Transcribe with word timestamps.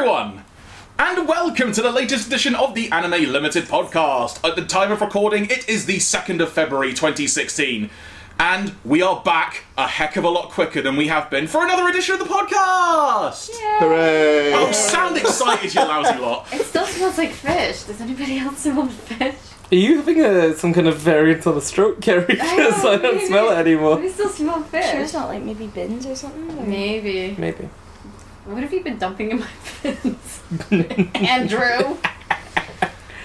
everyone! 0.00 0.42
And 0.98 1.28
welcome 1.28 1.72
to 1.72 1.82
the 1.82 1.92
latest 1.92 2.26
edition 2.26 2.54
of 2.54 2.74
the 2.74 2.90
Anime 2.90 3.30
Limited 3.30 3.64
podcast. 3.64 4.42
At 4.48 4.56
the 4.56 4.64
time 4.64 4.90
of 4.90 5.02
recording, 5.02 5.44
it 5.50 5.68
is 5.68 5.84
the 5.84 5.98
2nd 5.98 6.40
of 6.40 6.50
February 6.50 6.92
2016. 6.94 7.90
And 8.38 8.74
we 8.82 9.02
are 9.02 9.20
back 9.22 9.64
a 9.76 9.86
heck 9.86 10.16
of 10.16 10.24
a 10.24 10.30
lot 10.30 10.48
quicker 10.52 10.80
than 10.80 10.96
we 10.96 11.08
have 11.08 11.28
been 11.28 11.46
for 11.46 11.62
another 11.62 11.86
edition 11.90 12.14
of 12.14 12.20
the 12.20 12.24
podcast! 12.24 13.50
Hooray! 13.78 14.54
Oh, 14.54 14.72
sound 14.72 15.18
excited, 15.18 15.74
you 15.74 15.82
lousy 15.82 16.18
lot. 16.18 16.46
It 16.52 16.62
still 16.64 16.86
smells 16.86 17.18
like 17.18 17.32
fish. 17.32 17.82
Does 17.82 18.00
anybody 18.00 18.38
else 18.38 18.60
smell 18.60 18.86
fish? 18.88 19.34
Are 19.70 19.74
you 19.76 19.98
having 19.98 20.22
a, 20.22 20.54
some 20.56 20.72
kind 20.72 20.88
of 20.88 20.96
variant 20.96 21.46
on 21.46 21.56
the 21.56 21.60
stroke, 21.60 22.00
Carrie? 22.00 22.24
Because 22.24 22.84
I, 22.86 22.96
don't 23.02 23.16
maybe. 23.16 23.26
smell 23.26 23.50
it 23.50 23.56
anymore. 23.58 23.96
We 23.98 24.08
still 24.08 24.30
smell 24.30 24.56
Sure, 24.60 24.64
fish. 24.64 24.94
it's 24.94 25.12
not 25.12 25.28
like 25.28 25.42
maybe 25.42 25.66
bins 25.66 26.06
or 26.06 26.16
something. 26.16 26.58
or- 26.58 26.66
Maybe. 26.66 27.34
Maybe. 27.38 27.68
What 28.44 28.62
have 28.62 28.72
you 28.72 28.82
been 28.82 28.98
dumping 28.98 29.30
in 29.30 29.40
my 29.40 29.46
bins? 29.82 30.42
Andrew! 31.14 31.96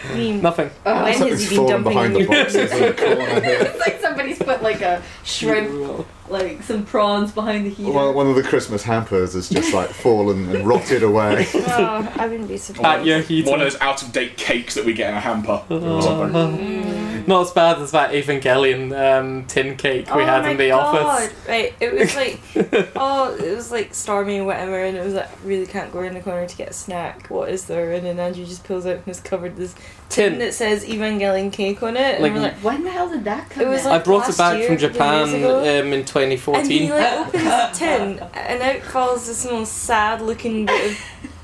I 0.07 0.13
mean, 0.13 0.41
Nothing. 0.41 0.69
Oh, 0.85 0.93
when 1.03 1.05
has 1.07 1.17
Something's 1.17 1.49
he 1.49 1.49
been 1.49 1.57
fallen 1.57 1.83
dumping 1.83 1.93
behind 1.93 2.07
in 2.07 2.13
the 2.13 2.19
your 2.33 2.43
boxes 2.43 2.71
in 2.71 2.79
the 2.81 2.93
corner 2.93 3.41
here. 3.41 3.57
it's 3.61 3.79
like 3.79 3.99
somebody's 4.01 4.37
put 4.37 4.61
like 4.61 4.81
a 4.81 5.01
shrimp, 5.23 6.05
like 6.29 6.61
some 6.61 6.85
prawns 6.85 7.31
behind 7.31 7.65
the 7.65 7.69
heater. 7.71 7.91
One, 7.91 8.13
one 8.13 8.27
of 8.27 8.35
the 8.35 8.43
Christmas 8.43 8.83
hampers 8.83 9.33
has 9.33 9.49
just 9.49 9.73
like 9.73 9.89
fallen 10.03 10.55
and 10.55 10.67
rotted 10.67 11.01
away. 11.01 11.47
Oh, 11.55 12.13
I 12.17 12.27
wouldn't 12.27 12.49
be 12.49 12.57
surprised. 12.57 12.99
At 12.99 13.05
your 13.05 13.19
heater. 13.21 13.49
One 13.49 13.61
of 13.61 13.65
those 13.65 13.81
out 13.81 14.03
of 14.03 14.11
date 14.11 14.37
cakes 14.37 14.75
that 14.75 14.85
we 14.85 14.93
get 14.93 15.09
in 15.09 15.15
a 15.17 15.21
hamper. 15.21 15.63
or 15.69 16.01
something. 16.03 16.33
Mm. 16.33 16.84
Not 17.27 17.41
as 17.41 17.51
bad 17.51 17.79
as 17.79 17.91
that 17.91 18.11
Evangelion 18.11 18.91
um, 19.19 19.45
tin 19.45 19.75
cake 19.77 20.07
we 20.13 20.21
oh 20.21 20.25
had 20.25 20.43
my 20.43 20.49
in 20.51 20.57
the 20.57 20.69
God. 20.69 20.95
office. 20.95 21.33
Right, 21.47 21.73
it 21.79 21.93
was 21.93 22.15
like, 22.15 22.39
oh, 22.95 23.35
it 23.35 23.55
was 23.55 23.71
like 23.71 23.93
stormy 23.93 24.37
and 24.37 24.45
whatever, 24.45 24.83
and 24.83 24.95
it 24.97 25.03
was 25.03 25.13
like, 25.13 25.29
really 25.43 25.65
can't 25.65 25.91
go 25.91 25.99
around 25.99 26.13
the 26.15 26.21
corner 26.21 26.47
to 26.47 26.55
get 26.57 26.69
a 26.69 26.73
snack. 26.73 27.27
What 27.29 27.49
is 27.49 27.65
there? 27.65 27.93
And 27.93 28.05
then 28.05 28.19
Andrew 28.19 28.45
just 28.45 28.63
pulls 28.63 28.85
out 28.85 28.95
and 28.97 29.05
has 29.05 29.19
covered 29.19 29.55
this 29.55 29.73
tin 30.09 30.31
Tin. 30.31 30.39
that 30.39 30.53
says 30.53 30.85
Evangelion 30.85 31.51
cake 31.51 31.81
on 31.83 31.97
it. 31.97 32.21
And 32.21 32.33
we're 32.33 32.39
like, 32.41 32.55
when 32.63 32.83
the 32.83 32.91
hell 32.91 33.09
did 33.09 33.23
that 33.25 33.49
come 33.49 33.63
It 33.63 33.69
was 33.69 33.81
in? 33.81 33.87
I 33.87 33.91
like- 33.95 34.03
brought 34.05 34.29
it 34.29 34.37
back 34.37 34.57
year, 34.57 34.67
from 34.67 34.75
a 34.75 34.79
couple 34.79 34.87
of 34.87 34.93
Japan 34.93 35.27
years 35.29 35.33
ago. 35.43 35.59
um, 35.59 35.87
in 35.87 35.93
and 35.93 36.07
2014. 36.07 36.65
he 36.69 36.91
like 36.91 37.13
opens 37.27 37.43
the 37.43 37.69
tin, 37.73 38.19
and 38.33 38.61
out 38.61 38.81
falls 38.83 39.27
this 39.27 39.45
most 39.45 39.73
sad 39.73 40.21
looking 40.21 40.65
bit 40.67 40.91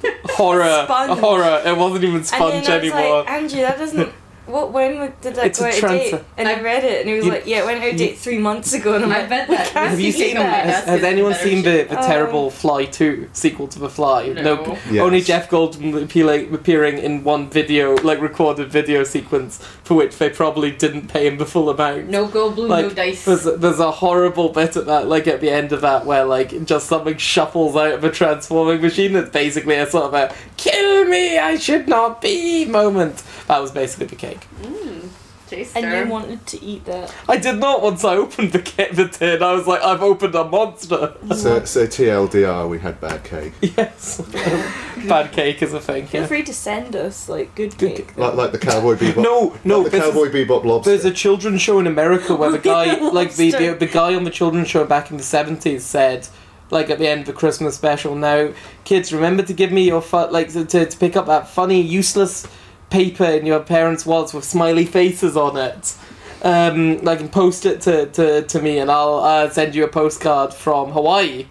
of 0.04 0.32
horror. 0.32 0.84
Sponge. 0.86 1.20
Horror. 1.20 1.62
It 1.66 1.78
wasn't 1.78 2.04
even 2.04 2.18
And 2.18 2.26
sponge 2.26 2.66
then 2.66 2.72
I 2.82 2.84
was 2.84 2.92
anymore. 2.94 3.18
like, 3.20 3.30
Andrew, 3.30 3.62
that 3.62 3.78
doesn't. 3.78 4.14
What? 4.52 4.72
When 4.72 5.14
did 5.22 5.36
that 5.36 5.46
It's 5.48 5.60
go 5.60 5.66
a 5.66 5.70
out 5.70 5.76
of 5.84 5.90
date? 5.90 6.16
And 6.38 6.48
I 6.48 6.62
read 6.62 6.84
it, 6.84 7.02
and 7.02 7.10
he 7.10 7.16
was 7.16 7.26
You- 7.26 7.32
like, 7.32 7.44
"Yeah, 7.48 7.60
it 7.60 7.66
went 7.66 7.82
out 7.84 7.90
of 7.92 7.98
date 7.98 8.18
three 8.18 8.38
months 8.38 8.74
ago." 8.74 8.94
And 8.96 9.06
I'm 9.06 9.12
I 9.12 9.20
like, 9.20 9.30
bet 9.30 9.48
that- 9.50 9.68
can't 9.68 9.90
Have 9.90 10.00
you 10.00 10.12
seen 10.12 10.36
that." 10.36 10.66
Has, 10.66 10.84
has 10.86 11.04
anyone 11.04 11.34
seen 11.36 11.64
the, 11.64 11.84
the 11.90 11.98
Oh. 12.04 12.08
terrible 12.08 12.50
Fly 12.52 12.86
2 12.86 13.30
sequel 13.34 13.68
to 13.70 13.80
The 13.80 13.90
Fly? 13.90 14.28
No. 14.28 14.78
Yes. 14.92 15.02
Only 15.02 15.22
Jeff 15.22 15.50
Goldblum 15.50 16.04
appealing, 16.04 16.54
appearing 16.54 16.98
in 16.98 17.24
one 17.24 17.50
video, 17.50 17.96
like 18.04 18.22
recorded 18.22 18.70
video 18.70 19.04
sequence, 19.04 19.58
for 19.84 19.94
which 19.96 20.18
they 20.18 20.30
probably 20.30 20.72
didn't 20.72 21.08
pay 21.08 21.28
him 21.28 21.38
the 21.38 21.46
full 21.46 21.70
amount. 21.70 22.10
No 22.10 22.28
Goldblum, 22.28 22.68
no 22.70 22.90
dice. 22.90 23.26
There's, 23.26 23.44
there's 23.44 23.80
a 23.80 23.92
horrible 23.92 24.50
bit 24.50 24.76
at 24.76 24.86
that, 24.86 25.08
like 25.08 25.28
at 25.28 25.42
the 25.42 25.50
end 25.50 25.72
of 25.72 25.82
that, 25.82 26.06
where 26.06 26.26
like 26.26 26.66
just 26.66 26.88
something 26.88 27.18
shuffles 27.18 27.76
out 27.76 27.94
of 27.94 28.04
a 28.04 28.10
transforming 28.12 28.82
machine. 28.82 29.14
That's 29.14 29.30
basically 29.30 29.76
a 29.76 29.90
sort 29.90 30.06
of 30.06 30.14
a 30.14 30.34
"kill 30.66 31.06
me, 31.06 31.38
I 31.38 31.58
should 31.58 31.88
not 31.88 32.22
be" 32.22 32.66
moment. 32.66 33.24
That 33.48 33.60
was 33.62 33.72
basically 33.72 34.08
the 34.08 34.16
cake. 34.28 34.44
Mm, 34.62 35.10
taster. 35.50 35.80
And 35.80 35.86
you 36.08 36.12
wanted 36.12 36.46
to 36.48 36.64
eat 36.64 36.86
that. 36.86 37.14
I 37.28 37.38
did 37.38 37.58
not 37.58 37.82
once 37.82 38.04
I 38.06 38.16
opened 38.16 38.52
the 38.54 38.60
ca- 38.62 38.94
the 38.94 39.08
tin. 39.08 39.42
I 39.44 39.52
was 39.54 39.66
like, 39.68 39.82
I've 39.84 40.02
opened 40.02 40.36
a 40.36 40.46
monster. 40.46 41.14
So, 41.36 41.66
so 41.66 41.86
TLDR, 41.88 42.70
we 42.70 42.80
had 42.80 43.02
bad 43.02 43.24
cake. 43.24 43.54
yes, 43.62 44.22
bad 45.08 45.32
cake 45.32 45.62
is 45.62 45.74
a 45.74 45.80
thing. 45.82 46.08
Feel 46.08 46.22
Yeah. 46.22 46.28
free 46.28 46.44
to 46.44 46.54
send 46.54 46.96
us 46.96 47.28
like 47.28 47.54
good 47.56 47.78
Good 47.78 47.96
cake. 47.98 48.18
Like, 48.18 48.36
like 48.36 48.52
the 48.52 48.60
Cowboy 48.60 48.96
Bebop. 48.96 49.24
No, 49.24 49.58
no, 49.64 49.80
like 49.80 49.92
the 49.92 49.98
this 49.98 50.06
is- 50.08 50.14
Cowboy 50.14 50.30
Bebop 50.32 50.64
lobster. 50.64 50.92
There's 50.92 51.06
a 51.06 51.12
children's 51.12 51.62
show 51.62 51.80
in 51.80 51.88
America 51.88 52.36
where 52.36 52.52
the 52.52 52.60
guy, 52.76 52.86
like 53.10 53.34
the, 53.36 53.52
the 53.52 53.68
the 53.74 53.88
guy 53.88 54.16
on 54.16 54.24
the 54.24 54.32
children's 54.40 54.70
show 54.70 54.86
back 54.86 55.12
in 55.12 55.18
the 55.18 55.24
seventies 55.24 55.84
said, 55.86 56.28
like 56.72 56.90
at 56.90 57.00
the 57.00 57.08
end 57.08 57.22
of 57.22 57.28
the 57.28 57.34
Christmas 57.34 57.76
special, 57.76 58.16
now 58.16 58.52
kids 58.84 59.14
remember 59.14 59.44
to 59.44 59.54
give 59.54 59.72
me 59.72 59.86
your 59.86 60.02
fu- 60.02 60.30
like 60.30 60.52
to, 60.54 60.66
to 60.66 60.86
to 60.86 60.98
pick 60.98 61.16
up 61.16 61.28
that 61.28 61.48
funny 61.50 61.82
useless 61.82 62.48
paper 62.90 63.26
in 63.26 63.46
your 63.46 63.60
parents' 63.60 64.06
wallets 64.06 64.34
with 64.34 64.44
smiley 64.44 64.86
faces 64.86 65.38
on 65.38 65.58
it. 65.58 65.96
Um, 66.44 67.00
like 67.02 67.20
and 67.20 67.32
post 67.32 67.68
it 67.68 67.82
to, 67.82 68.08
to, 68.08 68.42
to 68.42 68.62
me 68.62 68.80
and 68.80 68.90
I'll 68.90 69.20
uh, 69.20 69.50
send 69.52 69.76
you 69.76 69.84
a 69.84 69.88
postcard 69.88 70.56
from 70.56 70.92
Hawaii. 70.92 71.46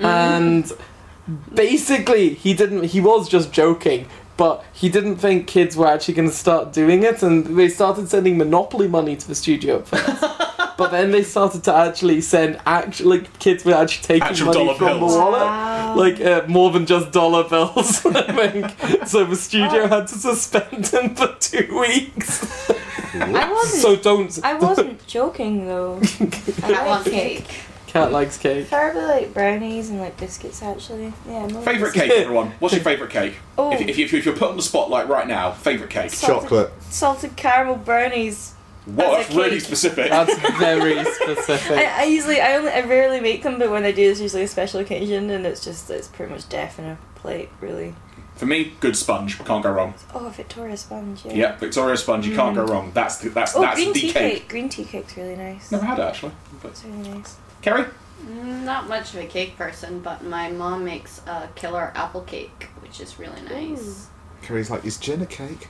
And 0.00 0.72
basically 1.54 2.34
he 2.34 2.54
didn't 2.54 2.84
he 2.84 3.00
was 3.00 3.28
just 3.28 3.52
joking 3.52 4.06
but 4.36 4.64
he 4.72 4.88
didn't 4.88 5.16
think 5.16 5.46
kids 5.46 5.76
were 5.76 5.86
actually 5.86 6.14
going 6.14 6.28
to 6.28 6.34
start 6.34 6.72
doing 6.72 7.02
it 7.02 7.22
and 7.22 7.58
they 7.58 7.68
started 7.68 8.08
sending 8.08 8.38
monopoly 8.38 8.88
money 8.88 9.14
to 9.14 9.28
the 9.28 9.34
studio 9.34 9.84
but 10.80 10.90
then 10.90 11.10
they 11.12 11.22
started 11.22 11.62
to 11.64 11.72
actually 11.74 12.20
send 12.20 12.58
actually 12.66 13.18
like, 13.20 13.38
kids 13.38 13.64
were 13.64 13.74
actually 13.74 14.02
taking 14.04 14.22
Actual 14.28 14.46
money 14.54 14.74
from 14.78 14.86
bills. 14.98 15.12
the 15.12 15.18
wallet 15.20 15.40
Wow. 15.42 15.94
like 15.96 16.20
uh, 16.20 16.42
more 16.48 16.70
than 16.70 16.86
just 16.86 17.12
dollar 17.12 17.44
bills 17.48 18.04
i 18.06 18.22
think 18.48 19.06
so 19.08 19.24
the 19.24 19.36
studio 19.36 19.86
had 19.86 20.06
to 20.08 20.14
suspend 20.14 20.86
him 20.88 21.14
for 21.14 21.28
two 21.38 21.66
weeks 21.78 22.70
I 23.14 23.50
wasn't. 23.52 23.82
so 23.82 23.96
don't 23.96 24.38
I 24.44 24.54
wasn't 24.54 25.04
joking 25.06 25.66
though. 25.66 25.98
I 26.20 26.26
Cat 26.26 26.86
like 26.86 27.04
cake. 27.04 27.44
cake. 27.44 27.60
cat 27.88 28.12
likes 28.12 28.38
cake 28.38 28.68
Preferably 28.68 29.02
like 29.02 29.34
brownies 29.34 29.90
and 29.90 29.98
like 29.98 30.16
biscuits 30.16 30.62
actually. 30.62 31.12
Yeah. 31.26 31.48
more 31.48 31.60
Favourite 31.62 31.92
biscuits. 31.92 32.14
cake, 32.14 32.22
everyone. 32.22 32.52
What's 32.60 32.72
your 32.74 32.84
favourite 32.84 33.12
cake? 33.12 33.34
Oh, 33.58 33.72
If, 33.72 33.80
if, 33.80 33.98
you, 33.98 34.04
if 34.04 34.24
you're 34.24 34.36
put 34.36 34.50
on 34.50 34.56
the 34.56 34.62
spotlight 34.62 35.08
right 35.08 35.26
now, 35.26 35.50
favourite 35.50 35.90
cake. 35.90 36.12
salted, 36.12 36.42
Chocolate. 36.50 36.70
salted 36.82 37.34
caramel 37.36 37.76
brownies. 37.76 38.54
Whoa, 38.96 39.16
That's 39.16 39.26
that's 39.28 39.36
really 39.36 39.50
cake. 39.50 39.60
specific. 39.60 40.10
that's 40.10 40.34
very 40.58 41.04
specific 41.04 41.78
I, 41.78 42.02
I 42.02 42.04
usually 42.04 42.40
I 42.40 42.56
only 42.56 42.70
I 42.72 42.80
rarely 42.82 43.20
make 43.20 43.42
them, 43.42 43.58
but 43.58 43.70
when 43.70 43.84
I 43.84 43.92
do, 43.92 44.02
it's 44.10 44.20
usually 44.20 44.42
a 44.44 44.48
special 44.48 44.80
occasion, 44.80 45.30
and 45.30 45.44
it's 45.46 45.62
just 45.64 45.90
it's 45.90 46.08
pretty 46.08 46.32
much 46.32 46.48
death 46.48 46.78
in 46.78 46.84
a 46.86 46.98
plate, 47.16 47.48
really. 47.60 47.94
For 48.36 48.46
me, 48.46 48.72
good 48.80 48.96
sponge. 48.96 49.38
Can't 49.44 49.62
go 49.62 49.70
wrong. 49.70 49.92
Oh, 50.14 50.30
Victoria 50.30 50.74
sponge. 50.76 51.26
Yeah. 51.26 51.32
Yeah, 51.34 51.56
Victoria 51.56 51.96
sponge. 51.98 52.26
You 52.26 52.34
can't 52.34 52.54
go 52.54 52.64
wrong. 52.64 52.90
That's 52.94 53.18
the, 53.18 53.28
that's 53.28 53.54
Oh, 53.54 53.60
that's 53.60 53.76
green 53.76 53.92
the 53.92 54.00
tea 54.00 54.12
cake. 54.12 54.32
cake. 54.40 54.48
Green 54.48 54.68
tea 54.70 54.84
cake's 54.84 55.14
really 55.16 55.36
nice. 55.36 55.70
Never 55.70 55.84
had 55.84 55.98
it 55.98 56.02
actually. 56.02 56.32
But 56.62 56.70
It's 56.70 56.84
really 56.84 57.10
nice. 57.10 57.36
Kerry, 57.60 57.84
Mm, 58.26 58.64
Not 58.64 58.88
much 58.88 59.14
of 59.14 59.20
a 59.20 59.26
cake 59.26 59.56
person, 59.56 60.00
but 60.00 60.22
my 60.24 60.50
mom 60.50 60.84
makes 60.84 61.20
a 61.26 61.48
killer 61.54 61.90
apple 61.94 62.20
cake, 62.22 62.68
which 62.80 63.00
is 63.00 63.18
really 63.18 63.40
nice. 63.42 64.08
Carrie's 64.42 64.70
like, 64.70 64.84
is 64.86 64.96
gin 64.98 65.20
a 65.22 65.26
cake? 65.26 65.68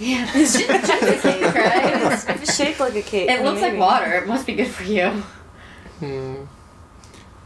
Yeah, 0.00 0.26
it's 0.34 0.58
just, 0.58 0.66
just 0.66 1.02
a 1.02 1.18
cake, 1.20 1.54
right? 1.54 2.40
It's 2.40 2.56
shaped 2.56 2.80
like 2.80 2.96
a 2.96 3.02
cake, 3.02 3.24
It 3.24 3.26
then 3.26 3.44
looks 3.44 3.60
like 3.60 3.76
water. 3.76 4.14
It 4.14 4.26
must 4.26 4.46
be 4.46 4.54
good 4.54 4.68
for 4.68 4.84
you. 4.84 5.08
Hmm. 5.98 6.44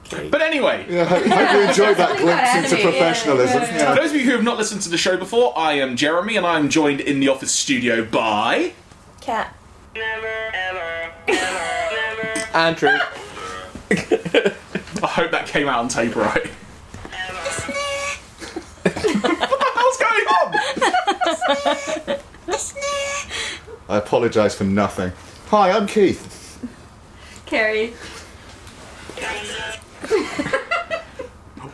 Cake. 0.04 0.30
but 0.30 0.40
anyway. 0.40 0.86
Yeah, 0.88 1.04
hope, 1.04 1.24
hope 1.24 1.52
you 1.52 1.60
enjoyed 1.68 1.96
that 1.96 2.18
glimpse 2.18 2.72
into 2.72 2.82
professionalism. 2.82 3.62
yeah, 3.62 3.76
yeah. 3.76 3.94
For 3.94 4.00
those 4.00 4.10
of 4.10 4.16
you 4.16 4.24
who 4.24 4.32
have 4.32 4.44
not 4.44 4.56
listened 4.56 4.82
to 4.82 4.88
the 4.88 4.98
show 4.98 5.16
before, 5.16 5.52
I 5.58 5.72
am 5.72 5.96
Jeremy, 5.96 6.36
and 6.36 6.46
I 6.46 6.58
am 6.58 6.68
joined 6.68 7.00
in 7.00 7.18
the 7.18 7.28
office 7.28 7.50
studio 7.50 8.04
by. 8.04 8.74
Cat. 9.20 9.56
andrew 12.54 12.90
I 13.90 15.06
hope 15.06 15.30
that 15.32 15.46
came 15.46 15.66
out 15.68 15.80
on 15.80 15.88
tape 15.88 16.14
right. 16.14 16.46
what 18.84 19.00
the 19.20 19.70
hell's 19.74 19.96
going 19.98 20.26
on? 22.16 22.20
I 23.88 23.98
apologise 23.98 24.54
for 24.54 24.64
nothing. 24.64 25.12
Hi, 25.48 25.70
I'm 25.70 25.86
Keith. 25.86 26.58
Carrie. 27.46 27.94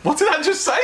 What 0.03 0.17
did 0.17 0.29
I 0.29 0.41
just 0.41 0.61
say? 0.61 0.79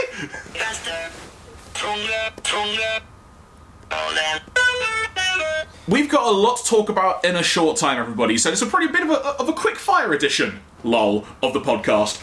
We've 5.88 6.10
got 6.10 6.28
a 6.28 6.32
lot 6.32 6.58
to 6.58 6.66
talk 6.66 6.90
about 6.90 7.24
in 7.24 7.36
a 7.36 7.44
short 7.44 7.78
time, 7.78 7.98
everybody. 7.98 8.38
So 8.38 8.52
it's 8.52 8.62
a 8.62 8.66
pretty 8.66 8.92
bit 8.92 9.04
of 9.04 9.10
a, 9.10 9.20
of 9.40 9.50
a 9.50 9.54
quick 9.54 9.78
fire 9.78 10.14
edition, 10.14 10.60
lol, 10.84 11.26
of 11.42 11.54
the 11.54 11.62
podcast. 11.62 12.22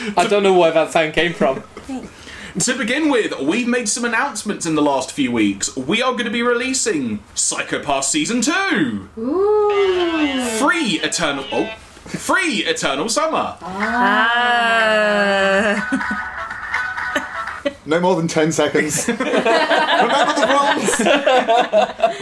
i 0.16 0.26
don't 0.26 0.42
know 0.42 0.58
where 0.58 0.72
that 0.72 0.90
sound 0.90 1.12
came 1.12 1.34
from 1.34 1.62
To 2.58 2.76
begin 2.76 3.10
with, 3.10 3.38
we've 3.38 3.68
made 3.68 3.88
some 3.88 4.04
announcements 4.04 4.66
in 4.66 4.74
the 4.74 4.82
last 4.82 5.12
few 5.12 5.30
weeks. 5.30 5.76
We 5.76 6.02
are 6.02 6.12
going 6.12 6.24
to 6.24 6.30
be 6.32 6.42
releasing 6.42 7.22
Psycho 7.34 7.80
Pass 7.82 8.10
Season 8.10 8.40
2! 8.40 9.08
Free 10.58 10.98
Eternal. 11.00 11.44
Oh. 11.52 11.72
Free 12.06 12.64
Eternal 12.64 13.08
Summer! 13.08 13.56
Ah. 13.62 14.66
No 17.86 18.00
more 18.00 18.16
than 18.16 18.26
10 18.26 18.50
seconds. 18.52 19.06
Remember 19.08 19.28
the 20.34 20.46
rules! 20.50 21.00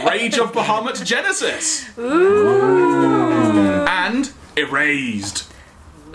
Rage 0.09 0.37
of 0.37 0.51
Bahamut 0.53 1.03
Genesis! 1.03 1.89
Ooh. 1.97 3.85
And 3.87 4.31
Erased. 4.55 5.51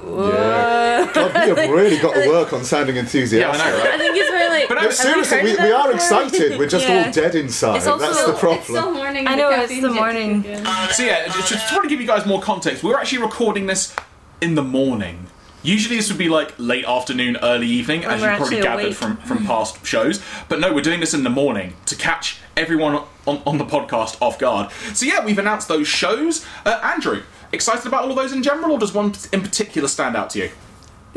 Yeah. 0.06 1.10
God, 1.12 1.32
we 1.34 1.62
have 1.62 1.70
really 1.70 1.98
got 1.98 2.14
to 2.14 2.28
work 2.28 2.52
on 2.52 2.64
sounding 2.64 2.96
Yeah, 2.96 3.02
enthusiastic. 3.02 3.64
I 3.66 3.70
know, 3.70 3.90
I 3.94 3.98
think 3.98 4.16
it's 4.16 4.30
very 4.30 4.48
like. 4.48 4.68
But 4.68 4.82
No, 4.82 4.90
seriously, 4.90 5.38
heard 5.38 5.58
we, 5.58 5.64
we 5.64 5.72
are 5.72 5.92
excited. 5.92 6.58
We're 6.58 6.68
just 6.68 6.86
Yeah. 6.88 7.06
all 7.06 7.12
dead 7.12 7.34
inside. 7.34 7.76
It's 7.78 7.86
also- 7.86 8.04
That's 8.06 8.24
the 8.26 8.32
problem. 8.34 8.58
It's 8.58 8.68
still 8.68 8.92
morning. 8.92 9.26
I 9.26 9.34
know, 9.34 9.50
it's 9.50 9.80
the 9.80 9.90
morning. 9.90 10.42
kick 10.42 10.58
in. 10.58 10.64
So 10.92 11.02
yeah, 11.04 11.26
just, 11.26 11.48
just 11.48 11.68
trying 11.68 11.82
to 11.82 11.88
give 11.88 12.00
you 12.00 12.06
guys 12.06 12.26
more 12.26 12.40
context. 12.40 12.82
We 12.82 12.90
were 12.90 12.98
actually 12.98 13.22
recording 13.22 13.66
this 13.66 13.94
in 14.40 14.54
the 14.54 14.62
morning. 14.62 15.26
Usually 15.62 15.96
this 15.96 16.10
would 16.10 16.18
be 16.18 16.28
like 16.28 16.52
late 16.58 16.84
afternoon, 16.84 17.38
early 17.42 17.66
evening, 17.66 18.02
When 18.02 18.10
as 18.10 18.20
you 18.20 18.26
probably 18.36 18.60
gathered 18.60 18.84
awake. 18.86 18.94
from, 18.96 19.16
from 19.18 19.46
past 19.46 19.84
shows. 19.86 20.20
But 20.50 20.60
no, 20.60 20.74
we're 20.74 20.82
doing 20.82 21.00
this 21.00 21.14
in 21.14 21.22
the 21.24 21.30
morning 21.30 21.72
to 21.86 21.96
catch 21.96 22.36
everyone 22.54 23.02
on, 23.26 23.40
on 23.46 23.56
the 23.56 23.64
podcast 23.64 24.20
off 24.20 24.38
guard. 24.38 24.70
So 24.92 25.06
yeah, 25.06 25.24
we've 25.24 25.38
announced 25.38 25.68
those 25.68 25.88
shows. 25.88 26.44
Uh, 26.66 26.78
Andrew, 26.82 27.22
excited 27.54 27.86
about 27.86 28.02
all 28.02 28.10
of 28.10 28.16
those 28.16 28.32
in 28.32 28.42
general, 28.42 28.72
or 28.72 28.78
does 28.78 28.92
one 28.92 29.14
in 29.32 29.40
particular 29.40 29.88
stand 29.88 30.16
out 30.16 30.30
to 30.30 30.38
you? 30.40 30.50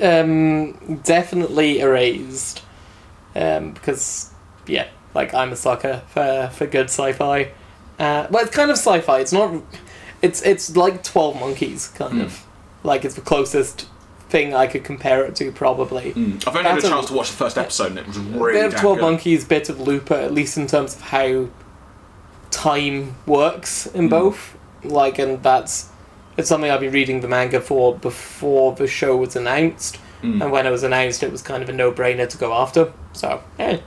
Um, 0.02 0.98
definitely 1.04 1.80
erased. 1.80 2.64
Um, 3.36 3.72
because 3.74 4.32
yeah, 4.66 4.88
like 5.14 5.34
I'm 5.34 5.52
a 5.52 5.56
sucker 5.56 6.02
for 6.08 6.50
for 6.54 6.66
good 6.66 6.86
sci-fi. 6.86 7.52
Uh, 8.00 8.28
well, 8.30 8.44
it's 8.46 8.56
kind 8.56 8.70
of 8.72 8.78
sci-fi. 8.78 9.20
It's 9.20 9.34
not. 9.34 9.62
It's 10.22 10.42
it's 10.44 10.76
like 10.76 11.04
Twelve 11.04 11.40
Monkeys, 11.40 11.90
kind 11.90 12.22
of. 12.22 12.46
Like 12.84 13.04
it's 13.06 13.16
the 13.16 13.22
closest 13.22 13.88
thing 14.30 14.54
I 14.54 14.68
could 14.68 14.84
compare 14.84 15.24
it 15.26 15.36
to, 15.38 15.52
probably. 15.52 16.10
I've 16.12 16.16
only 16.16 16.30
had 16.36 16.46
a 16.46 16.52
That's 16.64 16.86
a- 16.86 16.90
chance 16.90 17.06
to 17.08 17.14
watch 17.14 17.30
the 17.32 17.38
first 17.38 17.58
episode, 17.58 17.88
and 17.92 18.00
it 18.00 18.08
was 18.08 18.18
really. 18.20 18.54
bit 18.62 18.74
of 18.74 18.80
Twelve 18.80 18.98
good. 18.98 19.04
Monkeys, 19.04 19.46
bit 19.46 19.70
of 19.70 19.80
Looper, 19.80 20.16
at 20.16 20.34
least 20.34 20.58
in 20.58 20.68
terms 20.68 20.96
of 20.96 21.02
how 21.02 21.48
time 22.52 23.16
works 23.26 23.86
in 23.88 24.10
both. 24.10 24.58
Like, 24.84 25.20
and 25.20 25.42
that's 25.44 25.90
it's 26.38 26.50
something 26.50 26.70
I've 26.70 26.80
been 26.80 26.94
reading 26.94 27.22
the 27.22 27.28
manga 27.28 27.60
for 27.60 27.96
before 27.96 28.74
the 28.74 28.88
show 28.88 29.18
was 29.18 29.36
announced, 29.36 30.00
and 30.42 30.52
when 30.52 30.66
it 30.66 30.72
was 30.72 30.84
announced, 30.84 31.24
it 31.24 31.32
was 31.32 31.42
kind 31.42 31.64
of 31.64 31.70
a 31.70 31.74
no-brainer 31.74 32.28
to 32.28 32.38
go 32.38 32.54
after. 32.54 32.92
So, 33.14 33.44
eh. 33.60 33.80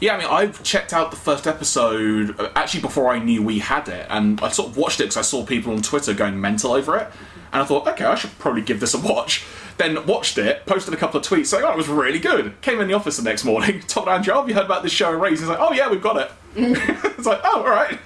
Yeah, 0.00 0.14
I 0.14 0.18
mean, 0.18 0.28
I 0.30 0.46
checked 0.62 0.94
out 0.94 1.10
the 1.10 1.16
first 1.18 1.46
episode 1.46 2.40
uh, 2.40 2.50
actually 2.54 2.80
before 2.80 3.12
I 3.12 3.18
knew 3.18 3.42
we 3.42 3.58
had 3.58 3.88
it, 3.88 4.06
and 4.08 4.40
I 4.40 4.48
sort 4.48 4.70
of 4.70 4.76
watched 4.76 5.00
it 5.00 5.04
because 5.04 5.18
I 5.18 5.22
saw 5.22 5.44
people 5.44 5.74
on 5.74 5.82
Twitter 5.82 6.14
going 6.14 6.40
mental 6.40 6.72
over 6.72 6.96
it, 6.96 7.06
and 7.52 7.62
I 7.62 7.64
thought, 7.66 7.86
okay, 7.86 8.06
I 8.06 8.14
should 8.14 8.38
probably 8.38 8.62
give 8.62 8.80
this 8.80 8.94
a 8.94 8.98
watch. 8.98 9.44
Then 9.76 10.06
watched 10.06 10.38
it, 10.38 10.64
posted 10.66 10.94
a 10.94 10.96
couple 10.96 11.20
of 11.20 11.26
tweets 11.26 11.46
saying, 11.46 11.64
oh, 11.64 11.72
it 11.72 11.76
was 11.76 11.88
really 11.88 12.18
good. 12.18 12.58
Came 12.62 12.80
in 12.80 12.88
the 12.88 12.94
office 12.94 13.18
the 13.18 13.22
next 13.22 13.44
morning, 13.44 13.80
told 13.88 14.08
Andrew, 14.08 14.32
oh, 14.34 14.40
have 14.40 14.48
you 14.48 14.54
heard 14.54 14.66
about 14.66 14.82
this 14.82 14.92
show 14.92 15.12
Erased? 15.12 15.40
He's 15.40 15.48
like, 15.48 15.60
oh, 15.60 15.72
yeah, 15.72 15.90
we've 15.90 16.02
got 16.02 16.16
it. 16.16 16.30
it's 16.56 17.26
like, 17.26 17.40
oh, 17.44 17.62
all 17.62 17.68
right. 17.70 17.98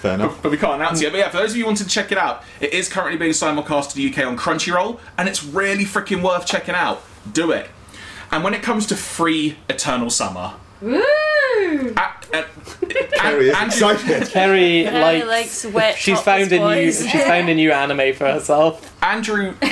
Fair 0.00 0.14
enough. 0.14 0.42
But 0.42 0.50
we 0.50 0.56
can't 0.56 0.74
announce 0.74 1.00
it 1.00 1.04
yet. 1.04 1.12
But 1.12 1.18
yeah, 1.18 1.28
for 1.28 1.36
those 1.38 1.50
of 1.50 1.56
you 1.56 1.64
who 1.64 1.68
wanted 1.68 1.84
to 1.84 1.90
check 1.90 2.10
it 2.10 2.16
out, 2.18 2.42
it 2.60 2.72
is 2.72 2.88
currently 2.88 3.18
being 3.18 3.32
simulcast 3.32 3.90
to 3.90 3.96
the 3.96 4.10
UK 4.10 4.26
on 4.26 4.36
Crunchyroll, 4.36 4.98
and 5.18 5.28
it's 5.28 5.44
really 5.44 5.84
freaking 5.84 6.22
worth 6.22 6.46
checking 6.46 6.74
out. 6.74 7.02
Do 7.30 7.50
it. 7.50 7.68
And 8.30 8.42
when 8.42 8.54
it 8.54 8.62
comes 8.62 8.86
to 8.86 8.96
free 8.96 9.58
Eternal 9.68 10.08
Summer, 10.08 10.54
Woo! 10.80 11.02
a- 11.96 12.19
a- 12.32 12.44
Carrie 13.16 13.48
is 13.50 13.54
Andrew- 13.56 13.90
excited. 13.90 14.28
Kerry 14.30 14.84
Carrie 14.84 15.22
likes. 15.24 15.64
likes 15.64 15.66
wet 15.74 15.96
she's 15.98 16.16
topless 16.18 16.24
found 16.48 16.52
a 16.52 16.56
new. 16.58 16.64
boys. 16.64 17.08
She's 17.10 17.22
found 17.24 17.48
a 17.48 17.54
new 17.54 17.72
anime 17.72 18.14
for 18.14 18.26
herself. 18.30 18.94
Andrew 19.02 19.54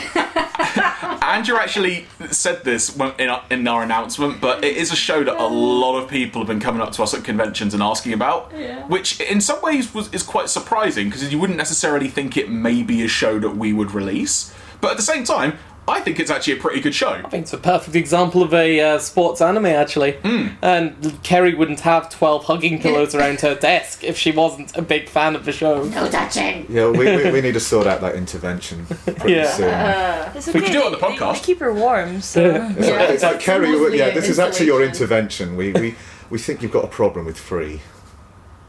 Andrew 1.23 1.57
actually 1.57 2.07
said 2.31 2.65
this 2.65 2.97
when- 2.97 3.13
in 3.19 3.29
our, 3.29 3.45
in 3.51 3.67
our 3.69 3.83
announcement, 3.83 4.41
but 4.41 4.65
it 4.65 4.77
is 4.77 4.91
a 4.93 4.97
show 4.97 5.23
that 5.25 5.37
a 5.37 5.47
lot 5.47 5.97
of 5.99 6.09
people 6.09 6.41
have 6.41 6.49
been 6.49 6.61
coming 6.61 6.81
up 6.81 6.93
to 6.93 7.03
us 7.03 7.13
at 7.15 7.23
conventions 7.25 7.75
and 7.75 7.83
asking 7.83 8.13
about, 8.13 8.51
Yeah. 8.57 8.87
which 8.87 9.21
in 9.21 9.41
some 9.41 9.61
ways 9.63 9.93
was 9.95 10.13
is 10.13 10.23
quite 10.23 10.49
surprising 10.49 11.07
because 11.09 11.31
you 11.31 11.39
wouldn't 11.39 11.59
necessarily 11.59 12.09
think 12.09 12.37
it 12.37 12.51
may 12.51 12.83
be 12.83 13.03
a 13.05 13.09
show 13.09 13.39
that 13.39 13.57
we 13.57 13.73
would 13.73 13.93
release, 13.93 14.53
but 14.81 14.91
at 14.93 14.97
the 14.97 15.03
same 15.03 15.25
time, 15.25 15.59
I 15.89 16.01
think 16.01 16.21
it's 16.21 16.31
actually 16.31 16.55
a 16.59 16.61
pretty 16.61 16.81
good 16.81 16.95
show. 16.95 17.11
I 17.11 17.23
think 17.29 17.43
it's 17.43 17.53
a 17.53 17.59
perfect 17.59 17.97
example 17.97 18.43
of 18.43 18.53
a 18.55 18.81
uh, 18.81 18.99
sports 18.99 19.41
anime, 19.41 19.67
actually. 19.67 20.13
Hmm. 20.23 20.49
And 20.63 21.23
Kerry 21.23 21.55
wouldn't 21.55 21.81
have 21.81 22.11
12 22.11 22.45
hugging 22.45 22.81
pillows 22.81 23.15
around 23.15 23.41
her 23.41 23.55
desk 23.55 24.05
if 24.05 24.17
she 24.17 24.31
wasn't 24.31 24.77
a 24.77 24.83
big 24.83 25.09
fan 25.09 25.35
of 25.35 25.45
the 25.45 25.53
show. 25.53 25.83
No 25.85 26.09
touching. 26.11 26.67
Yeah, 26.69 26.91
we, 26.91 27.17
we, 27.17 27.31
we 27.33 27.41
need 27.41 27.55
to 27.55 27.61
sort 27.75 27.87
out 27.87 28.01
that 28.03 28.15
intervention 28.15 28.87
pretty 28.87 29.33
Yeah. 29.33 29.51
soon. 29.51 30.37
It's 30.37 30.47
We 30.49 30.61
can 30.61 30.73
do 30.73 30.79
it 30.81 30.85
on 30.87 30.93
the 30.93 30.99
they- 30.99 31.09
they- 31.09 31.17
podcast. 31.17 31.33
they 31.35 31.41
keep 31.41 31.61
her 31.61 31.73
warm, 31.73 32.21
so. 32.21 32.45
It's 32.79 32.87
Yeah, 32.89 32.97
like, 32.97 33.11
it's 33.11 33.23
like 33.23 33.41
Kerry, 33.41 33.97
yeah, 33.97 34.11
this 34.11 34.29
is 34.29 34.39
actually 34.39 34.67
your 34.67 34.83
intervention. 34.85 35.57
We, 35.57 35.73
we, 35.73 35.95
we 36.31 36.39
think 36.39 36.63
you've 36.63 36.73
got 36.73 36.85
a 36.85 36.89
problem 36.89 37.25
with 37.27 37.39
free. 37.39 37.81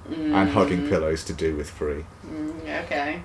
And 0.10 0.50
hugging 0.50 0.88
pillows 0.88 1.24
to 1.26 1.34
do 1.34 1.56
with 1.56 1.70
free. 1.70 2.04
Okay. 2.68 3.22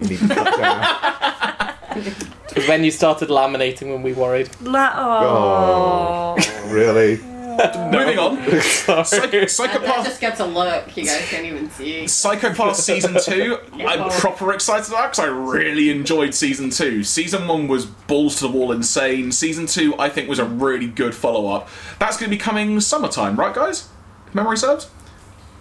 You 0.00 0.08
need 0.08 0.18
to 0.20 0.28
cut 0.28 0.58
down. 0.58 2.32
It 2.52 2.56
was 2.56 2.68
when 2.68 2.84
you 2.84 2.90
started 2.90 3.30
laminating 3.30 3.92
when 3.92 4.02
we 4.02 4.12
worried. 4.12 4.50
La- 4.60 4.92
oh. 4.94 6.36
really? 6.68 7.18
Moving 7.56 8.18
on, 8.18 8.36
Psych- 8.60 9.06
Sorry. 9.06 9.26
That, 9.26 9.30
that 9.30 9.50
Psycho 9.50 9.78
Pass. 9.80 10.06
just 10.06 10.20
gets 10.20 10.40
a 10.40 10.46
look 10.46 10.96
you 10.96 11.04
guys 11.04 11.20
can't 11.28 11.44
even 11.44 11.70
see. 11.70 12.06
Psycho 12.06 12.54
Pass 12.54 12.82
season 12.82 13.16
two, 13.22 13.58
I'm 13.74 14.10
proper 14.10 14.52
excited 14.52 14.88
about 14.88 15.12
because 15.12 15.18
I 15.18 15.26
really 15.26 15.90
enjoyed 15.90 16.34
season 16.34 16.70
two. 16.70 17.04
Season 17.04 17.46
one 17.46 17.68
was 17.68 17.84
balls 17.86 18.36
to 18.36 18.46
the 18.46 18.50
wall 18.50 18.72
insane. 18.72 19.32
Season 19.32 19.66
two, 19.66 19.94
I 19.98 20.08
think, 20.08 20.28
was 20.28 20.38
a 20.38 20.44
really 20.44 20.86
good 20.86 21.14
follow 21.14 21.50
up. 21.54 21.68
That's 21.98 22.16
going 22.16 22.30
to 22.30 22.36
be 22.36 22.40
coming 22.40 22.80
summertime, 22.80 23.36
right, 23.36 23.54
guys? 23.54 23.88
If 24.26 24.34
Memory 24.34 24.56
serves? 24.56 24.90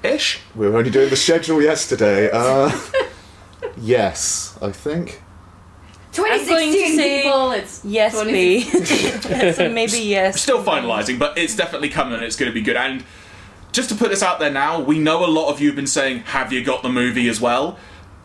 Ish? 0.04 0.40
We 0.56 0.68
were 0.70 0.78
only 0.78 0.92
doing 0.92 1.10
the 1.10 1.16
schedule 1.18 1.62
yesterday. 1.62 2.30
Uh, 2.32 2.72
yes, 3.78 4.58
I 4.62 4.72
think. 4.72 5.21
2016 6.12 6.96
say 6.98 7.22
people, 7.24 7.52
it's 7.52 7.86
Yes, 7.86 8.14
2016. 8.14 9.32
B. 9.42 9.54
so 9.54 9.70
maybe 9.70 10.00
yes. 10.00 10.42
Still 10.42 10.64
finalising, 10.64 11.18
but 11.18 11.38
it's 11.38 11.56
definitely 11.56 11.90
coming 11.90 12.16
and 12.16 12.24
it's 12.24 12.36
going 12.36 12.50
to 12.50 12.54
be 12.54 12.62
good. 12.62 12.76
And 12.76 13.04
just 13.72 13.90
to 13.90 13.96
put 13.96 14.10
this 14.10 14.22
out 14.22 14.40
there 14.40 14.52
now, 14.52 14.82
we 14.82 15.00
know 15.00 15.24
a 15.26 15.28
lot 15.28 15.50
of 15.52 15.62
you 15.62 15.68
have 15.68 15.76
been 15.76 15.88
saying, 15.88 16.20
Have 16.20 16.52
you 16.52 16.64
got 16.64 16.84
the 16.84 16.90
movie 16.90 17.30
as 17.30 17.40
well? 17.40 17.78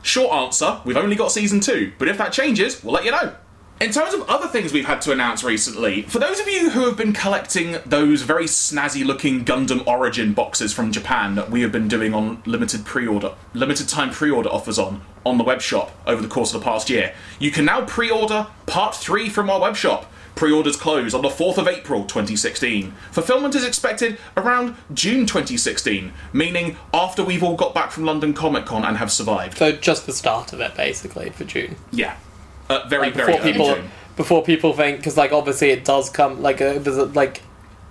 Short 0.02 0.32
answer, 0.32 0.80
we've 0.84 0.96
only 0.96 1.16
got 1.16 1.32
season 1.32 1.60
two, 1.60 1.92
but 1.98 2.08
if 2.08 2.18
that 2.18 2.32
changes, 2.32 2.82
we'll 2.84 2.94
let 2.94 3.04
you 3.04 3.10
know. 3.10 3.34
In 3.78 3.92
terms 3.92 4.14
of 4.14 4.22
other 4.22 4.48
things 4.48 4.72
we've 4.72 4.86
had 4.86 5.02
to 5.02 5.12
announce 5.12 5.44
recently, 5.44 6.00
for 6.00 6.18
those 6.18 6.40
of 6.40 6.48
you 6.48 6.70
who 6.70 6.86
have 6.86 6.96
been 6.96 7.12
collecting 7.12 7.76
those 7.84 8.22
very 8.22 8.46
snazzy 8.46 9.04
looking 9.04 9.44
Gundam 9.44 9.86
Origin 9.86 10.32
boxes 10.32 10.72
from 10.72 10.92
Japan 10.92 11.34
that 11.34 11.50
we 11.50 11.60
have 11.60 11.72
been 11.72 11.86
doing 11.86 12.14
on 12.14 12.42
limited 12.46 12.86
pre-order, 12.86 13.34
limited 13.52 13.86
time 13.86 14.10
pre-order 14.12 14.48
offers 14.48 14.78
on 14.78 15.02
on 15.26 15.36
the 15.36 15.44
web 15.44 15.60
shop 15.60 15.92
over 16.06 16.22
the 16.22 16.28
course 16.28 16.54
of 16.54 16.60
the 16.60 16.64
past 16.64 16.88
year, 16.88 17.14
you 17.38 17.50
can 17.50 17.66
now 17.66 17.84
pre-order 17.84 18.46
part 18.64 18.94
3 18.94 19.28
from 19.28 19.50
our 19.50 19.60
web 19.60 19.76
shop. 19.76 20.10
Pre-orders 20.36 20.76
close 20.76 21.12
on 21.12 21.20
the 21.20 21.28
4th 21.28 21.58
of 21.58 21.68
April 21.68 22.04
2016. 22.04 22.92
Fulfillment 23.10 23.54
is 23.54 23.64
expected 23.64 24.16
around 24.38 24.74
June 24.94 25.26
2016, 25.26 26.14
meaning 26.32 26.78
after 26.94 27.22
we've 27.22 27.42
all 27.42 27.56
got 27.56 27.74
back 27.74 27.90
from 27.90 28.04
London 28.04 28.32
Comic 28.32 28.64
Con 28.64 28.84
and 28.84 28.96
have 28.96 29.12
survived. 29.12 29.58
So 29.58 29.72
just 29.72 30.06
the 30.06 30.12
start 30.14 30.54
of 30.54 30.60
it, 30.60 30.74
basically, 30.74 31.28
for 31.28 31.44
June. 31.44 31.76
Yeah. 31.90 32.16
Uh, 32.68 32.86
very, 32.88 33.06
Like 33.06 33.14
very 33.14 33.26
before 33.32 33.40
early 33.42 33.52
people, 33.52 33.74
June. 33.74 33.90
before 34.16 34.42
people 34.42 34.72
think, 34.72 34.98
because 34.98 35.16
like 35.16 35.32
obviously 35.32 35.70
it 35.70 35.84
does 35.84 36.10
come 36.10 36.42
like 36.42 36.60
uh, 36.60 36.78
there's 36.78 36.96
a, 36.98 37.04
like 37.06 37.42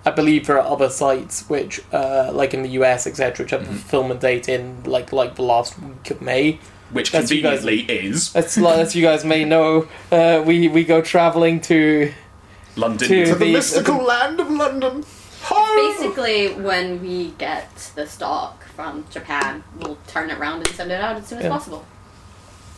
I 0.04 0.10
believe 0.10 0.46
there 0.46 0.58
are 0.60 0.66
other 0.72 0.88
sites 0.90 1.48
which 1.48 1.80
uh, 1.92 2.30
like 2.32 2.52
in 2.54 2.62
the 2.62 2.70
US 2.80 3.06
etc. 3.06 3.44
which 3.44 3.50
have 3.52 3.62
Mm-hmm. 3.62 3.72
the 3.72 3.78
fulfillment 3.78 4.20
date 4.20 4.48
in 4.48 4.82
like 4.84 5.12
like 5.12 5.34
the 5.36 5.42
last 5.42 5.78
week 5.80 6.10
of 6.10 6.20
May. 6.20 6.58
Which 6.92 7.10
That's 7.10 7.32
you 7.32 7.42
guys- 7.42 7.64
is 7.64 8.36
As, 8.36 8.56
as 8.56 8.94
you 8.94 9.02
guys 9.02 9.24
may 9.24 9.44
know, 9.44 9.88
uh, 10.12 10.42
we 10.46 10.68
we 10.68 10.84
go 10.84 11.00
traveling 11.00 11.60
to 11.62 12.12
London. 12.76 13.08
To- 13.08 13.24
To 13.26 13.32
the 13.34 13.44
The- 13.46 13.52
mystical 13.52 13.96
land 14.04 14.38
of 14.38 14.48
London. 14.50 15.04
Basically, 15.76 16.48
when 16.54 17.00
we 17.00 17.30
get 17.38 17.74
the 17.94 18.06
stock 18.06 18.64
from 18.74 19.04
Japan, 19.10 19.62
we'll 19.78 19.98
turn 20.06 20.30
it 20.30 20.38
around 20.38 20.58
and 20.66 20.68
send 20.76 20.90
it 20.90 21.00
out 21.00 21.16
as 21.16 21.26
soon 21.26 21.38
as 21.38 21.44
Yeah. 21.44 21.50
possible. 21.50 21.84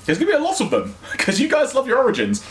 There's 0.08 0.18
gonna 0.18 0.30
be 0.30 0.36
a 0.38 0.40
lot 0.40 0.58
of 0.62 0.70
them 0.70 0.94
because 1.12 1.38
you 1.38 1.48
guys 1.48 1.74
love 1.74 1.86
your 1.86 1.98
origins. 1.98 2.42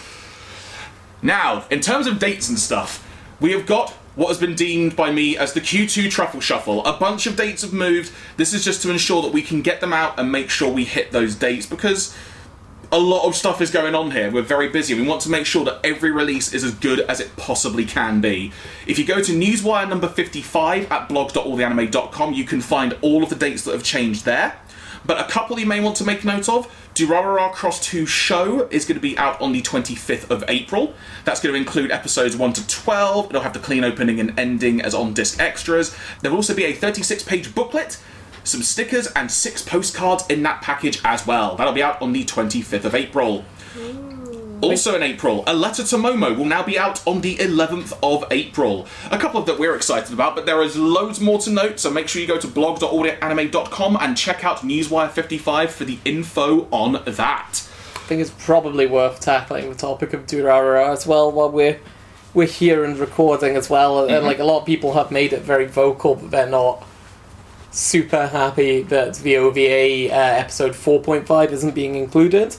Now, 1.24 1.66
in 1.72 1.80
terms 1.80 2.06
of 2.06 2.20
dates 2.20 2.50
and 2.50 2.60
stuff, 2.60 3.04
we 3.40 3.52
have 3.54 3.66
got 3.66 3.90
what 4.14 4.28
has 4.28 4.38
been 4.38 4.54
deemed 4.54 4.96
by 4.96 5.12
me 5.12 5.36
as 5.36 5.54
the 5.54 5.60
Q2 5.60 6.12
Truffle 6.12 6.40
Shuffle. 6.40 6.86
A 6.86 6.94
bunch 7.00 7.26
of 7.26 7.36
dates 7.36 7.64
have 7.64 7.74
moved. 7.74 8.14
This 8.36 8.54
is 8.54 8.64
just 8.64 8.84
to 8.84 8.92
ensure 8.92 9.24
that 9.24 9.34
we 9.34 9.42
can 9.42 9.64
get 9.64 9.82
them 9.82 9.92
out 9.92 10.20
and 10.20 10.32
make 10.32 10.52
sure 10.52 10.72
we 10.72 10.86
hit 10.86 11.12
those 11.12 11.34
dates 11.34 11.66
because 11.66 12.16
a 12.92 13.00
lot 13.00 13.28
of 13.28 13.36
stuff 13.36 13.60
is 13.60 13.72
going 13.72 13.96
on 13.96 14.12
here. 14.12 14.30
We're 14.30 14.44
very 14.44 14.70
busy. 14.70 14.94
We 14.94 15.08
want 15.08 15.22
to 15.22 15.30
make 15.32 15.48
sure 15.48 15.66
that 15.66 15.80
every 15.84 16.12
release 16.12 16.54
is 16.54 16.64
as 16.64 16.76
good 16.76 17.00
as 17.00 17.20
it 17.20 17.36
possibly 17.38 17.86
can 17.86 18.22
be. 18.22 18.52
If 18.86 19.00
you 19.00 19.06
go 19.06 19.20
to 19.20 19.32
Newswire 19.32 19.90
number 19.90 20.08
55 20.08 20.92
at 20.92 21.10
blog.alltheanime.com, 21.10 22.34
you 22.34 22.44
can 22.44 22.62
find 22.62 22.96
all 23.02 23.24
of 23.24 23.30
the 23.30 23.36
dates 23.36 23.64
that 23.64 23.72
have 23.72 23.84
changed 23.84 24.26
there. 24.26 24.60
But 25.08 25.20
a 25.22 25.32
couple 25.32 25.60
you 25.60 25.66
may 25.66 25.80
want 25.80 25.96
to 25.98 26.04
make 26.04 26.24
note 26.24 26.50
of. 26.50 26.72
Durarara 26.98 27.51
Cross 27.54 27.82
2 27.82 28.08
Show 28.08 28.68
is 28.72 28.86
going 28.86 28.96
to 28.96 29.01
be 29.01 29.16
out 29.20 29.39
on 29.39 29.51
the 29.51 29.62
25th 29.62 30.32
of 30.32 30.44
April. 30.48 30.96
That's 31.25 31.39
going 31.39 31.54
to 31.54 31.60
include 31.60 31.92
episodes 31.92 32.36
1 32.36 32.54
to 32.54 32.68
12. 32.68 33.27
It'll 33.27 33.42
have 33.42 33.54
the 33.54 33.60
clean 33.60 33.84
opening 33.84 34.20
and 34.20 34.38
ending 34.39 34.82
as 34.82 34.96
on 34.96 35.13
disc 35.13 35.39
extras. 35.39 35.96
There 36.22 36.32
will 36.32 36.38
also 36.38 36.56
be 36.56 36.66
a 36.66 36.74
36 36.74 37.24
page 37.24 37.54
booklet 37.54 38.00
some 38.44 38.63
stickers 38.63 39.08
and 39.08 39.30
six 39.30 39.62
postcards 39.62 40.25
in 40.27 40.42
that 40.44 40.62
package 40.62 41.01
as 41.04 41.27
well. 41.27 41.58
That'll 41.58 41.74
be 41.74 41.84
out 41.84 42.01
on 42.01 42.13
the 42.13 42.24
25th 42.24 42.86
of 42.86 42.96
April. 42.96 43.44
Also 44.62 44.96
in 44.96 45.04
April, 45.04 45.44
A 45.46 45.54
Letter 45.54 45.84
to 45.84 45.98
Momo 45.98 46.36
will 46.36 46.46
now 46.46 46.64
be 46.64 46.80
out 46.80 47.06
on 47.06 47.22
the 47.22 47.36
11th 47.38 47.98
of 48.02 48.26
April. 48.32 48.88
A 49.12 49.18
couple 49.18 49.40
of 49.40 49.46
that 49.46 49.60
we're 49.60 49.76
excited 49.76 50.12
about, 50.12 50.36
but 50.36 50.46
there 50.46 50.64
is 50.64 50.76
loads 50.76 51.20
more 51.20 51.38
to 51.40 51.52
note, 51.52 51.80
so 51.80 51.92
make 51.92 52.08
sure 52.08 52.22
you 52.22 52.28
go 52.28 52.40
to 52.40 52.48
blog.alltheanime.com 52.48 53.98
and 54.00 54.18
check 54.18 54.44
out 54.44 54.60
Newswire 54.60 55.12
55 55.12 55.72
for 55.72 55.86
the 55.86 56.00
info 56.06 56.68
on 56.72 57.04
that. 57.06 57.70
I 57.96 58.00
think 58.08 58.22
it's 58.22 58.32
probably 58.32 58.88
worth 58.88 59.20
tackling 59.20 59.70
the 59.70 59.76
topic 59.76 60.14
of 60.14 60.26
Durarara 60.26 60.92
as 60.92 61.06
well 61.06 61.32
while 61.32 61.52
we're 61.52 61.80
we're 62.34 62.48
here 62.48 62.84
and 62.84 62.98
recording 62.98 63.56
as 63.56 63.70
well. 63.70 64.08
And 64.08 64.26
like 64.26 64.40
a 64.40 64.44
lot 64.44 64.60
of 64.60 64.66
people 64.66 64.94
have 64.94 65.12
made 65.12 65.34
it 65.34 65.42
very 65.42 65.66
vocal 65.66 66.16
that 66.16 66.32
they're 66.32 66.50
not 66.50 66.86
super 67.72 68.28
happy 68.28 68.82
that 68.84 69.16
the 69.16 69.38
OVA 69.38 70.12
uh, 70.12 70.16
episode 70.16 70.74
4.5 70.74 71.52
isn't 71.52 71.76
being 71.76 71.96
included. 71.96 72.56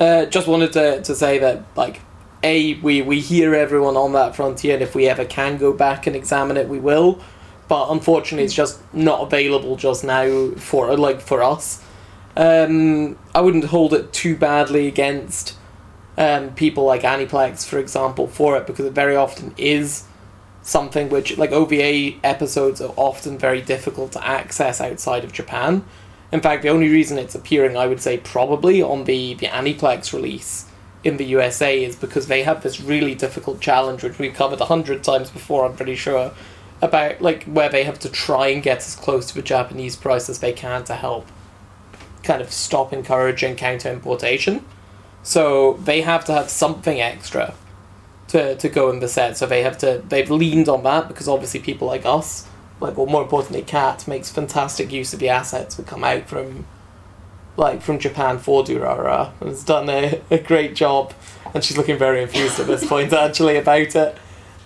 Uh, 0.00 0.26
just 0.26 0.46
wanted 0.46 0.72
to, 0.72 1.02
to 1.02 1.14
say 1.14 1.38
that 1.38 1.64
like 1.76 2.00
a 2.44 2.74
we 2.74 3.02
we 3.02 3.20
hear 3.20 3.54
everyone 3.54 3.96
on 3.96 4.12
that 4.12 4.36
frontier 4.36 4.74
and 4.74 4.82
if 4.82 4.94
we 4.94 5.08
ever 5.08 5.24
can 5.24 5.58
go 5.58 5.72
back 5.72 6.06
and 6.06 6.14
examine 6.14 6.56
it 6.56 6.68
we 6.68 6.78
will 6.78 7.20
but 7.66 7.90
unfortunately 7.90 8.44
it's 8.44 8.54
just 8.54 8.80
not 8.94 9.20
available 9.22 9.74
just 9.74 10.04
now 10.04 10.50
for 10.52 10.96
like 10.96 11.20
for 11.20 11.42
us 11.42 11.82
um, 12.38 13.18
I 13.34 13.40
wouldn't 13.40 13.64
hold 13.64 13.92
it 13.92 14.12
too 14.12 14.36
badly 14.36 14.86
against 14.86 15.56
um, 16.16 16.54
people 16.54 16.84
like 16.84 17.02
Aniplex, 17.02 17.66
for 17.66 17.78
example, 17.78 18.28
for 18.28 18.56
it 18.56 18.66
because 18.66 18.86
it 18.86 18.92
very 18.92 19.16
often 19.16 19.52
is 19.58 20.04
something 20.62 21.08
which, 21.08 21.36
like 21.36 21.50
OVA 21.50 22.16
episodes, 22.22 22.80
are 22.80 22.94
often 22.96 23.38
very 23.38 23.60
difficult 23.60 24.12
to 24.12 24.24
access 24.24 24.80
outside 24.80 25.24
of 25.24 25.32
Japan. 25.32 25.84
In 26.30 26.40
fact, 26.40 26.62
the 26.62 26.68
only 26.68 26.88
reason 26.88 27.18
it's 27.18 27.34
appearing, 27.34 27.76
I 27.76 27.86
would 27.86 28.00
say, 28.00 28.18
probably 28.18 28.82
on 28.82 29.04
the 29.04 29.34
the 29.34 29.46
Aniplex 29.46 30.12
release 30.12 30.66
in 31.04 31.16
the 31.16 31.24
USA 31.24 31.82
is 31.82 31.96
because 31.96 32.26
they 32.26 32.42
have 32.42 32.62
this 32.62 32.80
really 32.80 33.14
difficult 33.14 33.60
challenge, 33.60 34.02
which 34.02 34.18
we've 34.18 34.34
covered 34.34 34.60
a 34.60 34.66
hundred 34.66 35.02
times 35.02 35.30
before. 35.30 35.64
I'm 35.64 35.76
pretty 35.76 35.94
sure 35.94 36.32
about 36.82 37.20
like 37.20 37.44
where 37.44 37.68
they 37.68 37.84
have 37.84 37.98
to 38.00 38.08
try 38.08 38.48
and 38.48 38.62
get 38.62 38.78
as 38.78 38.94
close 38.94 39.26
to 39.28 39.34
the 39.34 39.42
Japanese 39.42 39.96
price 39.96 40.28
as 40.28 40.40
they 40.40 40.52
can 40.52 40.84
to 40.84 40.94
help 40.94 41.26
kind 42.22 42.42
of 42.42 42.52
stop 42.52 42.92
encouraging 42.92 43.56
counter 43.56 43.90
importation. 43.90 44.64
So 45.22 45.74
they 45.74 46.02
have 46.02 46.24
to 46.26 46.32
have 46.32 46.50
something 46.50 47.00
extra 47.00 47.54
to, 48.28 48.56
to 48.56 48.68
go 48.68 48.90
in 48.90 49.00
the 49.00 49.08
set. 49.08 49.36
So 49.36 49.46
they 49.46 49.62
have 49.62 49.78
to 49.78 50.02
they've 50.08 50.30
leaned 50.30 50.68
on 50.68 50.82
that 50.84 51.08
because 51.08 51.28
obviously 51.28 51.60
people 51.60 51.88
like 51.88 52.04
us, 52.04 52.46
like 52.80 52.96
well 52.96 53.06
more 53.06 53.22
importantly 53.22 53.62
Cat 53.62 54.06
makes 54.06 54.30
fantastic 54.30 54.92
use 54.92 55.12
of 55.12 55.20
the 55.20 55.28
assets 55.28 55.74
that 55.76 55.86
come 55.86 56.04
out 56.04 56.28
from 56.28 56.66
like 57.56 57.82
from 57.82 57.98
Japan 57.98 58.38
for 58.38 58.62
Durara 58.62 59.32
and 59.40 59.48
has 59.50 59.64
done 59.64 59.88
a, 59.90 60.22
a 60.30 60.38
great 60.38 60.74
job 60.74 61.12
and 61.54 61.64
she's 61.64 61.76
looking 61.76 61.98
very 61.98 62.22
enthused 62.22 62.60
at 62.60 62.66
this 62.66 62.86
point 62.88 63.12
actually 63.12 63.56
about 63.56 63.94
it. 63.96 64.16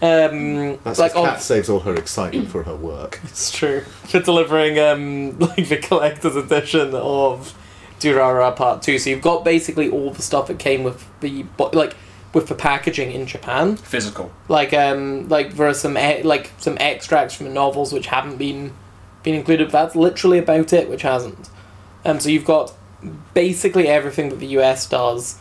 Um, 0.02 0.78
That's 0.82 0.98
like 0.98 1.14
like 1.14 1.16
on- 1.16 1.28
Cat 1.30 1.42
saves 1.42 1.70
all 1.70 1.80
her 1.80 1.94
excitement 1.94 2.48
for 2.48 2.64
her 2.64 2.74
work. 2.74 3.20
it's 3.24 3.50
true. 3.50 3.82
For 3.82 4.20
delivering 4.20 4.78
um 4.78 5.38
like 5.38 5.68
the 5.68 5.78
collector's 5.78 6.36
edition 6.36 6.94
of 6.94 7.56
Durara 8.00 8.54
Part 8.54 8.82
Two, 8.82 8.98
so 8.98 9.10
you've 9.10 9.22
got 9.22 9.44
basically 9.44 9.88
all 9.88 10.10
the 10.10 10.22
stuff 10.22 10.48
that 10.48 10.58
came 10.58 10.82
with 10.82 11.06
the 11.20 11.44
like 11.72 11.94
with 12.32 12.48
the 12.48 12.54
packaging 12.54 13.12
in 13.12 13.26
Japan. 13.26 13.76
Physical. 13.76 14.32
Like 14.48 14.72
um 14.72 15.28
like 15.28 15.54
there 15.54 15.68
are 15.68 15.74
some 15.74 15.98
e- 15.98 16.22
like 16.22 16.52
some 16.58 16.76
extracts 16.78 17.34
from 17.34 17.46
the 17.46 17.52
novels 17.52 17.92
which 17.92 18.06
haven't 18.06 18.36
been 18.36 18.72
been 19.22 19.34
included. 19.34 19.70
That's 19.70 19.94
literally 19.94 20.38
about 20.38 20.72
it, 20.72 20.88
which 20.88 21.02
hasn't. 21.02 21.50
Um, 22.04 22.18
so 22.20 22.28
you've 22.28 22.44
got 22.44 22.72
basically 23.34 23.88
everything 23.88 24.28
that 24.30 24.40
the 24.40 24.46
US 24.58 24.88
does, 24.88 25.38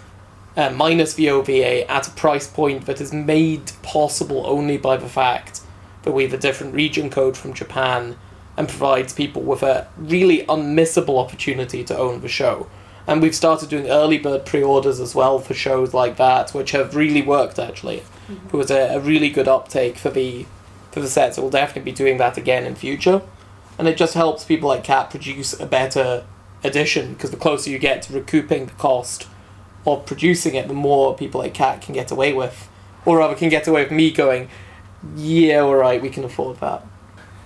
uh, 0.55 0.69
minus 0.69 1.13
the 1.13 1.29
OVA, 1.29 1.89
at 1.89 2.07
a 2.07 2.11
price 2.11 2.47
point 2.47 2.85
that 2.85 3.01
is 3.01 3.13
made 3.13 3.71
possible 3.81 4.45
only 4.45 4.77
by 4.77 4.97
the 4.97 5.09
fact 5.09 5.61
that 6.03 6.11
we 6.11 6.23
have 6.23 6.33
a 6.33 6.37
different 6.37 6.73
region 6.73 7.09
code 7.09 7.37
from 7.37 7.53
Japan 7.53 8.17
and 8.57 8.67
provides 8.67 9.13
people 9.13 9.41
with 9.41 9.63
a 9.63 9.87
really 9.97 10.45
unmissable 10.45 11.17
opportunity 11.23 11.83
to 11.83 11.97
own 11.97 12.21
the 12.21 12.27
show. 12.27 12.67
And 13.11 13.21
we've 13.21 13.35
started 13.35 13.67
doing 13.67 13.89
early 13.89 14.17
bird 14.17 14.45
pre 14.45 14.63
orders 14.63 15.01
as 15.01 15.13
well 15.13 15.37
for 15.39 15.53
shows 15.53 15.93
like 15.93 16.15
that, 16.15 16.51
which 16.51 16.71
have 16.71 16.95
really 16.95 17.21
worked 17.21 17.59
actually. 17.59 18.03
Mm-hmm. 18.29 18.47
It 18.47 18.53
was 18.53 18.71
a, 18.71 18.95
a 18.95 18.99
really 19.01 19.29
good 19.29 19.49
uptake 19.49 19.97
for 19.97 20.09
the 20.09 20.45
for 20.91 21.01
the 21.01 21.09
set, 21.09 21.35
so 21.35 21.41
we'll 21.41 21.51
definitely 21.51 21.91
be 21.91 21.95
doing 21.95 22.17
that 22.17 22.37
again 22.37 22.63
in 22.63 22.75
future. 22.75 23.21
And 23.77 23.87
it 23.87 23.97
just 23.97 24.13
helps 24.13 24.45
people 24.45 24.69
like 24.69 24.85
Cat 24.85 25.09
produce 25.09 25.59
a 25.59 25.65
better 25.65 26.25
edition 26.63 27.13
because 27.13 27.31
the 27.31 27.37
closer 27.37 27.69
you 27.69 27.79
get 27.79 28.01
to 28.03 28.13
recouping 28.13 28.67
the 28.67 28.73
cost 28.73 29.27
of 29.85 30.05
producing 30.05 30.55
it, 30.55 30.69
the 30.69 30.73
more 30.73 31.13
people 31.15 31.41
like 31.41 31.53
Cat 31.53 31.81
can 31.81 31.93
get 31.93 32.11
away 32.11 32.31
with. 32.31 32.69
Or 33.05 33.17
rather, 33.17 33.35
can 33.35 33.49
get 33.49 33.67
away 33.67 33.83
with 33.83 33.91
me 33.91 34.11
going, 34.11 34.47
yeah, 35.15 35.61
alright, 35.61 36.01
we 36.01 36.09
can 36.09 36.23
afford 36.23 36.59
that. 36.59 36.85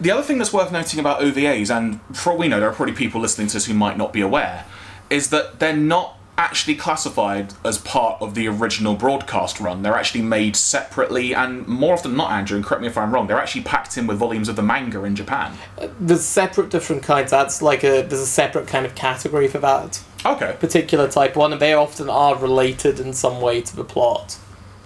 The 0.02 0.12
other 0.12 0.24
thing 0.24 0.38
that's 0.38 0.52
worth 0.52 0.72
noting 0.72 1.00
about 1.00 1.22
OVAs, 1.22 1.76
and 1.76 2.02
for 2.16 2.34
all 2.34 2.38
we 2.38 2.50
know, 2.50 2.60
there 2.60 2.70
are 2.70 2.74
probably 2.74 2.94
people 2.94 3.22
listening 3.22 3.48
to 3.48 3.54
this 3.54 3.66
who 3.68 3.74
might 3.74 3.98
not 3.98 4.12
be 4.12 4.20
aware, 4.20 4.66
is 5.10 5.30
that 5.30 5.60
they're 5.60 5.76
not 5.76 6.18
actually 6.38 6.76
classified 6.76 7.54
as 7.64 7.78
part 7.78 8.22
of 8.22 8.36
the 8.36 8.46
original 8.46 8.94
broadcast 8.94 9.60
run. 9.62 9.84
They're 9.84 9.96
actually 9.96 10.22
made 10.22 10.56
separately, 10.58 11.34
and 11.34 11.66
more 11.66 11.94
often 11.94 12.12
than 12.12 12.18
not, 12.18 12.32
Andrew, 12.32 12.58
and 12.58 12.66
correct 12.66 12.82
me 12.82 12.88
if 12.88 12.98
I'm 12.98 13.14
wrong, 13.14 13.28
they're 13.28 13.40
actually 13.40 13.62
packed 13.62 13.98
in 13.98 14.06
with 14.06 14.18
volumes 14.18 14.50
of 14.50 14.58
the 14.58 14.62
manga 14.62 15.02
in 15.06 15.16
Japan. 15.16 15.58
There's 16.00 16.26
separate 16.26 16.70
different 16.70 17.04
kinds. 17.04 17.32
That's 17.32 17.62
like 17.62 17.84
a 17.84 18.02
there's 18.02 18.22
a 18.22 18.28
separate 18.28 18.68
kind 18.68 18.86
of 18.86 18.96
category 18.96 19.48
for 19.48 19.60
that 19.60 20.02
Okay. 20.26 20.58
particular 20.60 21.08
type 21.08 21.36
one, 21.38 21.54
and 21.54 21.62
they 21.62 21.74
often 21.74 22.10
are 22.10 22.36
related 22.36 23.00
in 23.00 23.14
some 23.14 23.40
way 23.40 23.62
to 23.62 23.76
the 23.76 23.86
plot. 23.86 24.38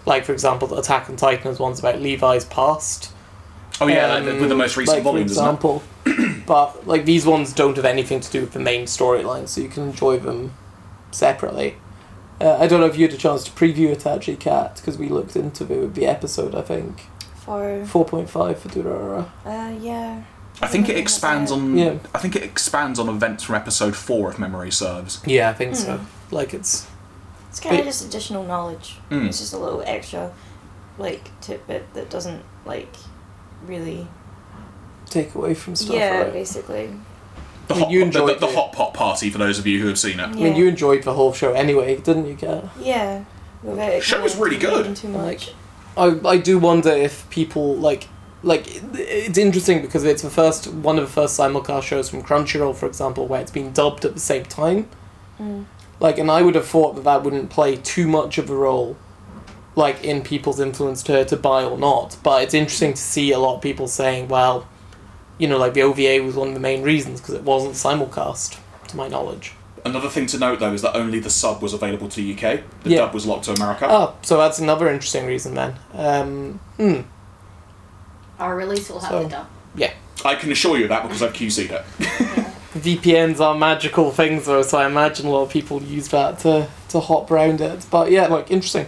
Like 0.05 0.25
for 0.25 0.33
example, 0.33 0.67
the 0.67 0.77
Attack 0.77 1.09
on 1.09 1.15
Titan 1.15 1.49
is 1.51 1.59
one's 1.59 1.79
about 1.79 1.99
Levi's 1.99 2.45
past. 2.45 3.11
Oh 3.81 3.87
yeah, 3.87 4.15
Um, 4.15 4.25
with 4.25 4.49
the 4.49 4.55
most 4.55 4.75
recent 4.77 4.97
like, 4.97 5.03
volumes, 5.03 5.31
for 5.33 5.39
example. 5.39 5.83
But 6.49 6.67
like 6.91 7.03
these 7.05 7.25
ones 7.33 7.53
don't 7.53 7.75
have 7.77 7.85
anything 7.95 8.19
to 8.25 8.29
do 8.35 8.39
with 8.41 8.53
the 8.57 8.59
main 8.71 8.83
storyline, 8.97 9.47
so 9.47 9.61
you 9.61 9.69
can 9.69 9.83
enjoy 9.91 10.17
them 10.17 10.39
separately. 11.11 11.69
Uh, 12.41 12.57
I 12.63 12.67
don't 12.67 12.79
know 12.81 12.87
if 12.87 12.97
you 12.97 13.05
had 13.07 13.13
a 13.13 13.17
chance 13.27 13.43
to 13.45 13.51
preview 13.51 13.89
it 13.95 14.05
actually, 14.05 14.37
Kat, 14.37 14.77
because 14.77 14.97
we 14.97 15.07
looked 15.09 15.35
into 15.35 15.63
the, 15.63 15.87
the 15.87 16.05
episode. 16.15 16.55
I 16.55 16.61
think 16.71 16.91
For 17.45 17.85
four 17.85 18.05
point 18.05 18.29
five 18.29 18.55
for 18.59 18.69
Durara. 18.69 19.29
uh 19.45 19.71
yeah. 19.79 20.23
I 20.61 20.67
think 20.67 20.89
it 20.89 20.97
expands 20.97 21.51
on. 21.51 21.77
Yeah. 21.77 21.99
I 22.13 22.19
think 22.19 22.35
it 22.35 22.43
expands 22.43 22.97
on 22.99 23.07
events 23.07 23.43
from 23.45 23.55
episode 23.55 23.95
four, 23.95 24.31
if 24.31 24.37
memory 24.39 24.71
serves. 24.71 25.21
Yeah, 25.25 25.49
I 25.49 25.53
think 25.53 25.75
so. 25.75 26.01
Like 26.31 26.53
it's 26.53 26.87
It's 27.49 27.59
kind 27.59 27.79
of 27.79 27.85
just 27.85 28.05
additional 28.05 28.43
knowledge. 28.43 28.87
Mm. 29.09 29.27
It's 29.27 29.39
just 29.39 29.53
a 29.53 29.57
little 29.65 29.83
extra, 29.85 30.31
like 30.97 31.23
tidbit 31.41 31.83
that 31.93 32.09
doesn't 32.09 32.43
like 32.65 32.93
really. 33.65 34.07
Take 35.11 35.35
away 35.35 35.53
from 35.53 35.75
stuff. 35.75 35.95
yeah, 35.95 36.21
right? 36.23 36.33
basically. 36.33 36.89
The 37.67 37.75
I 37.75 37.77
mean, 37.77 37.83
hot, 37.85 37.91
you 37.91 37.99
pot, 37.99 38.11
the, 38.13 38.19
enjoyed 38.19 38.39
the, 38.39 38.47
the 38.47 38.53
hot 38.53 38.73
pot 38.73 38.93
party 38.93 39.29
for 39.29 39.37
those 39.37 39.59
of 39.59 39.67
you 39.67 39.79
who 39.81 39.87
have 39.87 39.99
seen 39.99 40.19
it. 40.19 40.23
I 40.23 40.31
mean, 40.33 40.55
you 40.55 40.67
enjoyed 40.67 41.03
the 41.03 41.13
whole 41.13 41.33
show 41.33 41.53
anyway, 41.53 41.95
didn't 41.97 42.25
you, 42.25 42.35
Kat? 42.35 42.65
Yeah. 42.79 43.25
the 43.63 43.99
Show 44.01 44.21
was 44.21 44.35
really 44.35 44.57
good. 44.57 44.95
Too 44.95 45.09
much. 45.09 45.53
I 45.97 46.19
I 46.25 46.37
do 46.37 46.57
wonder 46.57 46.89
if 46.91 47.29
people 47.29 47.75
like 47.75 48.07
like 48.41 48.67
it- 48.75 48.83
it's 48.95 49.37
interesting 49.37 49.81
because 49.81 50.03
it's 50.03 50.21
the 50.21 50.29
first 50.29 50.67
one 50.67 50.97
of 50.97 51.05
the 51.05 51.11
first 51.11 51.37
simulcast 51.39 51.83
shows 51.83 52.09
from 52.09 52.23
Crunchyroll, 52.23 52.75
for 52.75 52.85
example, 52.87 53.27
where 53.27 53.41
it's 53.41 53.51
been 53.51 53.71
dubbed 53.73 54.05
at 54.05 54.13
the 54.13 54.19
same 54.19 54.45
time. 54.45 54.87
Mm. 55.39 55.65
Like, 55.99 56.17
and 56.17 56.31
I 56.31 56.41
would 56.41 56.55
have 56.55 56.65
thought 56.67 56.95
that 56.95 57.03
that 57.03 57.23
wouldn't 57.23 57.49
play 57.49 57.75
too 57.75 58.07
much 58.07 58.37
of 58.37 58.49
a 58.49 58.55
role, 58.55 58.95
like 59.75 60.01
in 60.03 60.21
people's 60.21 60.59
influence 60.59 61.03
to 61.03 61.25
to 61.25 61.35
buy 61.35 61.63
or 61.63 61.77
not. 61.77 62.17
But 62.23 62.43
it's 62.43 62.53
interesting 62.53 62.93
to 62.93 63.01
see 63.01 63.31
a 63.31 63.39
lot 63.39 63.57
of 63.57 63.61
people 63.61 63.87
saying, 63.87 64.27
well, 64.29 64.67
you 65.39 65.47
know, 65.47 65.57
like 65.57 65.73
the 65.73 65.81
OVA 65.81 66.21
was 66.23 66.35
one 66.35 66.49
of 66.49 66.53
the 66.53 66.59
main 66.59 66.83
reasons 66.83 67.19
because 67.19 67.33
it 67.33 67.43
wasn't 67.43 67.73
simulcast, 67.73 68.59
to 68.89 68.95
my 68.97 69.07
knowledge. 69.07 69.53
Another 69.85 70.09
thing 70.09 70.25
to 70.27 70.37
note 70.37 70.59
though 70.59 70.73
is 70.73 70.81
that 70.83 70.95
only 70.95 71.19
the 71.19 71.29
sub 71.29 71.61
was 71.61 71.73
available 71.73 72.09
to 72.09 72.21
UK. 72.21 72.61
The 72.83 72.89
Yeah. 72.91 72.97
dub 72.99 73.13
was 73.13 73.25
locked 73.25 73.45
to 73.45 73.53
America. 73.53 73.87
Oh, 73.89 74.13
so 74.21 74.37
that's 74.37 74.59
another 74.59 74.87
interesting 74.89 75.25
reason 75.25 75.55
then. 75.55 75.75
Um, 75.95 76.59
hmm. 76.77 77.01
Our 78.39 78.55
release 78.55 78.89
will 78.89 78.99
have 78.99 79.09
So- 79.11 79.23
the 79.23 79.29
dub. 79.29 79.47
Yeah. 79.75 79.91
I 80.25 80.35
can 80.35 80.51
assure 80.51 80.77
you 80.77 80.83
of 80.83 80.89
that 80.89 81.03
because 81.03 81.23
I've 81.23 81.31
QC'd 81.33 81.71
it. 81.71 81.83
VPNs 82.77 83.39
are 83.39 83.55
magical 83.55 84.11
things, 84.11 84.45
though, 84.45 84.61
so 84.61 84.77
I 84.77 84.85
imagine 84.85 85.25
a 85.27 85.29
lot 85.31 85.43
of 85.43 85.49
people 85.49 85.81
use 85.81 86.09
that 86.09 86.39
to, 86.39 86.67
to 86.89 86.99
hop 86.99 87.31
around 87.31 87.61
it. 87.61 87.85
But 87.89 88.11
yeah, 88.11 88.27
like, 88.27 88.51
interesting. 88.51 88.85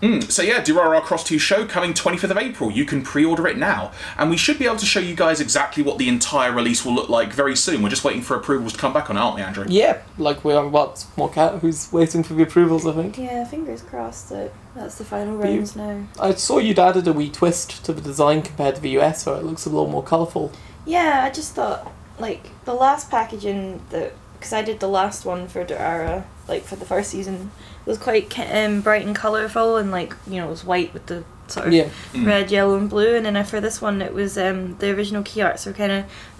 Mm, 0.00 0.30
so 0.30 0.42
yeah, 0.42 0.62
Durara 0.62 1.02
Cross 1.02 1.24
2 1.24 1.38
show 1.38 1.66
coming 1.66 1.92
25th 1.92 2.30
of 2.30 2.38
April. 2.38 2.70
You 2.70 2.84
can 2.84 3.02
pre-order 3.02 3.46
it 3.46 3.58
now. 3.58 3.92
And 4.16 4.30
we 4.30 4.36
should 4.36 4.58
be 4.58 4.64
able 4.66 4.76
to 4.76 4.86
show 4.86 5.00
you 5.00 5.14
guys 5.14 5.40
exactly 5.40 5.82
what 5.82 5.98
the 5.98 6.08
entire 6.08 6.52
release 6.52 6.84
will 6.84 6.94
look 6.94 7.08
like 7.08 7.32
very 7.32 7.54
soon. 7.56 7.82
We're 7.82 7.90
just 7.90 8.04
waiting 8.04 8.22
for 8.22 8.36
approvals 8.36 8.72
to 8.72 8.78
come 8.78 8.92
back 8.92 9.10
on, 9.10 9.16
it, 9.16 9.20
aren't 9.20 9.36
we, 9.36 9.42
Andrew? 9.42 9.66
Yeah, 9.68 10.02
like, 10.16 10.44
we're 10.44 10.66
what, 10.66 11.06
more 11.16 11.30
cat 11.30 11.60
who's 11.60 11.92
waiting 11.92 12.22
for 12.22 12.34
the 12.34 12.42
approvals, 12.42 12.86
I 12.86 12.92
think. 12.92 13.18
Yeah, 13.18 13.44
fingers 13.44 13.82
crossed 13.82 14.30
that 14.30 14.52
that's 14.74 14.96
the 14.96 15.04
final 15.04 15.36
But 15.36 15.44
rounds 15.44 15.76
now. 15.76 16.06
I 16.18 16.34
saw 16.34 16.58
you'd 16.58 16.78
added 16.78 17.06
a 17.06 17.12
wee 17.12 17.30
twist 17.30 17.84
to 17.84 17.92
the 17.92 18.00
design 18.00 18.42
compared 18.42 18.76
to 18.76 18.80
the 18.80 18.98
US, 19.00 19.24
so 19.24 19.34
it 19.34 19.44
looks 19.44 19.66
a 19.66 19.70
little 19.70 19.88
more 19.88 20.02
colourful. 20.02 20.52
Yeah, 20.86 21.22
I 21.24 21.30
just 21.30 21.54
thought 21.54 21.92
like 22.18 22.50
the 22.64 22.74
last 22.74 23.10
packaging 23.10 23.82
that 23.90 24.12
because 24.34 24.52
I 24.52 24.62
did 24.62 24.80
the 24.80 24.88
last 24.88 25.24
one 25.24 25.48
for 25.48 25.64
Durara 25.64 26.24
like 26.48 26.64
for 26.64 26.76
the 26.76 26.84
first 26.84 27.10
season. 27.10 27.50
Was 27.90 27.98
quite 27.98 28.38
um, 28.38 28.80
bright 28.80 29.04
and 29.06 29.14
colourful, 29.14 29.76
and 29.76 29.90
like 29.90 30.14
you 30.26 30.36
know, 30.40 30.46
it 30.46 30.50
was 30.50 30.64
white 30.64 30.92
with 30.94 31.06
the 31.06 31.24
sort 31.48 31.66
of 31.66 31.72
Yeah. 31.72 31.88
Mm. 32.12 32.26
red, 32.26 32.50
yellow, 32.50 32.76
and 32.76 32.88
blue. 32.88 33.14
And 33.16 33.26
then 33.26 33.44
for 33.44 33.60
this 33.60 33.82
one, 33.82 34.00
it 34.00 34.14
was 34.14 34.38
um, 34.38 34.76
the 34.78 34.90
original 34.94 35.22
key 35.22 35.42
arts 35.42 35.66
were 35.66 35.72
kind 35.72 35.92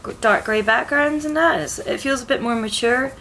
of 0.05 0.21
dark 0.21 0.45
grey 0.45 0.63
backgrounds 0.63 1.25
and 1.25 1.37
that. 1.37 1.61
It's, 1.61 1.79
it 1.81 2.01
feels 2.01 2.23
a 2.23 2.27
bit 2.27 2.41
more 2.41 2.55
mature. 2.57 3.13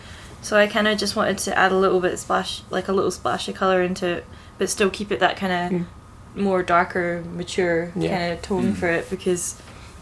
So 0.42 0.56
I 0.56 0.68
kind 0.68 0.88
of 0.88 0.98
just 0.98 1.16
wanted 1.16 1.38
to 1.40 1.58
add 1.58 1.72
a 1.72 1.78
little 1.78 2.00
bit 2.00 2.14
of 2.14 2.20
splash, 2.20 2.62
like 2.70 2.88
a 2.88 2.94
little 2.94 3.12
splash 3.12 3.50
of 3.50 3.56
colour 3.56 3.82
into 3.82 4.08
it, 4.08 4.26
but 4.58 4.70
still 4.70 4.90
keep 4.90 5.12
it 5.12 5.20
that 5.20 5.36
kind 5.36 5.52
of 5.76 6.38
more 6.42 6.62
darker, 6.64 7.24
mature 7.34 7.92
Yeah. 7.96 8.18
kind 8.18 8.34
of 8.34 8.42
tone 8.44 8.74
Mm. 8.74 8.78
for 8.78 8.88
it 8.88 9.10
because 9.10 9.56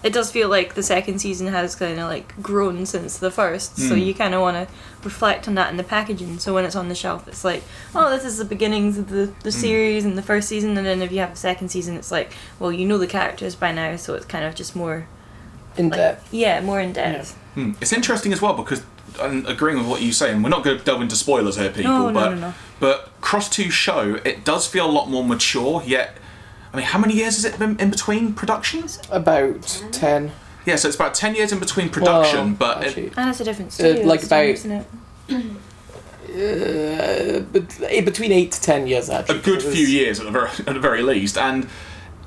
it 0.04 0.14
does 0.14 0.32
feel 0.32 0.48
like 0.50 0.76
the 0.76 0.84
second 0.84 1.20
season 1.20 1.48
has 1.48 1.76
kind 1.76 2.00
of 2.00 2.08
like 2.10 2.40
grown 2.42 2.86
since 2.86 3.18
the 3.18 3.32
first. 3.32 3.78
So 3.78 3.96
Mm. 3.96 4.06
you 4.06 4.14
kind 4.14 4.34
of 4.36 4.42
want 4.42 4.56
to 4.68 4.74
reflect 5.04 5.48
on 5.48 5.56
that 5.56 5.72
in 5.72 5.78
the 5.78 5.84
packaging. 5.84 6.40
So 6.40 6.54
when 6.54 6.66
it's 6.66 6.76
on 6.76 6.88
the 6.90 6.96
shelf, 6.96 7.28
it's 7.28 7.44
like, 7.44 7.64
oh, 7.96 8.10
this 8.10 8.24
is 8.24 8.38
the 8.38 8.46
beginnings 8.46 8.98
of 8.98 9.10
the, 9.10 9.32
the 9.44 9.52
series 9.52 10.06
and 10.06 10.18
the 10.18 10.22
first 10.22 10.48
season. 10.50 10.78
And 10.78 10.86
then 10.86 11.02
if 11.02 11.12
you 11.12 11.20
have 11.20 11.32
a 11.32 11.36
second 11.36 11.70
season, 11.70 11.96
it's 11.98 12.12
like, 12.12 12.32
well, 12.60 12.72
you 12.72 12.86
know 12.88 12.98
the 12.98 13.08
characters 13.08 13.56
by 13.56 13.72
now, 13.72 13.96
so 13.96 14.14
it's 14.14 14.26
kind 14.26 14.46
of 14.46 14.54
just 14.56 14.76
more 14.76 15.08
In 15.78 15.90
like, 15.90 15.98
depth. 15.98 16.34
Yeah, 16.34 16.62
more 16.62 16.80
in 16.80 16.94
depth. 16.94 17.34
Hmm. 17.56 17.72
It's 17.82 17.92
interesting 17.94 18.32
as 18.34 18.42
well 18.42 18.54
because 18.54 18.84
I'm 19.20 19.46
agreeing 19.48 19.80
with 19.80 19.88
what 19.88 20.02
you're 20.04 20.14
saying 20.14 20.44
we're 20.44 20.50
not 20.50 20.64
going 20.64 20.78
to 20.78 20.84
delve 20.84 21.02
into 21.02 21.16
spoilers 21.16 21.56
here, 21.58 21.70
people. 21.72 21.92
No, 21.92 22.08
no, 22.10 22.14
but 22.14 22.30
no, 22.36 22.40
no. 22.50 22.54
but 22.80 23.10
Cross 23.22 23.50
Two 23.50 23.72
show 23.72 24.20
it 24.24 24.46
does 24.46 24.68
feel 24.68 24.86
a 24.88 24.92
lot 24.92 25.10
more 25.10 25.24
mature. 25.24 25.82
Yet, 25.86 26.16
I 26.78 26.80
mean, 26.82 26.86
how 26.90 27.00
many 27.00 27.16
years 27.16 27.38
has 27.38 27.46
it 27.46 27.58
been 27.58 27.76
in 27.80 27.90
between 27.90 28.34
productions? 28.36 29.00
About 29.10 29.64
ten. 29.92 30.32
Yeah, 30.68 30.76
so 30.76 30.88
it's 30.90 30.96
about 30.96 31.16
ten 31.16 31.34
years 31.34 31.52
in 31.52 31.58
between 31.58 31.90
production, 31.90 32.50
Well, 32.60 32.76
but 32.76 32.84
it, 32.84 32.88
actually, 32.90 33.12
And 33.18 33.30
it's 33.32 33.40
a 33.40 33.44
different 33.46 33.74
studio, 33.74 34.06
like 34.06 34.20
this 34.20 34.30
time, 34.30 34.44
about- 34.46 34.54
isn't 34.54 34.72
it? 34.72 34.86
uh, 36.30 37.40
but 37.52 37.82
eh, 37.90 38.02
between 38.02 38.32
eight 38.32 38.52
to 38.52 38.62
ten 38.62 38.86
years 38.86 39.10
actually. 39.10 39.38
a 39.38 39.38
actually. 39.40 39.54
good 39.54 39.64
It 39.64 39.66
was- 39.70 39.76
few 39.76 39.88
years 39.88 40.20
at 40.20 40.26
the 40.28 40.32
very 40.32 40.50
at 40.50 40.66
the 40.76 40.80
very 40.80 41.02
least, 41.02 41.36
and. 41.38 41.68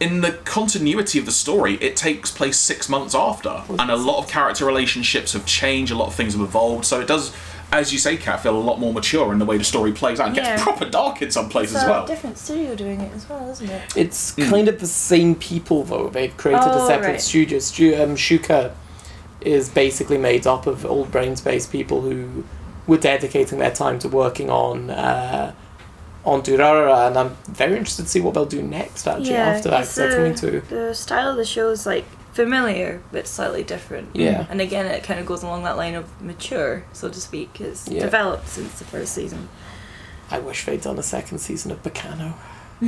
In 0.01 0.23
the 0.23 0.33
continuity 0.33 1.19
of 1.19 1.27
the 1.27 1.31
story, 1.31 1.75
it 1.75 1.95
takes 1.95 2.31
place 2.31 2.57
six 2.57 2.89
months 2.89 3.15
after, 3.15 3.65
and 3.79 3.91
a 3.91 3.97
lot 3.97 4.17
of 4.17 4.29
character 4.31 4.65
relationships 4.65 5.35
have 5.35 5.45
changed. 5.45 5.93
A 5.93 5.95
lot 5.95 6.07
of 6.09 6.15
things 6.15 6.33
have 6.33 6.41
evolved, 6.41 6.87
so 6.87 7.01
it 7.01 7.07
does, 7.07 7.35
as 7.73 7.93
you 7.93 7.99
say, 7.99 8.17
Kat, 8.17 8.41
feel 8.41 8.57
a 8.57 8.59
lot 8.59 8.81
more 8.81 8.93
mature 8.93 9.33
in 9.33 9.39
the 9.39 9.45
way 9.45 9.57
the 9.57 9.65
story 9.65 9.93
plays 9.93 10.19
out. 10.21 10.29
and 10.29 10.37
Yeah. 10.37 10.45
gets 10.57 10.63
proper 10.63 10.85
dark 10.87 11.23
in 11.23 11.31
some 11.31 11.49
places 11.49 11.77
It's 11.77 11.85
as 11.85 11.89
a 11.89 11.93
well. 11.93 12.07
different 12.07 12.37
studio 12.39 12.75
doing 12.75 13.01
it 13.01 13.13
as 13.15 13.29
well, 13.29 13.49
isn't 13.51 13.71
it? 13.71 13.83
It's 13.97 14.35
Hmm. 14.35 14.51
kind 14.51 14.69
of 14.69 14.81
the 14.81 14.87
same 14.87 15.35
people 15.35 15.85
though. 15.85 16.09
They've 16.09 16.37
created 16.37 16.67
a 16.67 16.83
Oh, 16.83 16.89
separate 16.89 17.07
right. 17.13 17.21
studio. 17.21 17.59
Stu- 17.61 17.97
um, 18.03 18.17
Shuka 18.17 18.73
is 19.41 19.69
basically 19.69 20.19
made 20.19 20.47
up 20.47 20.67
of 20.67 20.85
old 20.85 21.11
Brain's 21.11 21.41
Base 21.41 21.67
people 21.67 22.01
who 22.03 22.45
were 22.87 22.99
dedicating 22.99 23.59
their 23.59 23.71
time 23.71 23.99
to 24.01 24.09
working 24.09 24.51
on 24.51 24.91
uh, 24.91 25.53
on 26.27 26.43
Durara, 26.43 27.07
and 27.07 27.17
I'm 27.17 27.37
very 27.49 27.77
interested 27.79 28.03
to 28.03 28.09
see 28.11 28.21
what 28.21 28.35
they'll 28.35 28.45
do 28.45 28.61
next. 28.61 29.07
Actually, 29.09 29.37
after 29.37 29.71
that, 29.71 29.77
'cause 29.79 29.87
it's, 29.87 29.95
they're 29.97 30.11
uh, 30.11 30.15
coming 30.17 30.35
to 30.35 30.61
The 30.69 30.95
style 30.95 31.31
of 31.31 31.37
the 31.39 31.47
show 31.47 31.71
is 31.71 31.87
like 31.87 32.05
familiar 32.33 33.01
but 33.13 33.27
slightly 33.27 33.63
different. 33.65 34.09
yeah. 34.15 34.47
And 34.51 34.61
again, 34.61 34.87
it 34.87 35.03
kind 35.05 35.19
of 35.21 35.27
goes 35.27 35.43
along 35.43 35.65
that 35.65 35.77
line 35.77 35.95
of 35.95 36.07
mature, 36.23 36.85
so 36.93 37.09
to 37.09 37.21
speak. 37.21 37.61
It's 37.61 37.89
Yeah. 37.89 38.01
developed 38.01 38.49
since 38.49 38.79
the 38.79 38.85
first 38.85 39.13
season. 39.15 39.49
I 40.31 40.39
wish 40.39 40.65
they'd 40.65 40.81
done 40.81 40.99
a 40.99 41.03
second 41.03 41.39
season 41.39 41.73
of 41.73 41.83
Baccano. 41.83 42.35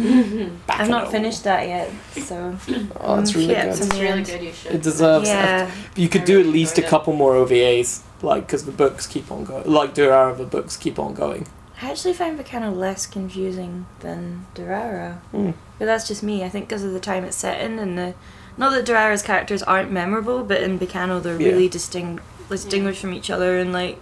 I've 0.68 0.88
not 0.88 1.10
finished 1.10 1.44
that 1.44 1.66
yet, 1.68 1.90
so 2.16 2.56
Oh, 3.00 3.16
that's 3.16 3.34
really 3.34 3.52
Yeah, 3.52 3.64
good. 3.64 3.70
it's 3.72 3.80
It's 3.80 3.90
in 3.90 3.96
the 3.98 4.02
really 4.04 4.22
good. 4.22 4.42
You 4.42 4.52
should. 4.52 4.72
It 4.72 4.82
deserves. 4.82 5.28
yeah. 5.28 5.70
You 5.96 6.08
could 6.08 6.22
I 6.22 6.24
do 6.24 6.36
really 6.38 6.48
at 6.48 6.52
least 6.54 6.72
a 6.72 6.80
enjoyed 6.80 6.86
it. 6.86 6.90
couple 6.90 7.12
more 7.12 7.34
OVAs, 7.34 8.00
like 8.22 8.46
because 8.46 8.64
the 8.64 8.72
books 8.72 9.06
keep 9.06 9.30
on 9.30 9.44
going. 9.44 9.64
Like 9.70 9.94
Durara, 9.94 10.36
the 10.36 10.44
books 10.44 10.76
keep 10.76 10.98
on 10.98 11.12
going. 11.14 11.46
I 11.82 11.90
actually 11.90 12.14
find 12.14 12.38
Baccano 12.38 12.74
less 12.74 13.06
confusing 13.06 13.86
than 14.00 14.46
Durara. 14.54 15.18
Mm. 15.34 15.54
But 15.78 15.86
that's 15.86 16.06
just 16.06 16.22
me. 16.22 16.44
I 16.44 16.48
think 16.48 16.68
because 16.68 16.84
of 16.84 16.92
the 16.92 17.00
time 17.00 17.24
it's 17.24 17.36
set 17.36 17.60
in 17.60 17.78
and 17.78 17.98
the. 17.98 18.14
Not 18.56 18.72
that 18.72 18.84
Durara's 18.84 19.22
characters 19.22 19.62
aren't 19.62 19.90
memorable, 19.90 20.44
but 20.44 20.62
in 20.62 20.78
Baccano 20.78 21.22
they're 21.22 21.40
Yeah. 21.40 21.48
really 21.48 21.68
distinct, 21.68 22.22
distinguished 22.48 23.00
from 23.00 23.12
each 23.14 23.30
other 23.30 23.58
and 23.58 23.72
like. 23.72 23.98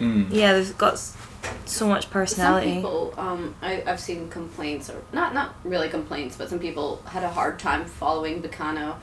Mm. 0.00 0.26
Yeah, 0.30 0.52
they've 0.52 0.76
got 0.76 1.00
so 1.64 1.88
much 1.88 2.10
personality. 2.10 2.66
Some 2.74 2.82
personality. 2.82 3.10
people, 3.12 3.14
um, 3.16 3.54
I, 3.62 3.82
I've 3.86 4.00
seen 4.00 4.28
complaints, 4.28 4.90
or 4.90 5.00
not 5.12 5.32
not 5.32 5.54
really 5.64 5.88
complaints, 5.88 6.36
but 6.36 6.50
some 6.50 6.58
people 6.58 7.00
had 7.06 7.24
a 7.24 7.30
hard 7.30 7.58
time 7.58 7.86
following 7.86 8.42
Baccano, 8.42 8.96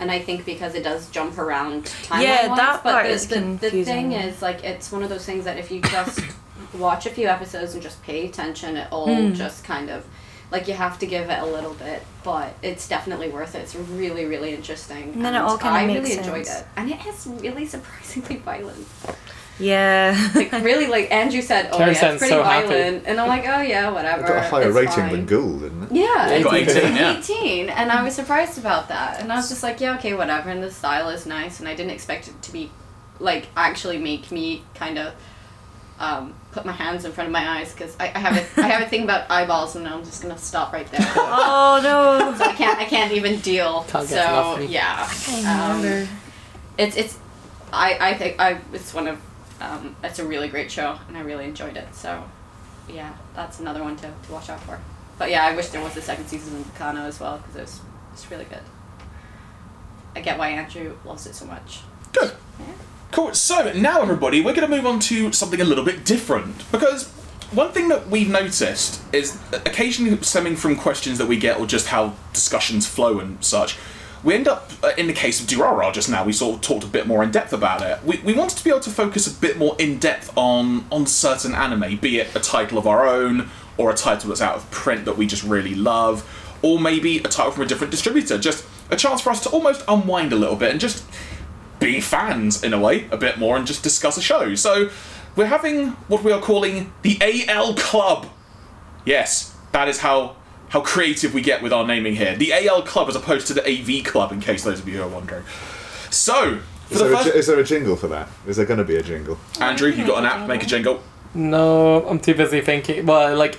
and 0.00 0.10
I 0.10 0.18
think 0.18 0.44
because 0.44 0.74
it 0.74 0.82
does 0.82 1.08
jump 1.10 1.38
around 1.38 1.84
timeline 1.84 2.22
Yeah, 2.22 2.48
wise, 2.48 2.56
that 2.58 2.82
but 2.82 2.92
part 2.92 3.04
the, 3.06 3.10
is 3.12 3.28
the, 3.28 3.40
the 3.60 3.84
thing 3.84 4.12
is, 4.12 4.42
like, 4.42 4.64
it's 4.64 4.90
one 4.90 5.02
of 5.04 5.08
those 5.10 5.24
things 5.24 5.44
that 5.44 5.56
if 5.58 5.70
you 5.70 5.80
just 5.82 6.20
watch 6.74 7.06
a 7.06 7.10
few 7.10 7.28
episodes 7.28 7.74
and 7.74 7.82
just 7.82 8.02
pay 8.02 8.26
attention, 8.26 8.76
it 8.76 8.88
all 8.90 9.06
Mm. 9.06 9.34
just 9.36 9.62
kind 9.62 9.88
of. 9.90 10.04
Like 10.50 10.66
you 10.66 10.74
have 10.74 10.98
to 10.98 11.06
give 11.06 11.30
it 11.30 11.38
a 11.38 11.46
little 11.46 11.74
bit, 11.74 12.02
but 12.24 12.54
it's 12.62 12.88
definitely 12.88 13.28
worth 13.28 13.54
it. 13.54 13.58
It's 13.60 13.74
really, 13.76 14.24
really 14.24 14.52
interesting. 14.54 15.12
And 15.14 15.24
then 15.24 15.34
it 15.34 15.38
all 15.38 15.56
kinda 15.58 15.78
I 15.78 15.86
makes 15.86 16.00
really 16.08 16.18
enjoyed 16.18 16.46
sense. 16.46 16.60
it, 16.62 16.66
and 16.76 16.90
it 16.90 17.06
is 17.06 17.26
really 17.26 17.66
surprisingly 17.66 18.36
violent. 18.36 18.86
Yeah. 19.60 20.30
Like 20.34 20.50
really, 20.52 20.86
like 20.86 21.12
Andrew 21.12 21.42
said, 21.42 21.68
oh 21.70 21.76
Carrie 21.78 21.92
yeah, 21.92 22.12
it's 22.12 22.18
pretty 22.18 22.32
so 22.34 22.42
happy. 22.42 22.68
violent, 22.68 23.02
and 23.06 23.20
I'm 23.20 23.28
like, 23.28 23.44
oh 23.46 23.60
yeah, 23.60 23.90
whatever. 23.90 24.24
It 24.24 24.28
got 24.28 24.36
a 24.38 24.48
higher 24.48 24.66
it's 24.68 24.74
rating 24.74 24.94
fine. 24.94 25.12
than 25.12 25.26
Ghoul, 25.26 25.58
didn't 25.58 25.82
it? 25.84 25.92
Yeah, 25.92 26.28
It 26.30 26.42
got 26.42 26.54
18, 26.54 26.76
18, 26.76 26.96
yeah. 26.96 27.18
18, 27.18 27.68
and 27.68 27.92
I 27.92 28.02
was 28.02 28.14
surprised 28.14 28.58
about 28.58 28.88
that, 28.88 29.20
and 29.20 29.30
I 29.30 29.36
was 29.36 29.50
just 29.50 29.62
like, 29.62 29.78
yeah, 29.80 29.96
okay, 29.96 30.14
whatever. 30.14 30.48
And 30.48 30.62
the 30.62 30.70
style 30.70 31.10
is 31.10 31.26
nice, 31.26 31.60
and 31.60 31.68
I 31.68 31.74
didn't 31.74 31.92
expect 31.92 32.26
it 32.28 32.40
to 32.40 32.52
be, 32.52 32.70
like, 33.18 33.48
actually 33.54 33.98
make 33.98 34.32
me 34.32 34.62
kind 34.74 34.98
of, 34.98 35.12
um, 36.00 36.34
put 36.52 36.64
my 36.64 36.72
hands 36.72 37.04
in 37.04 37.12
front 37.12 37.28
of 37.28 37.32
my 37.32 37.58
eyes 37.58 37.72
because 37.72 37.94
I, 38.00 38.06
I 38.06 38.18
have 38.18 38.36
a 38.36 38.60
I 38.62 38.68
have 38.68 38.82
a 38.82 38.88
thing 38.88 39.04
about 39.04 39.30
eyeballs, 39.30 39.76
and 39.76 39.86
I'm 39.86 40.02
just 40.02 40.22
gonna 40.22 40.38
stop 40.38 40.72
right 40.72 40.90
there. 40.90 41.00
oh 41.16 41.80
no. 41.82 42.44
I 42.44 42.52
can't 42.54 42.78
I 42.78 42.86
can't 42.86 43.12
even 43.12 43.38
deal. 43.40 43.84
Can't 43.84 44.08
so 44.08 44.56
enough. 44.56 44.68
yeah, 44.68 45.08
um, 45.46 46.08
it's 46.78 46.96
it's 46.96 47.18
I 47.72 47.98
I 48.00 48.14
think 48.14 48.40
I 48.40 48.58
it's 48.72 48.92
one 48.94 49.06
of 49.06 49.20
um, 49.60 49.94
it's 50.02 50.18
a 50.18 50.24
really 50.24 50.48
great 50.48 50.70
show 50.70 50.98
and 51.06 51.16
I 51.16 51.20
really 51.20 51.44
enjoyed 51.44 51.76
it. 51.76 51.94
So 51.94 52.24
yeah, 52.88 53.14
that's 53.34 53.60
another 53.60 53.82
one 53.82 53.96
to, 53.96 54.10
to 54.22 54.32
watch 54.32 54.48
out 54.48 54.60
for. 54.60 54.80
But 55.18 55.30
yeah, 55.30 55.44
I 55.44 55.54
wish 55.54 55.68
there 55.68 55.82
was 55.82 55.96
a 55.98 56.02
second 56.02 56.26
season 56.28 56.60
of 56.60 56.74
Kano 56.76 57.02
as 57.02 57.20
well 57.20 57.38
because 57.38 57.56
it 57.56 57.60
was 57.60 57.80
it's 58.14 58.30
really 58.30 58.46
good. 58.46 58.62
I 60.16 60.22
get 60.22 60.38
why 60.38 60.48
Andrew 60.48 60.96
loves 61.04 61.26
it 61.26 61.34
so 61.34 61.44
much. 61.44 61.80
Good. 62.12 62.32
Cool. 63.12 63.34
So 63.34 63.72
now, 63.72 64.02
everybody, 64.02 64.40
we're 64.40 64.54
going 64.54 64.70
to 64.70 64.74
move 64.74 64.86
on 64.86 65.00
to 65.00 65.32
something 65.32 65.60
a 65.60 65.64
little 65.64 65.84
bit 65.84 66.04
different 66.04 66.70
because 66.70 67.08
one 67.50 67.72
thing 67.72 67.88
that 67.88 68.08
we've 68.08 68.30
noticed 68.30 69.02
is 69.12 69.36
occasionally 69.52 70.16
stemming 70.22 70.54
from 70.54 70.76
questions 70.76 71.18
that 71.18 71.26
we 71.26 71.36
get 71.36 71.58
or 71.58 71.66
just 71.66 71.88
how 71.88 72.14
discussions 72.32 72.86
flow 72.86 73.18
and 73.18 73.44
such. 73.44 73.76
We 74.22 74.34
end 74.34 74.46
up, 74.46 74.70
uh, 74.84 74.92
in 74.96 75.08
the 75.08 75.12
case 75.12 75.40
of 75.40 75.48
Durara 75.48 75.92
just 75.92 76.08
now, 76.08 76.24
we 76.24 76.32
sort 76.32 76.56
of 76.56 76.60
talked 76.60 76.84
a 76.84 76.86
bit 76.86 77.08
more 77.08 77.24
in 77.24 77.32
depth 77.32 77.52
about 77.52 77.82
it. 77.82 78.04
We, 78.04 78.18
we 78.18 78.32
wanted 78.32 78.58
to 78.58 78.64
be 78.64 78.70
able 78.70 78.80
to 78.80 78.90
focus 78.90 79.26
a 79.26 79.40
bit 79.40 79.58
more 79.58 79.74
in 79.78 79.98
depth 79.98 80.36
on 80.36 80.84
on 80.92 81.06
certain 81.06 81.54
anime, 81.54 81.96
be 81.96 82.20
it 82.20 82.36
a 82.36 82.40
title 82.40 82.78
of 82.78 82.86
our 82.86 83.08
own 83.08 83.48
or 83.76 83.90
a 83.90 83.94
title 83.94 84.28
that's 84.28 84.42
out 84.42 84.56
of 84.56 84.70
print 84.70 85.06
that 85.06 85.16
we 85.16 85.26
just 85.26 85.42
really 85.42 85.74
love, 85.74 86.22
or 86.62 86.78
maybe 86.78 87.18
a 87.18 87.22
title 87.22 87.50
from 87.50 87.62
a 87.64 87.66
different 87.66 87.90
distributor. 87.90 88.38
Just 88.38 88.64
a 88.90 88.96
chance 88.96 89.20
for 89.20 89.30
us 89.30 89.42
to 89.42 89.48
almost 89.48 89.82
unwind 89.88 90.32
a 90.32 90.36
little 90.36 90.56
bit 90.56 90.70
and 90.70 90.78
just 90.78 91.02
be 91.80 92.00
fans 92.00 92.62
in 92.62 92.72
a 92.72 92.78
way 92.78 93.08
a 93.10 93.16
bit 93.16 93.38
more 93.38 93.56
and 93.56 93.66
just 93.66 93.82
discuss 93.82 94.16
a 94.16 94.22
show. 94.22 94.54
So 94.54 94.90
we're 95.34 95.46
having 95.46 95.88
what 96.08 96.22
we 96.22 96.30
are 96.30 96.40
calling 96.40 96.92
the 97.02 97.18
AL 97.48 97.74
Club. 97.74 98.26
Yes, 99.04 99.56
that 99.72 99.88
is 99.88 99.98
how 99.98 100.36
how 100.68 100.80
creative 100.80 101.34
we 101.34 101.42
get 101.42 101.62
with 101.62 101.72
our 101.72 101.84
naming 101.84 102.14
here. 102.14 102.36
The 102.36 102.52
AL 102.52 102.82
Club 102.82 103.08
as 103.08 103.16
opposed 103.16 103.48
to 103.48 103.54
the 103.54 103.66
AV 103.68 104.04
Club, 104.04 104.30
in 104.30 104.40
case 104.40 104.62
those 104.62 104.78
of 104.78 104.86
you 104.88 104.98
who 104.98 105.02
are 105.02 105.08
wondering. 105.08 105.42
So 106.10 106.58
for 106.86 106.92
Is 106.94 106.98
the 107.00 107.04
there, 107.04 107.12
a, 107.12 107.16
first, 107.16 107.32
ji- 107.32 107.38
is 107.38 107.46
there 107.48 107.58
a 107.58 107.64
jingle 107.64 107.96
for 107.96 108.06
that? 108.08 108.28
Is 108.46 108.56
there 108.56 108.66
going 108.66 108.78
to 108.78 108.84
be 108.84 108.96
a 108.96 109.02
jingle? 109.02 109.38
Andrew, 109.60 109.90
you 109.90 110.06
got 110.06 110.18
an 110.18 110.26
app, 110.26 110.46
make 110.46 110.62
a 110.62 110.66
jingle. 110.66 111.02
No, 111.34 112.06
I'm 112.06 112.20
too 112.20 112.34
busy 112.34 112.60
thinking. 112.60 113.06
Well, 113.06 113.36
like, 113.36 113.58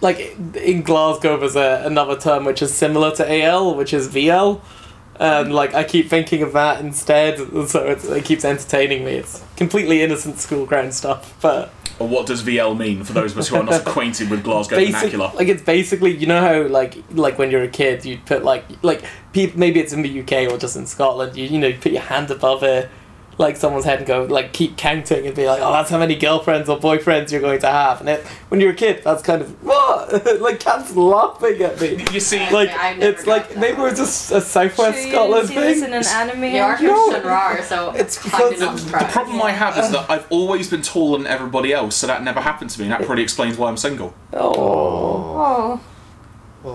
like 0.00 0.36
in 0.54 0.82
Glasgow, 0.82 1.38
there's 1.38 1.56
a, 1.56 1.82
another 1.84 2.16
term 2.16 2.44
which 2.44 2.62
is 2.62 2.72
similar 2.72 3.10
to 3.16 3.42
AL, 3.44 3.74
which 3.74 3.92
is 3.94 4.08
VL, 4.08 4.60
and 5.18 5.54
like 5.54 5.74
I 5.74 5.84
keep 5.84 6.08
thinking 6.08 6.42
of 6.42 6.52
that 6.52 6.80
instead. 6.80 7.38
So 7.68 7.86
it's, 7.86 8.04
it 8.04 8.24
keeps 8.24 8.44
entertaining 8.44 9.04
me. 9.04 9.12
It's 9.12 9.44
completely 9.56 10.02
innocent 10.02 10.38
school 10.38 10.66
ground 10.66 10.94
stuff, 10.94 11.36
but 11.40 11.72
Or 11.98 12.08
what 12.08 12.26
does 12.26 12.42
VL 12.42 12.76
mean 12.76 13.04
for 13.04 13.12
those 13.12 13.32
of 13.32 13.38
us 13.38 13.48
who 13.48 13.56
are 13.56 13.62
not 13.62 13.80
acquainted 13.86 14.30
with 14.30 14.44
Glasgow 14.44 14.76
basic, 14.76 14.94
vernacular? 14.94 15.32
like 15.34 15.48
it's 15.48 15.62
basically 15.62 16.14
you 16.16 16.26
know 16.26 16.40
how 16.40 16.62
like 16.68 16.96
like 17.10 17.38
when 17.38 17.50
you're 17.50 17.62
a 17.62 17.68
kid 17.68 18.04
you'd 18.04 18.24
put 18.26 18.44
like 18.44 18.64
like 18.82 19.02
maybe 19.34 19.80
it's 19.80 19.92
in 19.92 20.02
the 20.02 20.20
UK 20.20 20.52
or 20.52 20.58
just 20.58 20.76
in 20.76 20.86
Scotland 20.86 21.36
you 21.36 21.44
you 21.46 21.58
know 21.58 21.68
you 21.68 21.78
put 21.78 21.92
your 21.92 22.02
hand 22.02 22.30
above 22.30 22.62
a 22.62 22.88
like 23.38 23.56
someone's 23.56 23.84
head 23.84 23.98
and 23.98 24.06
go 24.06 24.24
like 24.24 24.52
keep 24.54 24.76
counting 24.78 25.26
and 25.26 25.36
be 25.36 25.46
like, 25.46 25.60
oh, 25.60 25.70
that's 25.72 25.90
how 25.90 25.98
many 25.98 26.14
girlfriends 26.16 26.68
or 26.70 26.78
boyfriends 26.78 27.30
you're 27.30 27.40
going 27.42 27.58
to 27.60 27.66
have. 27.70 28.00
And 28.00 28.08
it, 28.08 28.26
when 28.48 28.60
you're 28.62 28.70
a 28.72 28.74
kid, 28.74 29.02
that's 29.04 29.22
kind 29.22 29.42
of 29.42 29.62
what 29.62 30.40
like 30.40 30.58
cats 30.60 30.96
laughing 30.96 31.60
at 31.62 31.78
me. 31.80 32.02
You 32.12 32.20
see, 32.20 32.38
Like 32.50 32.70
I've 32.70 33.02
it's 33.02 33.26
like 33.26 33.50
that. 33.50 33.58
maybe 33.58 33.78
it 33.78 33.82
was 33.82 33.98
just 33.98 34.32
a 34.32 34.40
Southwest 34.40 34.96
Sure, 34.98 35.06
you 35.06 35.12
Scotland 35.12 35.48
didn't 35.48 35.62
see 35.62 35.68
this 35.68 35.80
thing. 35.80 35.88
in 35.92 35.94
an 35.94 36.04
anime. 36.30 36.54
You 36.54 36.60
are 36.62 36.72
Andrew? 36.72 36.88
No. 36.88 37.04
Christian 37.10 37.26
Rar, 37.28 37.62
so 37.62 37.90
It's 37.94 38.16
it's 38.16 38.24
because 38.24 38.52
of 38.54 38.60
not 38.60 38.72
the 38.72 38.78
surprised. 38.78 39.12
problem 39.12 39.42
I 39.42 39.50
have 39.52 39.76
is 39.76 39.90
that 39.90 40.06
I've 40.10 40.26
always 40.30 40.70
been 40.70 40.82
taller 40.82 41.18
than 41.18 41.26
everybody 41.26 41.72
else, 41.74 41.94
so 41.96 42.06
that 42.06 42.22
never 42.22 42.40
happened 42.40 42.70
to 42.70 42.78
me, 42.80 42.86
and 42.86 42.92
that 42.92 43.02
probably 43.04 43.22
explains 43.22 43.58
why 43.58 43.68
I'm 43.68 43.76
single. 43.76 44.14
Oh, 44.32 44.54
Oh. 44.58 45.80
No. 46.66 46.72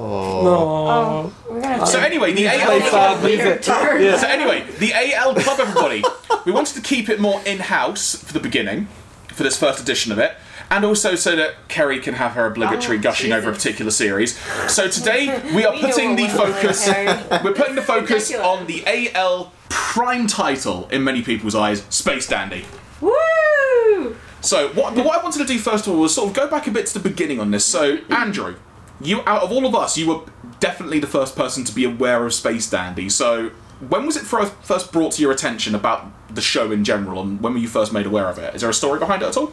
oh, 0.48 1.34
we're 1.50 1.62
gonna. 1.62 1.86
So 1.86 2.00
anyway, 2.00 2.32
the 2.34 2.44
Play 2.44 2.62
AL 2.62 2.80
sad 2.92 3.24
music. 3.24 3.66
Yeah. 3.68 4.18
So 4.18 4.28
anyway, 4.28 4.66
the 4.80 4.94
AL 5.16 5.36
Club, 5.36 5.60
everybody. 5.60 6.04
we 6.46 6.52
wanted 6.52 6.76
to 6.76 6.82
keep 6.82 7.10
it 7.10 7.20
more 7.20 7.42
in-house 7.46 8.16
for 8.16 8.34
the 8.34 8.40
beginning, 8.40 8.88
for 9.28 9.44
this 9.44 9.58
first 9.60 9.82
edition 9.82 10.12
of 10.12 10.18
it, 10.20 10.36
and 10.70 10.86
also 10.86 11.16
so 11.16 11.36
that 11.36 11.68
Kerry 11.68 12.00
can 12.00 12.14
have 12.16 12.32
her 12.34 12.46
obligatory 12.46 12.98
Oh, 12.98 13.02
gushing 13.02 13.34
over 13.34 13.50
a 13.50 13.54
Jesus. 13.54 13.64
particular 13.64 13.92
series. 13.92 14.38
So 14.72 14.88
today 14.88 15.28
we 15.56 15.66
are 15.66 15.74
We 15.74 15.82
know 15.82 15.88
putting 15.90 16.16
the 16.16 16.24
we're 16.24 16.30
doing, 16.30 16.54
focus. 16.54 16.88
Harry. 16.88 17.42
We're 17.44 17.54
putting 17.54 17.76
the 17.76 17.82
focus 17.82 18.30
Ridiculous. 18.32 18.60
on 18.60 18.68
the 18.68 19.12
AL 19.16 19.52
prime 19.70 20.28
title 20.28 20.88
in 20.90 21.04
many 21.04 21.22
people's 21.22 21.56
eyes, 21.56 21.84
Space 21.90 22.28
Dandy. 22.28 22.66
Woo! 23.02 24.16
So 24.42 24.70
what, 24.70 24.96
but 24.96 25.06
what 25.06 25.20
I 25.20 25.24
wanted 25.24 25.40
to 25.40 25.46
do 25.46 25.60
first 25.60 25.86
of 25.86 25.94
all 25.94 26.00
was 26.00 26.16
sort 26.16 26.30
of 26.30 26.36
go 26.36 26.48
back 26.50 26.66
a 26.68 26.72
bit 26.72 26.88
to 26.88 26.94
the 27.00 27.08
beginning 27.10 27.40
on 27.40 27.52
this. 27.52 27.66
So 27.66 27.98
mm. 27.98 28.12
Andrew, 28.16 28.56
you 29.04 29.22
out 29.26 29.44
of 29.44 29.52
all 29.52 29.66
of 29.66 29.76
us, 29.76 29.98
you 29.98 30.08
were 30.08 30.22
definitely 30.60 31.00
the 31.00 31.08
first 31.08 31.36
person 31.36 31.64
to 31.64 31.74
be 31.74 31.84
aware 31.84 32.26
of 32.26 32.34
Space 32.34 32.70
Dandy. 32.70 33.10
So 33.10 33.52
when 33.88 34.06
was 34.06 34.16
it 34.16 34.24
first 34.24 34.54
first 34.62 34.92
brought 34.92 35.14
to 35.14 35.22
your 35.22 35.32
attention 35.32 35.76
about 35.76 36.12
the 36.34 36.42
show 36.42 36.72
in 36.72 36.84
general, 36.84 37.22
and 37.22 37.42
when 37.42 37.54
were 37.54 37.60
you 37.60 37.68
first 37.68 37.94
made 37.94 38.06
aware 38.06 38.30
of 38.30 38.38
it? 38.38 38.56
Is 38.56 38.62
there 38.62 38.70
a 38.70 38.74
story 38.74 39.00
behind 39.00 39.22
it 39.22 39.30
at 39.30 39.38
all? 39.38 39.52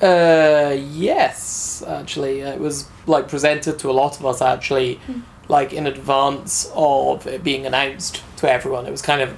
Uh, 0.00 0.76
yes, 0.90 1.82
actually, 1.86 2.40
it 2.40 2.58
was 2.58 2.88
like 3.06 3.28
presented 3.28 3.78
to 3.80 3.90
a 3.90 3.92
lot 3.92 4.18
of 4.18 4.26
us 4.26 4.42
actually, 4.42 5.00
like 5.48 5.72
in 5.72 5.86
advance 5.86 6.70
of 6.74 7.26
it 7.26 7.44
being 7.44 7.66
announced 7.66 8.22
to 8.38 8.50
everyone. 8.50 8.86
It 8.86 8.90
was 8.90 9.02
kind 9.02 9.20
of 9.20 9.36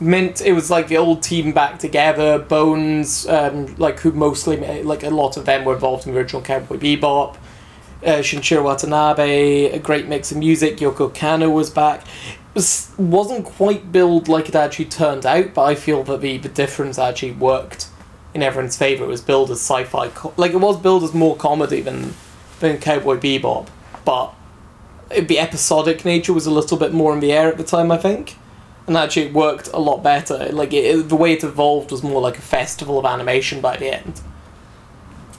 meant. 0.00 0.40
It 0.40 0.52
was 0.52 0.70
like 0.70 0.88
the 0.88 0.96
old 0.96 1.22
team 1.22 1.52
back 1.52 1.78
together. 1.78 2.38
Bones, 2.38 3.26
um, 3.28 3.74
like 3.76 4.00
who 4.00 4.12
mostly 4.12 4.82
like 4.82 5.02
a 5.02 5.10
lot 5.10 5.36
of 5.36 5.44
them 5.44 5.64
were 5.64 5.74
involved 5.74 6.06
in 6.06 6.12
the 6.12 6.18
original 6.18 6.42
Cowboy 6.42 6.76
Bebop. 6.76 7.36
Uh, 8.04 8.22
Watanabe, 8.62 9.66
a 9.70 9.78
great 9.78 10.06
mix 10.06 10.30
of 10.30 10.38
music. 10.38 10.76
Yoko 10.76 11.12
Kanno 11.12 11.52
was 11.52 11.68
back. 11.70 12.02
It 12.02 12.54
was, 12.54 12.92
wasn't 12.96 13.44
quite 13.44 13.90
billed 13.90 14.28
like 14.28 14.48
it 14.48 14.54
actually 14.54 14.84
turned 14.86 15.26
out, 15.26 15.52
but 15.54 15.64
I 15.64 15.74
feel 15.74 16.04
that 16.04 16.20
the, 16.20 16.38
the 16.38 16.48
difference 16.48 16.98
actually 16.98 17.32
worked 17.32 17.88
in 18.34 18.42
everyone's 18.42 18.76
favour. 18.76 19.04
It 19.04 19.08
was 19.08 19.20
billed 19.20 19.50
as 19.50 19.58
sci-fi, 19.60 20.08
co- 20.08 20.32
like 20.36 20.52
it 20.52 20.58
was 20.60 20.78
billed 20.78 21.02
as 21.02 21.12
more 21.14 21.36
comedy 21.36 21.80
than 21.80 22.14
than 22.60 22.78
Cowboy 22.78 23.16
Bebop, 23.18 23.68
but 24.04 24.34
it, 25.10 25.28
the 25.28 25.38
episodic 25.38 26.04
nature 26.04 26.32
was 26.32 26.44
a 26.46 26.50
little 26.50 26.76
bit 26.76 26.92
more 26.92 27.12
in 27.14 27.20
the 27.20 27.32
air 27.32 27.48
at 27.48 27.56
the 27.56 27.62
time, 27.64 27.90
I 27.92 27.96
think, 27.96 28.36
and 28.86 28.96
actually 28.96 29.26
it 29.26 29.32
worked 29.32 29.68
a 29.72 29.78
lot 29.78 30.02
better. 30.02 30.48
Like 30.52 30.72
it, 30.72 30.84
it- 30.84 31.08
the 31.08 31.16
way 31.16 31.32
it 31.32 31.42
evolved 31.44 31.90
was 31.92 32.02
more 32.02 32.20
like 32.20 32.36
a 32.38 32.42
festival 32.42 32.98
of 32.98 33.04
animation 33.06 33.60
by 33.60 33.76
the 33.76 33.94
end, 33.96 34.20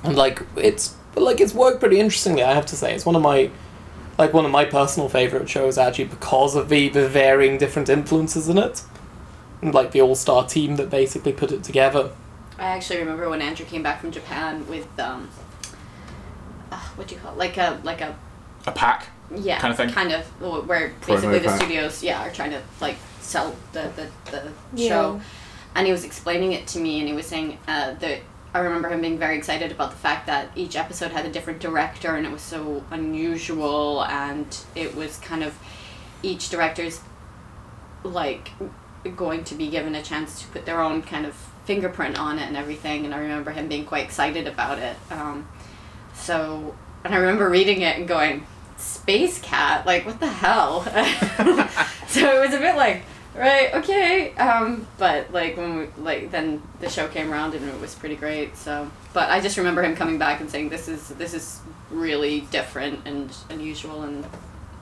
and 0.03 0.15
like 0.17 0.41
it's 0.57 0.95
like 1.15 1.39
it's 1.41 1.53
worked 1.53 1.79
pretty 1.79 1.99
interestingly. 1.99 2.43
I 2.43 2.53
have 2.53 2.65
to 2.67 2.75
say, 2.75 2.93
it's 2.95 3.05
one 3.05 3.15
of 3.15 3.21
my 3.21 3.49
like 4.17 4.33
one 4.33 4.43
of 4.45 4.51
my 4.51 4.65
personal 4.65 5.07
favourite 5.09 5.47
shows 5.49 5.77
actually 5.77 6.05
because 6.05 6.55
of 6.55 6.67
the, 6.69 6.89
the 6.89 7.07
varying 7.07 7.57
different 7.57 7.87
influences 7.89 8.49
in 8.49 8.57
it. 8.57 8.83
And 9.61 9.73
like 9.73 9.91
the 9.91 10.01
all 10.01 10.15
star 10.15 10.45
team 10.47 10.75
that 10.77 10.89
basically 10.89 11.33
put 11.33 11.51
it 11.51 11.63
together. 11.63 12.11
I 12.57 12.67
actually 12.75 12.99
remember 12.99 13.29
when 13.29 13.41
Andrew 13.41 13.65
came 13.65 13.83
back 13.83 14.01
from 14.01 14.11
Japan 14.11 14.67
with 14.67 14.87
um, 14.99 15.29
uh, 16.71 16.75
what 16.95 17.07
do 17.07 17.15
you 17.15 17.21
call 17.21 17.31
it? 17.33 17.37
like 17.37 17.57
a 17.57 17.79
like 17.83 18.01
a 18.01 18.15
A 18.67 18.71
pack. 18.71 19.07
yeah 19.35 19.59
Kind 19.59 19.71
of 19.71 19.77
thing? 19.77 19.89
kind 19.89 20.11
of 20.11 20.25
where 20.67 20.93
basically 21.05 21.39
the 21.39 21.47
pack. 21.47 21.59
studios 21.61 22.03
yeah 22.03 22.25
are 22.25 22.31
trying 22.31 22.51
to 22.51 22.61
like 22.81 22.97
sell 23.21 23.55
the 23.73 23.89
the, 23.95 24.07
the 24.31 24.51
Yeah. 24.75 24.89
show, 24.89 25.21
and 25.75 25.85
he 25.85 25.91
was 25.91 26.03
explaining 26.03 26.51
it 26.53 26.67
to 26.67 26.79
me, 26.79 26.99
and 26.99 27.07
he 27.07 27.13
was 27.13 27.25
saying 27.25 27.57
uh, 27.67 27.93
that. 27.95 28.19
I 28.53 28.59
remember 28.59 28.89
him 28.89 29.01
being 29.01 29.19
very 29.19 29.37
excited 29.37 29.71
about 29.71 29.91
the 29.91 29.97
fact 29.97 30.27
that 30.27 30.51
each 30.55 30.75
episode 30.75 31.11
had 31.11 31.25
a 31.25 31.31
different 31.31 31.59
director 31.59 32.15
and 32.15 32.25
it 32.25 32.31
was 32.31 32.41
so 32.41 32.83
unusual 32.89 34.03
and 34.05 34.57
it 34.75 34.95
was 34.95 35.17
kind 35.17 35.43
of 35.43 35.57
each 36.23 36.49
director's 36.49 37.01
like 38.03 38.51
going 39.15 39.43
to 39.43 39.55
be 39.55 39.69
given 39.69 39.93
a 39.95 40.01
chance 40.01 40.41
to 40.41 40.47
put 40.47 40.65
their 40.65 40.81
own 40.81 41.01
kind 41.01 41.25
of 41.25 41.35
fingerprint 41.65 42.19
on 42.19 42.39
it 42.39 42.47
and 42.47 42.57
everything 42.57 43.05
and 43.05 43.13
i 43.13 43.19
remember 43.19 43.51
him 43.51 43.67
being 43.67 43.85
quite 43.85 44.03
excited 44.03 44.47
about 44.47 44.79
it. 44.79 44.97
Um, 45.11 45.47
so 46.13 46.75
and 47.03 47.13
i 47.13 47.17
remember 47.17 47.49
reading 47.49 47.81
it 47.81 47.97
and 47.97 48.07
going 48.07 48.45
space 48.77 49.39
cat? 49.41 49.85
Like 49.85 50.05
what 50.05 50.19
the 50.19 50.27
hell? 50.27 50.85
So 52.09 52.21
it 52.21 52.43
was 52.43 52.55
a 52.55 52.59
bit 52.59 52.75
like 52.75 53.03
right 53.39 53.73
okay 53.73 54.33
um, 54.35 54.85
but 54.97 55.31
like 55.33 55.55
when 55.57 55.77
we 55.79 55.87
like 56.03 56.29
then 56.31 56.61
the 56.81 56.89
show 56.89 57.07
came 57.07 57.31
around 57.31 57.53
and 57.55 57.67
it 57.67 57.79
was 57.79 57.95
pretty 57.95 58.15
great 58.15 58.55
so 58.57 58.89
but 59.13 59.29
i 59.31 59.39
just 59.39 59.57
remember 59.57 59.81
him 59.81 59.95
coming 59.95 60.17
back 60.17 60.41
and 60.41 60.49
saying 60.51 60.67
this 60.69 60.87
is 60.87 61.07
this 61.09 61.33
is 61.33 61.61
really 61.89 62.41
different 62.51 62.99
and 63.07 63.35
unusual 63.49 64.03
and 64.03 64.25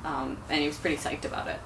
um, 0.06 0.38
and 0.50 0.62
he 0.62 0.68
was 0.68 0.78
pretty 0.78 0.98
psyched 0.98 1.26
about 1.26 1.48
it 1.48 1.60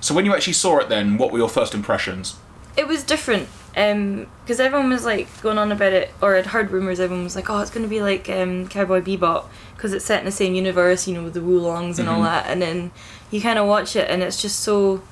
So 0.00 0.14
when 0.14 0.24
you 0.24 0.32
actually 0.34 0.52
saw 0.54 0.78
it, 0.78 0.88
then 0.88 1.18
what 1.18 1.30
were 1.32 1.38
your 1.38 1.48
first 1.48 1.74
impressions? 1.74 2.36
it 2.76 2.86
was 2.86 3.02
different 3.02 3.48
because 3.74 4.60
everyone 4.60 4.88
was 4.90 5.04
like 5.04 5.26
going 5.42 5.58
on 5.58 5.70
about 5.72 5.92
it 5.92 6.10
or 6.22 6.36
i'd 6.36 6.46
heard 6.46 6.70
rumors 6.70 6.98
everyone 7.00 7.24
was 7.24 7.34
like 7.36 7.50
oh 7.50 7.58
it's 7.60 7.70
going 7.70 7.82
to 7.84 7.90
be 7.90 8.00
like 8.00 8.28
um, 8.30 8.66
cowboy 8.68 9.00
bebop 9.00 9.44
because 9.76 9.92
it's 9.92 10.04
set 10.04 10.20
in 10.20 10.24
the 10.24 10.30
same 10.32 10.54
universe 10.54 11.06
you 11.08 11.14
know 11.14 11.22
with 11.24 11.34
the 11.34 11.40
woolongs 11.40 11.98
and 11.98 12.08
all 12.08 12.20
Mhm. 12.20 12.24
that 12.24 12.46
and 12.46 12.62
then 12.62 12.90
you 13.32 13.40
kind 13.40 13.58
of 13.58 13.66
watch 13.66 13.96
it 13.96 14.08
and 14.08 14.22
it's 14.22 14.40
just 14.40 14.60
so 14.60 15.02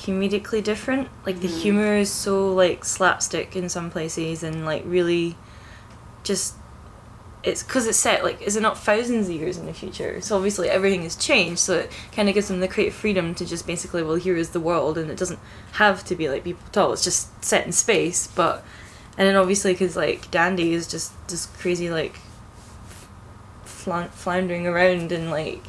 comedically 0.00 0.62
different. 0.62 1.08
Like 1.26 1.40
the 1.40 1.48
Mhm. 1.48 1.60
humor 1.60 1.96
is 1.96 2.10
so 2.10 2.52
like 2.52 2.84
slapstick 2.84 3.54
in 3.56 3.68
some 3.68 3.90
places 3.90 4.42
and 4.42 4.64
like 4.64 4.82
really 4.86 5.36
just 6.24 6.54
it's 7.42 7.62
because 7.62 7.86
it's 7.86 7.96
set 7.96 8.22
like 8.22 8.40
is 8.42 8.54
it 8.54 8.60
not 8.60 8.76
thousands 8.78 9.26
of 9.28 9.34
years 9.34 9.56
in 9.56 9.64
the 9.66 9.72
future? 9.72 10.20
So 10.20 10.36
obviously 10.36 10.68
everything 10.68 11.02
has 11.04 11.16
changed 11.16 11.58
so 11.60 11.74
it 11.78 11.90
kind 12.14 12.28
of 12.28 12.34
gives 12.34 12.48
them 12.48 12.60
the 12.60 12.68
creative 12.68 12.94
freedom 12.94 13.34
to 13.36 13.46
just 13.46 13.66
basically 13.66 14.02
well 14.02 14.16
here 14.16 14.36
is 14.36 14.50
the 14.50 14.60
world 14.60 14.98
and 14.98 15.10
it 15.10 15.16
doesn't 15.16 15.38
have 15.72 16.04
to 16.04 16.14
be 16.14 16.28
like 16.28 16.44
people 16.44 16.62
at 16.66 16.76
all. 16.76 16.92
It's 16.92 17.04
just 17.04 17.42
set 17.44 17.64
in 17.66 17.72
space 17.72 18.26
but 18.26 18.62
and 19.18 19.26
then 19.26 19.36
obviously 19.36 19.72
because 19.72 19.96
like 19.96 20.30
dandy 20.30 20.72
is 20.74 20.86
just 20.86 21.12
this 21.28 21.46
crazy 21.46 21.90
like 21.90 22.16
floundering 23.64 24.66
around 24.66 25.10
and 25.12 25.30
like 25.30 25.62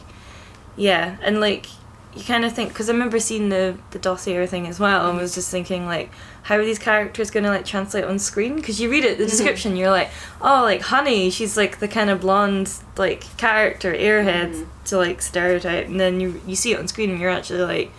yeah 0.76 1.18
and 1.22 1.40
like 1.40 1.68
you 2.16 2.24
kind 2.24 2.44
of 2.44 2.52
think 2.54 2.70
because 2.70 2.90
i 2.90 2.92
remember 2.94 3.20
seeing 3.20 3.48
the 3.50 3.78
the 3.92 4.00
dossier 4.00 4.46
thing 4.46 4.68
as 4.68 4.80
well 4.80 5.10
and 5.10 5.18
was 5.18 5.34
just 5.34 5.50
thinking 5.50 5.86
like 5.86 6.10
how 6.44 6.58
are 6.58 6.66
these 6.66 6.80
characters 6.80 7.32
going 7.32 7.44
to 7.44 7.50
like 7.50 7.64
translate 7.66 8.04
on 8.04 8.20
screen 8.20 8.56
because 8.56 8.82
you 8.82 8.90
read 8.92 9.06
it 9.06 9.18
the 9.18 9.26
description 9.26 9.76
you're 9.78 9.90
like 9.90 10.10
oh 10.42 10.62
like 10.64 10.82
honey 10.82 11.30
she's 11.30 11.56
like 11.56 11.80
the 11.80 11.88
kind 11.88 12.10
of 12.10 12.20
blonde 12.22 12.70
like 12.98 13.22
character 13.38 13.94
airhead 13.94 14.52
Mhm. 14.54 14.66
to 14.86 14.98
like 14.98 15.22
stereotype 15.22 15.88
and 15.88 16.00
then 16.00 16.20
you 16.20 16.42
you 16.46 16.56
see 16.56 16.74
it 16.74 16.80
on 16.80 16.88
screen 16.90 17.10
and 17.12 17.20
you're 17.20 17.30
actually 17.30 17.62
like 17.62 17.92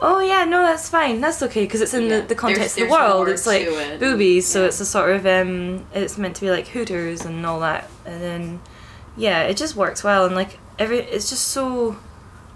oh 0.00 0.20
yeah 0.20 0.44
no 0.44 0.62
that's 0.62 0.88
fine 0.88 1.20
that's 1.20 1.42
okay 1.42 1.64
because 1.64 1.80
it's 1.80 1.94
in 1.94 2.04
Yeah. 2.04 2.20
the, 2.20 2.26
the 2.28 2.34
context 2.36 2.76
There's- 2.76 2.92
of 2.92 2.96
the 2.96 3.04
world 3.04 3.28
it's 3.28 3.46
like 3.46 3.62
it. 3.62 3.98
boobies 3.98 4.46
so 4.46 4.60
Yeah. 4.60 4.66
it's 4.68 4.78
a 4.78 4.86
sort 4.86 5.10
of 5.16 5.26
um 5.26 5.84
it's 5.92 6.16
meant 6.16 6.36
to 6.36 6.42
be 6.42 6.50
like 6.52 6.68
hooters 6.68 7.24
and 7.24 7.44
all 7.44 7.58
that 7.60 7.90
and 8.06 8.22
then 8.22 8.60
yeah 9.16 9.42
it 9.42 9.56
just 9.56 9.74
works 9.74 10.04
well 10.04 10.26
and 10.26 10.36
like 10.36 10.58
every 10.78 10.98
it's 11.00 11.28
just 11.28 11.48
so 11.48 11.96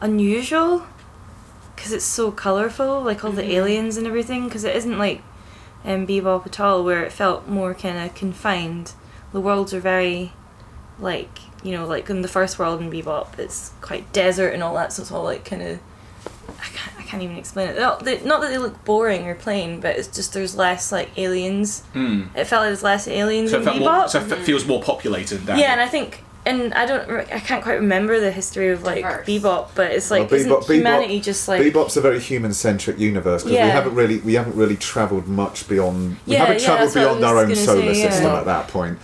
unusual 0.00 0.84
because 1.76 1.92
it's 1.92 2.04
so 2.04 2.30
colorful 2.30 3.02
like 3.02 3.24
all 3.24 3.32
Mhm. 3.32 3.36
the 3.36 3.52
aliens 3.54 3.96
and 3.96 4.06
everything 4.06 4.44
because 4.44 4.64
it 4.64 4.74
isn't 4.76 4.98
like 4.98 5.22
um, 5.84 6.06
bebop 6.06 6.46
at 6.46 6.60
all 6.60 6.84
where 6.84 7.02
it 7.02 7.12
felt 7.12 7.48
more 7.48 7.74
kind 7.74 7.98
of 7.98 8.14
confined 8.14 8.92
the 9.32 9.40
worlds 9.40 9.74
are 9.74 9.80
very 9.80 10.32
like 11.00 11.38
you 11.64 11.72
know 11.72 11.86
like 11.86 12.08
in 12.10 12.22
the 12.22 12.28
first 12.28 12.58
world 12.58 12.80
in 12.80 12.90
bebop 12.90 13.38
it's 13.38 13.72
quite 13.80 14.12
desert 14.12 14.50
and 14.54 14.62
all 14.62 14.74
that 14.74 14.92
so 14.92 15.02
it's 15.02 15.10
all 15.10 15.24
like 15.24 15.44
kind 15.44 15.62
of 15.62 15.78
I 16.60 16.64
can't, 16.66 16.98
I 16.98 17.02
can't 17.02 17.22
even 17.22 17.36
explain 17.36 17.70
it 17.70 17.78
not, 17.78 18.04
they, 18.04 18.20
not 18.22 18.40
that 18.42 18.50
they 18.50 18.58
look 18.58 18.84
boring 18.84 19.26
or 19.26 19.34
plain 19.34 19.80
but 19.80 19.96
it's 19.96 20.08
just 20.08 20.32
there's 20.34 20.54
less 20.56 20.92
like 20.92 21.10
aliens 21.18 21.80
Hmm. 21.94 22.24
it 22.36 22.44
felt 22.44 22.60
like 22.60 22.68
there's 22.68 22.82
less 22.84 23.08
aliens 23.08 23.50
So 23.50 23.60
in 23.60 23.66
it, 23.66 23.70
bebop 23.72 23.78
more, 23.80 24.08
so 24.08 24.20
it 24.20 24.24
fe- 24.28 24.42
feels 24.42 24.64
more 24.66 24.80
populated. 24.82 25.40
Yeah 25.48 25.72
and 25.72 25.80
i 25.80 25.88
think 25.88 26.22
and 26.44 26.74
i 26.74 26.84
don't 26.84 27.08
i 27.10 27.38
can't 27.38 27.62
quite 27.62 27.74
remember 27.74 28.18
the 28.18 28.30
history 28.32 28.70
of 28.70 28.82
like 28.82 29.02
Diverse. 29.04 29.26
bebop 29.26 29.68
but 29.76 29.92
it's 29.92 30.10
like 30.10 30.30
Well, 30.30 30.40
isn't 30.40 30.50
Bebop- 30.50 30.64
Bebop- 30.64 30.74
humanity 30.74 31.20
just 31.20 31.46
like 31.46 31.62
Bebop's 31.62 31.96
a 31.96 32.00
very 32.00 32.18
human-centric 32.18 32.98
universe 32.98 33.44
because 33.44 33.52
we 33.64 33.70
haven't 33.70 33.94
really 33.94 34.18
we 34.18 34.34
haven't 34.34 34.56
really 34.56 34.76
travelled 34.76 35.28
much 35.28 35.68
beyond 35.68 36.16
we 36.26 36.32
Yeah, 36.32 36.38
haven't 36.40 36.60
yeah, 36.60 36.66
travelled 36.66 36.88
that's 36.88 36.96
what 36.96 37.04
I 37.04 37.08
beyond 37.18 37.24
our 37.24 37.38
own 37.44 37.54
solar 37.54 37.94
say, 37.94 38.08
system 38.08 38.24
Yeah. 38.32 38.38
at 38.40 38.44
that 38.46 38.68
point, 38.68 38.98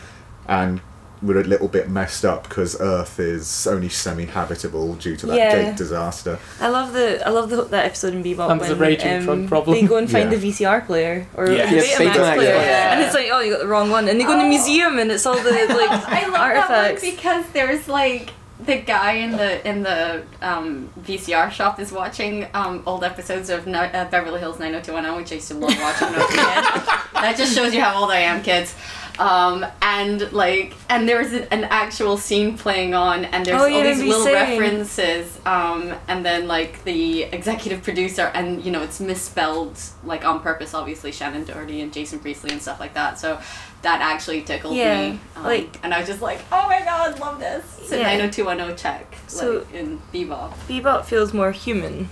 and 0.48 0.80
we're 1.20 1.40
a 1.40 1.44
little 1.44 1.68
bit 1.68 1.88
messed 1.90 2.24
up 2.24 2.44
because 2.48 2.80
Earth 2.80 3.18
is 3.18 3.66
only 3.66 3.88
semi-habitable 3.88 4.94
due 4.96 5.16
to 5.16 5.26
that 5.26 5.36
Yeah. 5.36 5.62
gate 5.62 5.76
disaster. 5.76 6.38
I 6.60 6.68
love 6.68 6.92
the 6.92 7.26
I 7.26 7.30
love 7.30 7.50
the, 7.50 7.62
that 7.64 7.86
episode 7.86 8.14
in 8.14 8.22
Bebop 8.22 8.50
And 8.50 8.60
there's 8.60 8.70
when 8.70 8.78
a 8.78 8.80
raging 8.80 9.18
um, 9.18 9.24
drug 9.24 9.48
problem. 9.48 9.76
they 9.80 9.86
go 9.86 9.96
and 9.96 10.10
find 10.10 10.30
Yeah. 10.30 10.38
the 10.38 10.48
VCR 10.50 10.80
player 10.86 11.26
or 11.36 11.50
Yeah. 11.50 11.66
the 11.70 11.76
Yes, 11.76 11.98
Betamax, 11.98 12.12
Betamax, 12.14 12.34
player, 12.36 12.54
yeah. 12.54 12.92
and 12.92 13.02
it's 13.02 13.14
like 13.14 13.28
oh 13.32 13.40
you 13.40 13.52
got 13.52 13.60
the 13.60 13.66
wrong 13.68 13.90
one, 13.90 14.08
and 14.08 14.20
they 14.20 14.24
go 14.24 14.32
in 14.32 14.38
the 14.38 14.44
Oh. 14.44 14.48
museum 14.48 14.98
and 14.98 15.10
it's 15.10 15.26
all 15.26 15.36
the 15.38 15.50
like 15.50 15.90
I 15.90 16.22
love 16.24 16.32
that 16.32 16.40
artifacts. 16.40 17.02
one 17.02 17.10
because 17.14 17.44
there's 17.52 17.88
like 17.88 18.30
the 18.64 18.76
guy 18.76 19.12
in 19.12 19.30
the 19.32 19.66
in 19.68 19.82
the 19.84 20.22
um, 20.42 20.90
VCR 21.00 21.50
shop 21.50 21.78
is 21.78 21.92
watching 21.92 22.46
um, 22.54 22.82
old 22.86 23.04
episodes 23.04 23.50
of 23.50 23.66
no- 23.68 23.78
uh, 23.82 24.04
Beverly 24.10 24.40
Hills 24.40 24.58
90210, 24.58 25.16
which 25.16 25.30
I 25.30 25.34
used 25.36 25.48
to 25.48 25.54
love 25.54 25.76
watching 25.80 26.08
when 26.08 26.20
I 26.20 26.24
was 26.24 26.34
a 26.34 26.36
kid. 26.36 26.88
that 27.22 27.34
just 27.36 27.54
shows 27.54 27.72
you 27.72 27.80
how 27.80 28.00
old 28.02 28.10
I 28.10 28.18
am, 28.18 28.42
kids. 28.42 28.74
Um, 29.18 29.66
and 29.82 30.30
like, 30.32 30.74
and 30.88 31.08
there's 31.08 31.32
an, 31.32 31.48
an 31.50 31.64
actual 31.64 32.16
scene 32.16 32.56
playing 32.56 32.94
on, 32.94 33.24
and 33.24 33.44
there's 33.44 33.60
Oh, 33.60 33.64
all 33.74 33.82
these 33.82 34.00
little 34.02 34.22
saying. 34.24 34.60
references, 34.60 35.38
um, 35.44 35.92
and 36.06 36.24
then 36.24 36.46
like 36.46 36.84
the 36.84 37.24
executive 37.24 37.82
producer, 37.82 38.30
and 38.34 38.64
you 38.64 38.70
know 38.70 38.80
it's 38.82 39.00
misspelled 39.00 39.76
like 40.04 40.24
on 40.24 40.40
purpose, 40.40 40.72
obviously 40.72 41.10
Shannen 41.10 41.44
Doherty 41.46 41.80
and 41.80 41.92
Jason 41.92 42.20
Priestley 42.20 42.50
and 42.52 42.62
stuff 42.62 42.78
like 42.78 42.94
that. 42.94 43.18
So 43.18 43.40
that 43.82 44.00
actually 44.00 44.42
tickled 44.42 44.76
Yeah, 44.76 45.10
me. 45.12 45.20
Um, 45.36 45.44
like- 45.44 45.78
and 45.82 45.92
I 45.94 45.98
was 46.00 46.08
just 46.08 46.20
like, 46.22 46.40
oh 46.52 46.68
my 46.68 46.80
god, 46.82 47.18
love 47.18 47.38
this. 47.40 47.64
It's 47.80 47.92
a 47.92 47.98
Yeah. 47.98 48.04
90210 48.16 48.76
check, 48.76 49.16
So- 49.26 49.64
like 49.68 49.74
in 49.74 50.00
Bebop. 50.14 50.52
Bebop 50.68 51.04
feels 51.06 51.34
more 51.34 51.50
human, 51.50 52.08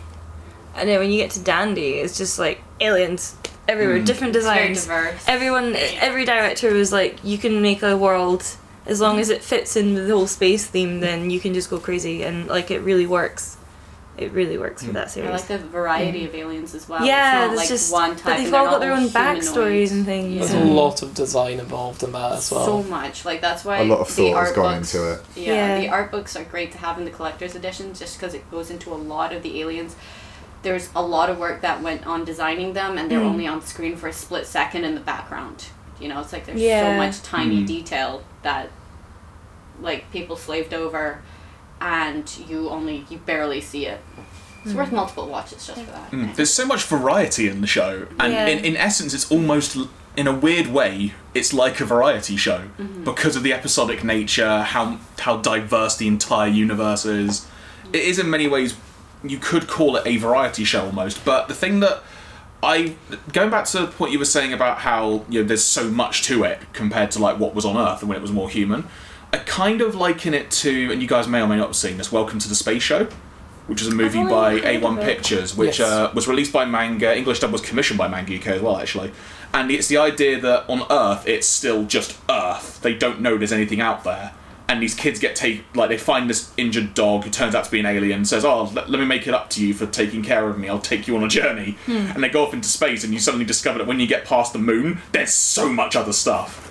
and 0.75 0.89
then 0.89 0.99
when 0.99 1.11
you 1.13 1.19
get 1.19 1.31
to 1.33 1.41
Dandy, 1.41 1.95
it's 2.01 2.19
just 2.19 2.39
like 2.41 2.63
aliens 2.81 3.37
everywhere, 3.69 3.99
hmm. 3.99 4.05
different 4.05 4.37
It's 4.37 4.47
very 4.47 4.69
designs. 4.69 4.87
diverse. 4.87 5.25
Everyone, 5.29 5.77
every 6.01 6.25
director 6.25 6.73
was 6.73 6.93
like, 6.93 7.23
you 7.25 7.39
can 7.39 7.63
make 7.63 7.83
a 7.83 7.97
world 7.97 8.45
as 8.87 9.01
long 9.01 9.19
as 9.19 9.31
it 9.31 9.43
fits 9.43 9.77
in 9.77 9.95
with 9.95 10.07
the 10.07 10.15
whole 10.15 10.27
space 10.27 10.67
theme. 10.67 10.95
Hmm. 10.95 11.01
Then 11.01 11.31
you 11.31 11.41
can 11.41 11.55
just 11.55 11.71
go 11.71 11.79
crazy, 11.79 12.23
and 12.23 12.47
like 12.47 12.71
it 12.71 12.81
really 12.81 13.07
works. 13.07 13.57
It 14.17 14.33
really 14.33 14.57
works 14.57 14.81
for 14.83 14.89
hmm. 14.89 14.95
that 14.95 15.11
series. 15.11 15.29
I 15.29 15.37
series. 15.37 15.51
like 15.51 15.61
the 15.61 15.69
variety 15.69 16.25
of 16.25 16.35
aliens 16.35 16.75
as 16.75 16.89
well. 16.89 17.01
Mm. 17.01 17.07
yeah, 17.07 17.17
it's 17.19 17.35
not 17.35 17.49
there's 17.49 17.59
like 17.59 17.69
just 17.69 17.93
one 17.93 18.11
but 18.15 18.19
type. 18.21 18.39
they've 18.39 18.55
all 18.55 18.65
got 18.65 18.79
their 18.81 18.93
own 18.93 19.09
humanoid. 19.09 19.43
backstories 19.43 19.93
and 19.93 20.07
things. 20.07 20.39
There's 20.39 20.53
a 20.53 20.65
lot 20.65 21.03
of 21.03 21.13
design 21.13 21.61
involved 21.61 22.03
in 22.03 22.13
that 22.13 22.33
as 22.33 22.51
well. 22.51 22.65
So 22.65 22.83
much. 22.85 23.27
Like 23.27 23.43
that's 23.43 23.63
why 23.63 23.81
A 23.81 23.85
lot 23.85 24.01
of 24.01 24.09
thought 24.09 24.29
has 24.29 24.49
art 24.49 24.55
gone 24.57 24.79
books, 24.79 24.95
into 24.95 25.13
it. 25.13 25.21
Yeah, 25.37 25.53
Yeah. 25.53 25.81
the 25.81 25.89
art 25.91 26.11
books 26.11 26.35
are 26.35 26.45
great 26.45 26.73
to 26.73 26.79
have 26.79 26.97
in 26.99 27.05
the 27.05 27.11
collector's 27.11 27.55
edition 27.55 27.93
just 27.93 28.19
because 28.19 28.33
it 28.33 28.51
goes 28.51 28.71
into 28.71 28.91
a 28.91 28.97
lot 28.97 29.35
of 29.35 29.43
the 29.43 29.61
aliens. 29.61 29.97
There's 30.63 30.89
a 30.97 31.03
lot 31.03 31.31
of 31.31 31.39
work 31.39 31.61
that 31.63 31.83
went 31.83 32.07
on 32.07 32.25
designing 32.25 32.73
them, 32.73 32.99
and 32.99 33.11
they're 33.11 33.21
Mm. 33.21 33.31
only 33.31 33.47
on 33.47 33.63
screen 33.63 33.97
for 33.97 34.09
a 34.09 34.13
split 34.13 34.47
second 34.47 34.85
in 34.85 34.95
the 34.95 35.01
background. 35.01 35.67
You 36.01 36.09
know, 36.09 36.21
it's 36.21 36.33
like 36.33 36.47
there's 36.47 36.61
so 36.61 36.93
much 36.95 37.23
tiny 37.23 37.63
Mm. 37.63 37.67
detail 37.67 38.23
that, 38.43 38.71
like, 39.81 40.11
people 40.11 40.37
slaved 40.37 40.75
over, 40.75 41.21
and 41.81 42.31
you 42.49 42.69
only 42.71 43.05
you 43.11 43.19
barely 43.19 43.61
see 43.61 43.87
it. 43.87 44.01
It's 44.65 44.75
worth 44.75 44.91
multiple 44.91 45.29
watches 45.29 45.65
just 45.67 45.81
for 45.81 45.93
that. 45.93 46.11
Mm. 46.11 46.35
There's 46.35 46.53
so 46.53 46.67
much 46.67 46.83
variety 46.85 47.49
in 47.49 47.61
the 47.61 47.67
show, 47.69 48.07
and 48.19 48.33
Yeah. 48.33 48.47
in, 48.47 48.65
in 48.65 48.77
essence, 48.77 49.15
it's 49.15 49.31
almost, 49.31 49.77
in 50.17 50.27
a 50.27 50.33
weird 50.33 50.67
way, 50.69 51.13
it's 51.35 51.53
like 51.55 51.79
a 51.81 51.85
variety 51.85 52.37
show 52.37 52.63
Mm-hmm. 52.81 53.05
because 53.05 53.37
of 53.37 53.43
the 53.45 53.53
episodic 53.53 54.03
nature, 54.03 54.63
how 54.63 54.99
how 55.21 55.37
diverse 55.37 55.97
the 55.97 56.09
entire 56.09 56.49
universe 56.49 57.05
is. 57.05 57.47
It 57.93 58.01
is 58.03 58.19
in 58.19 58.29
many 58.29 58.49
ways, 58.49 58.75
you 59.31 59.39
could 59.39 59.67
call 59.69 59.97
it 59.97 60.07
a 60.07 60.17
variety 60.17 60.65
show 60.65 60.85
almost. 60.87 61.25
But 61.25 61.49
the 61.49 61.55
thing 61.55 61.81
that 61.81 62.03
I 62.63 62.97
going 63.33 63.51
back 63.51 63.67
to 63.67 63.81
the 63.81 63.87
point 63.87 64.13
you 64.13 64.19
were 64.19 64.25
saying 64.25 64.53
about 64.53 64.79
how 64.79 65.25
you 65.29 65.43
know 65.43 65.49
there's 65.49 65.65
so 65.65 65.89
much 65.91 66.23
to 66.25 66.45
it 66.45 66.59
compared 66.73 67.11
to 67.13 67.19
like 67.19 67.39
what 67.39 67.55
was 67.55 67.65
on 67.65 67.77
Earth 67.77 68.01
and 68.01 68.09
when 68.09 68.17
it 68.17 68.23
was 68.23 68.33
more 68.33 68.49
human. 68.51 68.87
I 69.33 69.39
kind 69.39 69.81
of 69.81 69.95
liken 69.95 70.35
it 70.35 70.51
to, 70.53 70.93
and 70.93 71.03
you 71.03 71.09
guys 71.09 71.27
may 71.29 71.43
or 71.43 71.49
may 71.49 71.57
not 71.57 71.67
have 71.67 71.77
seen 71.77 71.99
this. 71.99 72.11
Welcome 72.13 72.39
to 72.39 72.49
the 72.49 72.55
Space 72.55 72.83
Show, 72.83 73.09
which 73.67 73.83
is 73.83 73.89
a 73.89 73.95
movie 73.95 74.21
only 74.21 74.31
by 74.33 74.61
A1. 74.61 75.03
Pictures, 75.05 75.55
which 75.57 75.81
Yes. 75.81 75.89
uh, 75.91 76.11
was 76.15 76.29
released 76.29 76.53
by 76.53 76.65
Manga. 76.65 77.15
English 77.15 77.41
dub 77.41 77.51
was 77.53 77.61
commissioned 77.61 77.99
by 77.99 78.07
Manga 78.09 78.35
UK 78.37 78.47
as 78.47 78.63
well, 78.63 78.79
actually. 78.79 79.11
And 79.53 79.71
it's 79.71 79.89
the 79.89 79.97
idea 79.99 80.41
that 80.41 80.65
on 80.71 80.85
Earth, 80.91 81.27
it's 81.27 81.47
still 81.47 81.85
just 81.85 82.17
Earth. 82.31 82.81
They 82.83 82.95
don't 82.95 83.21
know 83.21 83.37
there's 83.37 83.53
anything 83.53 83.81
out 83.81 84.05
there. 84.05 84.33
And 84.69 84.83
these 84.83 84.95
kids 84.95 85.21
get 85.21 85.37
take 85.37 85.65
like 85.77 85.89
they 85.89 85.99
find 85.99 86.29
this 86.29 86.53
injured 86.57 86.93
dog 86.95 87.23
who 87.23 87.31
turns 87.31 87.55
out 87.55 87.65
to 87.65 87.71
be 87.71 87.79
an 87.79 87.87
alien. 87.87 88.25
Says, 88.25 88.45
"Oh, 88.45 88.65
let, 88.75 88.91
let 88.91 88.99
me 88.99 89.07
make 89.07 89.29
it 89.29 89.35
up 89.35 89.49
to 89.51 89.65
you 89.65 89.73
for 89.75 89.87
taking 89.87 90.25
care 90.25 90.49
of 90.49 90.59
me. 90.59 90.69
I'll 90.69 90.81
take 90.81 91.07
you 91.07 91.17
on 91.17 91.23
a 91.23 91.29
journey." 91.29 91.79
Hmm. 91.87 91.93
And 91.93 92.23
they 92.23 92.29
go 92.29 92.45
off 92.45 92.53
into 92.53 92.69
space, 92.69 93.05
and 93.05 93.13
you 93.13 93.21
suddenly 93.21 93.47
discover 93.47 93.79
that 93.79 93.87
when 93.87 94.01
you 94.01 94.09
get 94.09 94.25
past 94.25 94.53
the 94.53 94.59
moon, 94.59 94.99
there's 95.13 95.33
so 95.33 95.69
much 95.69 95.95
other 95.95 96.13
stuff. 96.13 96.67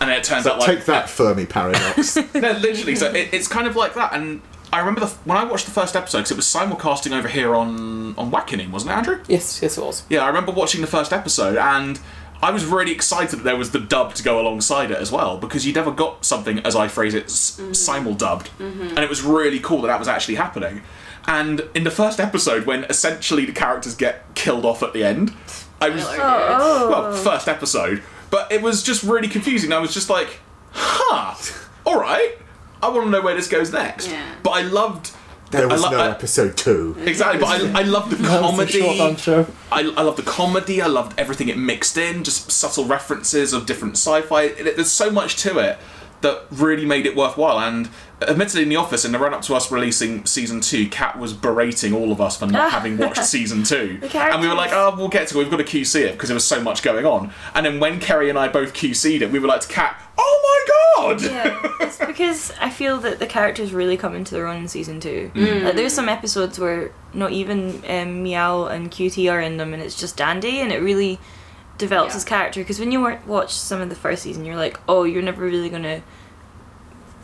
And 0.00 0.08
then 0.08 0.18
it 0.18 0.24
turns 0.24 0.46
out 0.46 0.58
like 0.58 0.66
Take 0.66 0.84
that, 0.86 1.10
Fermi 1.10 1.46
paradox. 1.46 2.16
no, 2.34 2.52
literally. 2.52 2.96
So 2.96 3.12
it, 3.12 3.32
it's 3.32 3.48
kind 3.48 3.66
of 3.66 3.76
like 3.76 3.94
that. 3.94 4.14
And 4.14 4.40
I 4.72 4.78
remember 4.78 5.00
the, 5.00 5.08
when 5.24 5.36
I 5.36 5.44
watched 5.44 5.66
the 5.66 5.72
first 5.72 5.94
episode 5.94 6.18
because 6.18 6.30
it 6.32 6.36
was 6.36 6.46
simulcasting 6.46 7.12
over 7.12 7.28
here 7.28 7.54
on 7.54 8.16
on 8.18 8.30
Wakanim, 8.30 8.70
wasn't 8.70 8.92
it, 8.92 8.94
Andrew? 8.94 9.22
Yes, 9.28 9.60
yes, 9.62 9.76
it 9.76 9.84
was. 9.84 10.04
Yeah, 10.08 10.24
I 10.24 10.28
remember 10.28 10.52
watching 10.52 10.80
the 10.80 10.86
first 10.86 11.12
episode 11.12 11.56
and. 11.56 11.98
I 12.42 12.50
was 12.50 12.64
really 12.64 12.92
excited 12.92 13.40
that 13.40 13.44
there 13.44 13.56
was 13.56 13.70
the 13.70 13.78
dub 13.80 14.14
to 14.14 14.22
go 14.22 14.40
alongside 14.40 14.90
it 14.90 14.98
as 14.98 15.12
well 15.12 15.36
because 15.36 15.66
you 15.66 15.72
never 15.72 15.90
got 15.90 16.24
something, 16.24 16.58
as 16.60 16.74
I 16.74 16.88
phrase 16.88 17.14
it, 17.14 17.24
s- 17.24 17.58
mm-hmm. 17.58 17.72
simul 17.72 18.14
dubbed, 18.14 18.50
mm-hmm. 18.58 18.88
and 18.88 18.98
it 18.98 19.08
was 19.08 19.22
really 19.22 19.60
cool 19.60 19.82
that 19.82 19.88
that 19.88 19.98
was 19.98 20.08
actually 20.08 20.36
happening. 20.36 20.82
And 21.26 21.68
in 21.74 21.84
the 21.84 21.90
first 21.90 22.18
episode, 22.18 22.64
when 22.66 22.84
essentially 22.84 23.44
the 23.44 23.52
characters 23.52 23.94
get 23.94 24.34
killed 24.34 24.64
off 24.64 24.82
at 24.82 24.92
the 24.92 25.04
end, 25.04 25.34
I 25.80 25.90
was 25.90 26.04
Oh, 26.08 26.88
well, 26.90 27.12
first 27.12 27.46
episode, 27.46 28.02
but 28.30 28.50
it 28.50 28.62
was 28.62 28.82
just 28.82 29.02
really 29.02 29.28
confusing. 29.28 29.72
I 29.72 29.78
was 29.78 29.92
just 29.92 30.08
like, 30.08 30.40
huh, 30.72 31.34
all 31.84 32.00
right, 32.00 32.38
I 32.82 32.88
want 32.88 33.04
to 33.04 33.10
know 33.10 33.20
where 33.20 33.34
this 33.34 33.48
goes 33.48 33.72
next. 33.72 34.08
Yeah. 34.10 34.34
But 34.42 34.50
I 34.50 34.62
loved. 34.62 35.12
There 35.50 35.68
was 35.68 35.82
lo- 35.82 35.90
no 35.90 35.98
I- 35.98 36.10
episode 36.10 36.56
two. 36.56 36.96
Exactly, 37.04 37.40
but 37.40 37.48
I, 37.48 37.80
I 37.80 37.82
loved 37.82 38.12
the 38.12 38.16
That 38.16 38.42
was 38.42 38.58
a 38.58 38.66
short 38.68 38.82
comedy. 38.96 39.00
run 39.00 39.16
show. 39.16 39.46
I, 39.72 39.80
I 39.80 40.02
loved 40.02 40.18
the 40.18 40.22
comedy. 40.22 40.80
I 40.80 40.86
loved 40.86 41.18
everything 41.18 41.48
it 41.48 41.58
mixed 41.58 41.96
in, 41.96 42.22
just 42.24 42.50
subtle 42.52 42.84
references 42.84 43.52
of 43.52 43.66
different 43.66 43.94
sci-fi. 43.96 44.42
It, 44.44 44.76
there's 44.76 44.92
so 44.92 45.10
much 45.10 45.36
to 45.42 45.58
it 45.58 45.78
that 46.20 46.42
really 46.50 46.84
made 46.84 47.06
it 47.06 47.16
worthwhile. 47.16 47.58
And 47.58 47.88
admittedly, 48.20 48.62
in 48.64 48.68
the 48.68 48.76
office, 48.76 49.04
in 49.06 49.12
the 49.12 49.18
run-up 49.18 49.40
to 49.42 49.54
us 49.54 49.72
releasing 49.72 50.26
season 50.26 50.60
two, 50.60 50.86
Kat 50.88 51.18
was 51.18 51.32
berating 51.32 51.94
all 51.94 52.12
of 52.12 52.20
us 52.20 52.36
for 52.36 52.46
not 52.46 52.66
ah. 52.66 52.68
having 52.70 52.98
watched 52.98 53.24
season 53.24 53.64
two, 53.64 53.98
The 54.00 54.18
and 54.18 54.42
we 54.42 54.46
were 54.46 54.54
like, 54.54 54.70
"Oh, 54.72 54.94
we'll 54.96 55.08
get 55.08 55.28
to 55.28 55.36
it. 55.38 55.42
We've 55.42 55.50
got 55.50 55.56
to 55.56 55.64
QC 55.64 56.00
it 56.02 56.12
because 56.12 56.28
there 56.28 56.34
was 56.34 56.46
so 56.46 56.60
much 56.62 56.82
going 56.82 57.06
on." 57.06 57.32
And 57.54 57.64
then 57.64 57.80
when 57.80 57.98
Kerry 58.00 58.28
and 58.28 58.38
I 58.38 58.48
both 58.48 58.74
QC'd 58.74 59.22
it, 59.22 59.32
we 59.32 59.38
were 59.38 59.48
like 59.48 59.62
to 59.62 59.68
Kat, 59.68 60.00
"Oh 60.18 60.39
my 60.39 60.39
god!" 61.00 61.22
Yeah, 61.22 61.60
it's 61.80 61.98
because 62.06 62.52
I 62.60 62.70
feel 62.70 62.98
that 62.98 63.18
the 63.18 63.26
characters 63.26 63.72
really 63.72 63.96
come 63.96 64.14
into 64.14 64.34
their 64.34 64.46
own 64.46 64.56
in 64.62 64.68
season 64.68 65.00
two. 65.00 65.30
Mm. 65.34 65.64
Like, 65.64 65.76
there's 65.76 65.94
some 65.94 66.08
episodes 66.08 66.58
where 66.58 66.92
not 67.14 67.32
even 67.32 67.82
um, 67.88 68.22
Meow 68.22 68.66
and 68.66 68.90
QT 68.90 69.30
are 69.32 69.40
in 69.40 69.56
them, 69.56 69.72
and 69.74 69.82
it's 69.82 69.98
just 69.98 70.16
Dandy, 70.16 70.60
and 70.60 70.72
it 70.72 70.80
really 70.80 71.18
develops 71.78 72.10
Yeah. 72.12 72.16
his 72.16 72.24
character. 72.24 72.60
Because 72.60 72.78
when 72.78 72.92
you 72.92 73.16
watch 73.26 73.52
some 73.54 73.80
of 73.80 73.88
the 73.88 73.94
first 73.94 74.22
season, 74.22 74.44
you're 74.44 74.56
like, 74.56 74.78
oh, 74.88 75.04
you're 75.04 75.22
never 75.22 75.42
really 75.44 75.68
gonna 75.70 76.02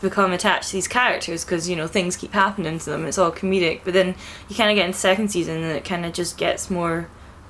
become 0.01 0.31
attached 0.31 0.67
to 0.69 0.73
these 0.73 0.87
characters 0.87 1.43
because 1.43 1.67
you 1.67 1.75
know 1.75 1.87
things 1.87 2.15
keep 2.15 2.33
happening 2.33 2.77
to 2.79 2.85
them. 2.89 3.05
It's 3.05 3.17
all 3.17 3.31
comedic, 3.31 3.81
but 3.83 3.93
then 3.93 4.15
you 4.47 4.55
kind 4.55 4.69
of 4.69 4.75
get 4.75 4.85
in 4.87 4.93
second 4.93 5.29
season, 5.29 5.57
and 5.63 5.75
it 5.77 5.83
kind 5.85 6.05
of 6.05 6.13
just 6.13 6.37
gets 6.37 6.69
more 6.69 7.07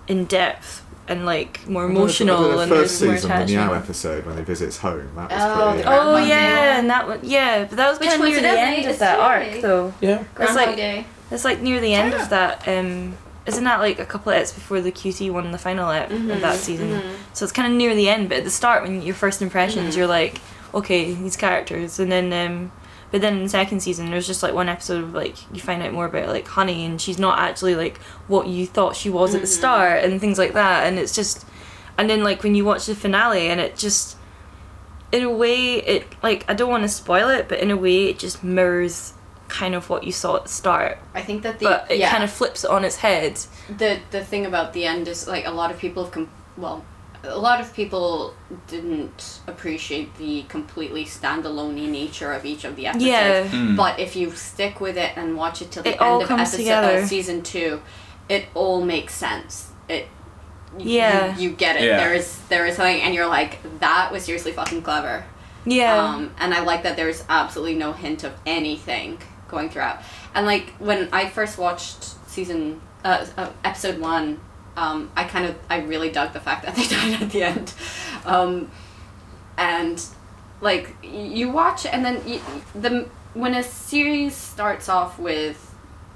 in 0.07 0.23
depth 0.25 0.81
and 1.07 1.25
like 1.25 1.67
more 1.67 1.85
emotional, 1.85 2.43
The 2.51 2.57
and 2.59 2.69
first 2.69 2.99
there's 2.99 3.23
more 3.25 3.31
season, 3.31 3.47
the 3.47 3.53
Meow 3.53 3.73
episode 3.73 4.25
when 4.25 4.35
they 4.35 4.43
visits 4.43 4.77
home, 4.77 5.09
that 5.15 5.31
was 5.31 5.41
Oh, 5.41 5.69
pretty. 5.71 5.83
the 5.83 5.89
Oh 5.89 6.03
Groundhog 6.03 6.27
yeah, 6.29 6.79
and 6.79 6.89
that 6.89 7.07
one, 7.07 7.19
yeah, 7.23 7.65
but 7.65 7.77
that 7.77 7.89
was 7.89 7.99
Which 7.99 8.09
kind 8.09 8.21
of 8.23 8.27
near 8.29 8.41
the 8.41 8.47
end 8.59 8.85
of 8.89 8.99
that 8.99 9.15
today. 9.15 9.53
arc, 9.55 9.61
though. 9.61 9.93
Yeah. 10.01 10.23
it's 10.39 10.55
like 10.55 10.75
Day. 10.75 11.05
that's 11.29 11.45
like 11.45 11.61
near 11.61 11.79
the 11.79 11.93
end 11.93 12.11
Yeah. 12.13 12.21
of 12.23 12.29
that. 12.29 12.67
Um, 12.67 13.15
isn't 13.45 13.63
that 13.63 13.79
like 13.79 13.97
a 13.99 14.05
couple 14.05 14.33
of 14.33 14.37
eps 14.41 14.53
before 14.53 14.81
the 14.81 14.91
QT 14.91 15.31
won 15.31 15.51
the 15.53 15.57
final 15.57 15.89
ep 15.89 16.11
of 16.11 16.17
Mm-hmm, 16.17 16.41
that 16.41 16.55
season? 16.57 17.01
So 17.33 17.45
it's 17.45 17.53
kind 17.53 17.71
of 17.71 17.77
near 17.77 17.95
the 17.95 18.09
end, 18.09 18.27
but 18.29 18.39
at 18.39 18.43
the 18.43 18.49
start, 18.49 18.83
when 18.83 19.01
your 19.01 19.15
first 19.15 19.41
impressions, 19.41 19.91
Mm-hmm. 19.91 19.97
you're 19.99 20.07
like, 20.07 20.41
okay, 20.73 21.13
these 21.13 21.37
characters, 21.37 21.97
and 21.99 22.11
then 22.11 22.33
um, 22.33 22.71
but 23.11 23.21
then 23.21 23.37
in 23.37 23.43
the 23.43 23.49
second 23.49 23.79
season, 23.81 24.11
there's 24.11 24.27
just 24.27 24.43
like 24.43 24.53
one 24.53 24.67
episode 24.69 25.03
of 25.03 25.13
like 25.13 25.35
you 25.53 25.61
find 25.61 25.81
out 25.83 25.93
more 25.93 26.05
about 26.05 26.27
like 26.29 26.47
Honey, 26.47 26.85
and 26.85 27.01
she's 27.01 27.17
not 27.19 27.39
actually 27.39 27.75
like 27.75 27.97
what 28.27 28.47
you 28.47 28.65
thought 28.65 28.95
she 28.95 29.09
was 29.09 29.33
at 29.35 29.41
the 29.41 29.47
Mm-hmm. 29.47 29.53
start, 29.57 30.03
and 30.03 30.19
things 30.19 30.37
like 30.37 30.53
that, 30.53 30.85
and 30.87 30.99
it's 30.99 31.15
just, 31.15 31.45
and 31.97 32.09
then 32.09 32.23
like 32.23 32.43
when 32.43 32.55
you 32.55 32.65
watch 32.65 32.85
the 32.85 32.95
finale, 32.95 33.47
and 33.47 33.59
it 33.61 33.77
just 33.77 34.17
in 35.11 35.23
a 35.23 35.29
way 35.31 35.75
it 35.75 36.05
like 36.21 36.43
I 36.49 36.53
don't 36.53 36.69
want 36.69 36.83
to 36.83 36.89
spoil 36.89 37.29
it, 37.29 37.47
but 37.47 37.59
in 37.59 37.71
a 37.71 37.77
way 37.77 38.05
it 38.09 38.19
just 38.19 38.43
mirrors 38.43 39.13
kind 39.47 39.73
of 39.73 39.89
what 39.89 40.03
you 40.03 40.11
saw 40.11 40.35
at 40.35 40.43
the 40.43 40.49
start, 40.49 40.97
I 41.15 41.21
think 41.21 41.43
that 41.43 41.59
the 41.59 41.65
but 41.65 41.89
it 41.89 41.99
yeah, 41.99 42.11
kind 42.11 42.23
of 42.25 42.29
flips 42.29 42.65
it 42.65 42.69
on 42.69 42.83
its 42.83 42.97
head. 42.97 43.39
the 43.69 43.99
the 44.11 44.21
thing 44.25 44.45
about 44.45 44.73
the 44.73 44.83
end 44.85 45.07
is 45.07 45.25
like 45.25 45.45
a 45.47 45.51
lot 45.51 45.71
of 45.71 45.77
people 45.79 46.03
have 46.03 46.11
com- 46.11 46.29
well 46.57 46.83
a 47.27 47.37
lot 47.37 47.59
of 47.61 47.73
people 47.73 48.33
didn't 48.67 49.39
appreciate 49.47 50.15
the 50.17 50.43
completely 50.43 51.05
standalone 51.05 51.89
nature 51.89 52.31
of 52.33 52.45
each 52.45 52.63
of 52.63 52.75
the 52.75 52.87
episodes. 52.87 53.05
Yeah. 53.05 53.47
Mm. 53.47 53.75
But 53.75 53.99
if 53.99 54.15
you 54.15 54.31
stick 54.31 54.79
with 54.79 54.97
it 54.97 55.11
and 55.15 55.35
watch 55.37 55.61
it 55.61 55.71
till 55.71 55.83
the 55.83 55.91
It 55.95 56.01
all 56.01 56.13
end 56.15 56.23
of 56.23 56.27
comes 56.29 56.41
episode 56.41 56.57
together. 56.57 56.97
uh, 56.99 57.05
season 57.05 57.43
two, 57.43 57.81
it 58.29 58.45
all 58.53 58.81
makes 58.83 59.13
sense. 59.13 59.69
It 59.89 60.07
Yeah. 60.77 61.35
you, 61.37 61.49
you 61.49 61.55
get 61.55 61.75
it. 61.77 61.83
Yeah. 61.85 61.97
There 61.97 62.13
is 62.13 62.37
there 62.49 62.65
is 62.65 62.75
something, 62.75 63.01
and 63.01 63.13
you're 63.13 63.27
like 63.27 63.59
that 63.79 64.11
was 64.11 64.23
seriously 64.25 64.51
fucking 64.51 64.81
clever. 64.81 65.23
Yeah. 65.65 65.95
Um, 65.97 66.31
and 66.39 66.53
I 66.53 66.61
like 66.61 66.83
that 66.83 66.95
there's 66.95 67.23
absolutely 67.29 67.75
no 67.75 67.91
hint 67.93 68.23
of 68.23 68.33
anything 68.45 69.17
going 69.49 69.69
throughout. 69.69 70.01
And 70.33 70.45
like 70.45 70.69
when 70.79 71.09
I 71.11 71.27
first 71.29 71.57
watched 71.57 72.03
season 72.29 72.81
uh, 73.03 73.25
uh, 73.37 73.49
episode 73.63 73.99
one, 73.99 74.39
um, 74.77 75.11
I 75.15 75.25
kind 75.25 75.45
of 75.45 75.55
I 75.69 75.79
really 75.81 76.09
dug 76.11 76.31
the 76.31 76.39
fact 76.39 76.65
that 76.65 76.75
they 76.75 76.85
died 76.95 77.21
at 77.21 77.29
the 77.31 77.43
end, 77.43 77.73
um, 78.25 78.71
and 79.57 80.01
like 80.61 80.95
you 81.03 81.49
watch 81.51 81.85
and 81.85 82.03
then 82.05 82.21
y 82.25 82.39
the 82.73 83.09
when 83.33 83.53
a 83.53 83.63
series 83.63 84.35
starts 84.35 84.87
off 84.89 85.19
with 85.19 85.75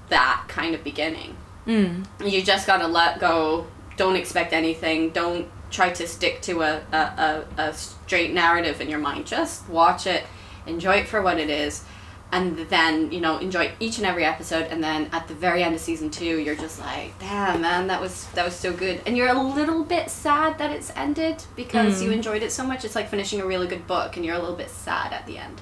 that 0.09 0.43
kind 0.47 0.73
of 0.75 0.83
beginning, 0.83 1.35
Mm. 1.67 2.05
you 2.25 2.41
just 2.41 2.65
gotta 2.65 2.87
let 2.87 3.19
go. 3.19 3.67
Don't 3.97 4.15
expect 4.15 4.51
anything. 4.53 5.11
Don't 5.11 5.47
try 5.69 5.89
to 5.91 6.07
stick 6.07 6.41
to 6.41 6.61
a, 6.63 6.81
a, 6.91 6.97
a, 6.97 7.45
a 7.61 7.73
straight 7.73 8.33
narrative 8.33 8.81
in 8.81 8.89
your 8.89 8.99
mind. 8.99 9.27
Just 9.27 9.69
watch 9.69 10.07
it, 10.07 10.23
enjoy 10.65 10.95
it 10.95 11.07
for 11.07 11.21
what 11.21 11.39
it 11.39 11.49
is, 11.51 11.83
and 12.31 12.57
then, 12.69 13.11
you 13.11 13.19
know, 13.19 13.37
enjoy 13.39 13.71
each 13.79 13.97
and 13.97 14.07
every 14.07 14.23
episode. 14.23 14.67
And 14.67 14.81
then 14.81 15.09
at 15.11 15.27
the 15.27 15.33
very 15.33 15.63
end 15.63 15.75
of 15.75 15.81
season 15.81 16.09
two, 16.09 16.39
you're 16.39 16.55
just 16.55 16.79
like, 16.79 17.17
damn, 17.19 17.61
man, 17.61 17.87
that 17.87 17.99
was 17.99 18.27
that 18.29 18.45
was 18.45 18.55
so 18.55 18.71
good. 18.71 19.01
And 19.05 19.17
you're 19.17 19.27
a 19.27 19.41
little 19.41 19.83
bit 19.83 20.09
sad 20.09 20.57
that 20.59 20.71
it's 20.71 20.91
ended 20.95 21.43
because 21.55 22.01
you 22.01 22.09
mm. 22.09 22.13
enjoyed 22.13 22.41
it 22.41 22.51
so 22.51 22.65
much. 22.65 22.85
It's 22.85 22.95
like 22.95 23.09
finishing 23.09 23.41
a 23.41 23.45
really 23.45 23.67
good 23.67 23.85
book, 23.85 24.15
and 24.15 24.25
you're 24.25 24.35
a 24.35 24.39
little 24.39 24.55
bit 24.55 24.69
sad 24.69 25.11
at 25.11 25.25
the 25.25 25.37
end. 25.37 25.61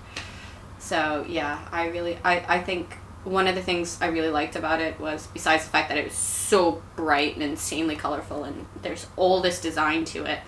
So 0.77 1.25
yeah, 1.27 1.67
I 1.71 1.87
really 1.87 2.17
I, 2.23 2.57
I 2.57 2.59
think 2.61 2.93
one 3.23 3.47
of 3.47 3.55
the 3.55 3.61
things 3.61 3.97
I 4.01 4.07
really 4.07 4.29
liked 4.29 4.55
about 4.55 4.79
it 4.79 4.99
was 4.99 5.27
besides 5.27 5.65
the 5.65 5.69
fact 5.71 5.89
that 5.89 5.97
it 5.97 6.05
was 6.05 6.13
so 6.13 6.81
bright 6.95 7.33
and 7.33 7.43
insanely 7.43 7.95
colorful 7.95 8.45
and 8.45 8.65
there's 8.81 9.07
all 9.17 9.41
this 9.41 9.59
design 9.59 10.05
to 10.05 10.25
it. 10.25 10.39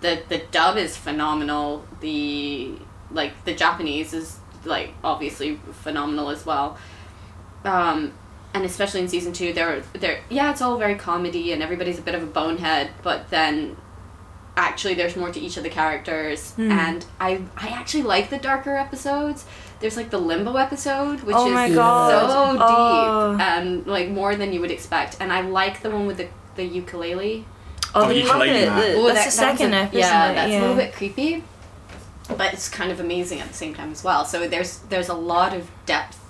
The 0.00 0.22
the 0.28 0.38
dub 0.50 0.76
is 0.76 0.96
phenomenal. 0.96 1.84
The 2.00 2.74
like 3.10 3.44
the 3.44 3.54
Japanese 3.54 4.14
is 4.14 4.38
like 4.66 4.90
obviously 5.02 5.58
phenomenal 5.82 6.30
as 6.30 6.44
well. 6.46 6.76
Um 7.64 8.12
and 8.52 8.64
especially 8.64 9.00
in 9.00 9.08
season 9.08 9.32
two, 9.32 9.52
there, 9.52 9.82
there, 9.94 10.20
yeah, 10.30 10.52
it's 10.52 10.62
all 10.62 10.78
very 10.78 10.94
comedy 10.94 11.52
and 11.52 11.60
everybody's 11.60 11.98
a 11.98 12.02
bit 12.02 12.14
of 12.14 12.22
a 12.22 12.26
bonehead, 12.26 12.90
but 13.02 13.28
then 13.30 13.76
actually 14.56 14.94
there's 14.94 15.16
more 15.16 15.32
to 15.32 15.40
each 15.40 15.56
of 15.56 15.64
the 15.64 15.68
characters 15.70 16.52
Hmm. 16.52 16.70
and 16.70 17.04
I 17.18 17.40
I 17.56 17.68
actually 17.70 18.04
like 18.04 18.30
the 18.30 18.38
darker 18.38 18.76
episodes. 18.76 19.44
There's 19.80 19.96
like 19.96 20.10
the 20.10 20.18
limbo 20.18 20.54
episode, 20.56 21.22
which 21.22 21.34
Oh 21.36 21.48
is 21.58 21.74
God. 21.74 22.30
so 22.30 22.52
deep 22.52 22.60
Oh. 22.62 23.36
and 23.40 23.86
like 23.86 24.08
more 24.10 24.36
than 24.36 24.52
you 24.52 24.60
would 24.60 24.70
expect. 24.70 25.16
And 25.20 25.32
I 25.32 25.40
like 25.40 25.82
the 25.82 25.90
one 25.90 26.06
with 26.06 26.18
the 26.18 26.28
the 26.54 26.64
ukulele. 26.64 27.44
Oh, 27.96 28.04
Oh, 28.04 28.08
the, 28.08 28.16
you 28.18 28.24
can 28.28 28.38
lay 28.38 28.60
the- 28.60 28.66
that. 28.66 28.80
the- 28.92 28.98
Ooh, 29.00 29.06
that's 29.12 29.34
the 29.34 29.40
that- 29.40 29.58
second 29.58 29.74
a- 29.74 29.76
episode. 29.78 29.98
Yeah, 29.98 30.32
that's 30.34 30.50
yeah. 30.52 30.58
a 30.58 30.62
little 30.62 30.76
bit 30.76 30.92
creepy, 30.94 31.42
but 32.28 32.52
it's 32.52 32.68
kind 32.68 32.90
of 32.90 33.00
amazing 33.00 33.40
at 33.40 33.48
the 33.48 33.54
same 33.54 33.74
time 33.74 33.92
as 33.92 34.02
well. 34.02 34.24
So 34.24 34.48
there's 34.48 34.78
there's 34.78 35.08
a 35.08 35.14
lot 35.14 35.54
of 35.54 35.70
depth 35.86 36.20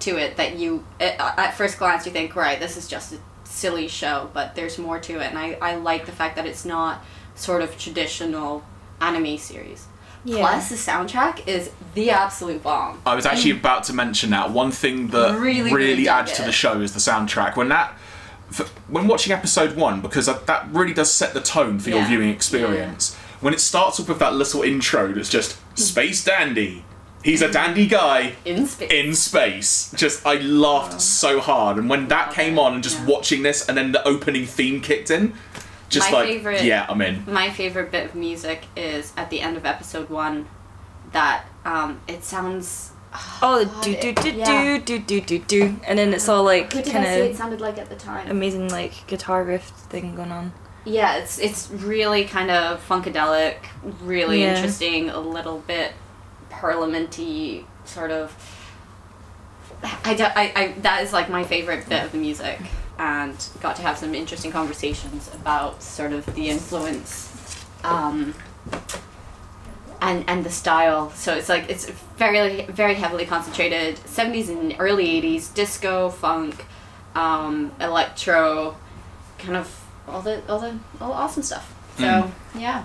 to 0.00 0.16
it 0.16 0.36
that 0.36 0.56
you 0.56 0.84
eh, 1.00 1.16
at, 1.18 1.38
at 1.38 1.54
first 1.54 1.78
glance 1.78 2.06
you 2.06 2.12
think 2.12 2.34
right 2.34 2.58
this 2.58 2.76
is 2.76 2.88
just 2.88 3.12
a 3.12 3.18
silly 3.44 3.88
show, 3.88 4.30
but 4.32 4.54
there's 4.54 4.78
more 4.78 4.98
to 4.98 5.20
it, 5.20 5.28
and 5.28 5.38
I 5.38 5.58
I 5.60 5.76
like 5.76 6.06
the 6.06 6.12
fact 6.12 6.36
that 6.36 6.46
it's 6.46 6.64
not 6.64 7.04
sort 7.34 7.62
of 7.62 7.78
traditional 7.78 8.64
anime 9.00 9.38
series. 9.38 9.86
Yeah. 10.24 10.38
Plus, 10.38 10.68
the 10.68 10.76
soundtrack 10.76 11.48
is 11.48 11.70
the 11.94 12.10
absolute 12.10 12.62
bomb. 12.62 13.02
I 13.04 13.16
was 13.16 13.26
actually 13.26 13.54
mm. 13.54 13.58
about 13.58 13.84
to 13.84 13.92
mention 13.92 14.30
that 14.30 14.50
one 14.52 14.70
thing 14.70 15.08
that 15.08 15.38
Really, 15.38 15.62
really, 15.62 15.74
really 15.74 16.04
dug 16.04 16.28
adds 16.28 16.32
to 16.34 16.42
the 16.42 16.52
show 16.52 16.80
is 16.80 16.92
the 16.92 17.00
soundtrack. 17.00 17.56
When 17.56 17.68
that, 17.70 17.98
f- 18.50 18.72
when 18.86 19.08
watching 19.08 19.32
episode 19.32 19.76
one, 19.76 20.00
because 20.00 20.26
that- 20.26 20.46
that 20.46 20.68
really 20.70 20.94
does 20.94 21.12
set 21.12 21.34
the 21.34 21.40
tone 21.40 21.80
for 21.80 21.90
your 21.90 22.04
viewing 22.04 22.30
experience. 22.30 23.16
When 23.42 23.52
it 23.52 23.60
starts 23.60 24.00
off 24.00 24.08
with 24.08 24.18
that 24.20 24.34
little 24.34 24.62
intro 24.62 25.12
that's 25.12 25.28
just 25.28 25.58
space 25.78 26.24
dandy. 26.24 26.84
He's 27.24 27.42
a 27.42 27.50
dandy 27.52 27.86
guy 27.86 28.32
In 28.44 28.66
space. 28.66 28.90
in 28.90 29.14
space. 29.14 29.94
Just 29.96 30.26
I 30.26 30.36
laughed 30.36 31.00
so 31.00 31.38
hard, 31.40 31.76
and 31.76 31.88
when 31.88 32.08
that 32.08 32.26
Love 32.28 32.34
came 32.34 32.58
on, 32.58 32.74
and 32.74 32.82
just 32.82 32.98
yeah. 33.00 33.06
watching 33.06 33.42
this, 33.42 33.68
and 33.68 33.76
then 33.78 33.92
the 33.92 34.02
opening 34.08 34.44
theme 34.46 34.80
kicked 34.80 35.10
in, 35.10 35.34
just 35.88 36.10
My 36.10 36.18
like 36.18 36.28
favorite- 36.28 36.64
yeah, 36.64 36.86
I'm 36.88 37.00
in. 37.02 37.22
My 37.30 37.50
favorite 37.50 37.92
bit 37.92 38.06
of 38.06 38.14
music 38.16 38.64
is 38.76 39.12
at 39.16 39.30
the 39.30 39.40
end 39.40 39.56
of 39.56 39.64
episode 39.66 40.08
one. 40.10 40.46
That 41.12 41.44
um, 41.64 42.00
it 42.08 42.24
sounds. 42.24 42.90
Oh, 43.42 43.58
the 43.60 43.66
God, 43.66 43.84
do 43.84 43.92
do 43.92 44.08
it- 44.08 44.16
do 44.22 44.30
yeah. 44.32 44.78
do 44.78 44.98
do 44.98 44.98
do 44.98 45.20
do 45.20 45.38
do, 45.40 45.76
and 45.86 45.98
then 45.98 46.14
it's 46.14 46.28
all 46.28 46.42
like 46.42 46.72
Who 46.72 46.78
did 46.82 46.88
I 46.88 46.92
kind 46.92 47.04
say 47.06 47.30
it 47.30 47.36
sounded 47.36 47.60
like 47.60 47.78
at 47.78 47.88
the 47.88 47.94
time? 47.96 48.30
amazing 48.30 48.68
like 48.70 49.06
guitar 49.06 49.44
riff 49.44 49.64
thing 49.90 50.16
going 50.16 50.32
on. 50.32 50.52
Yeah, 50.84 51.16
it's 51.18 51.38
it's 51.38 51.70
really 51.70 52.24
kind 52.24 52.50
of 52.50 52.86
funkadelic, 52.88 53.56
really 54.02 54.42
Yeah. 54.42 54.54
interesting, 54.56 55.10
a 55.10 55.20
little 55.20 55.58
bit 55.60 55.92
parliamenty 56.50 57.66
sort 57.84 58.10
of. 58.10 58.34
I, 60.04 60.14
do, 60.14 60.24
I, 60.24 60.52
I 60.54 60.74
that 60.82 61.02
is 61.02 61.12
like 61.12 61.28
my 61.28 61.44
favorite 61.44 61.88
bit 61.88 62.04
of 62.04 62.12
the 62.12 62.18
music, 62.18 62.58
and 62.98 63.34
got 63.60 63.76
to 63.76 63.82
have 63.82 63.98
some 63.98 64.14
interesting 64.14 64.52
conversations 64.52 65.30
about 65.34 65.82
sort 65.82 66.12
of 66.12 66.24
the 66.34 66.48
influence, 66.48 67.64
um, 67.84 68.34
and 70.00 70.24
and 70.28 70.44
the 70.44 70.50
style. 70.50 71.10
So 71.10 71.34
it's 71.34 71.48
like 71.48 71.68
it's 71.68 71.88
very 72.16 72.66
very 72.66 72.94
heavily 72.94 73.24
concentrated 73.26 73.98
seventies 74.06 74.48
and 74.48 74.74
early 74.78 75.08
eighties 75.16 75.48
disco 75.48 76.10
funk, 76.10 76.64
um, 77.14 77.72
electro, 77.80 78.76
kind 79.38 79.56
of 79.56 79.81
all 80.08 80.20
the 80.22 80.42
all 80.48 80.58
the 80.58 80.78
all 81.00 81.12
awesome 81.12 81.42
stuff. 81.42 81.72
So 81.98 82.04
Mm. 82.04 82.30
yeah, 82.58 82.84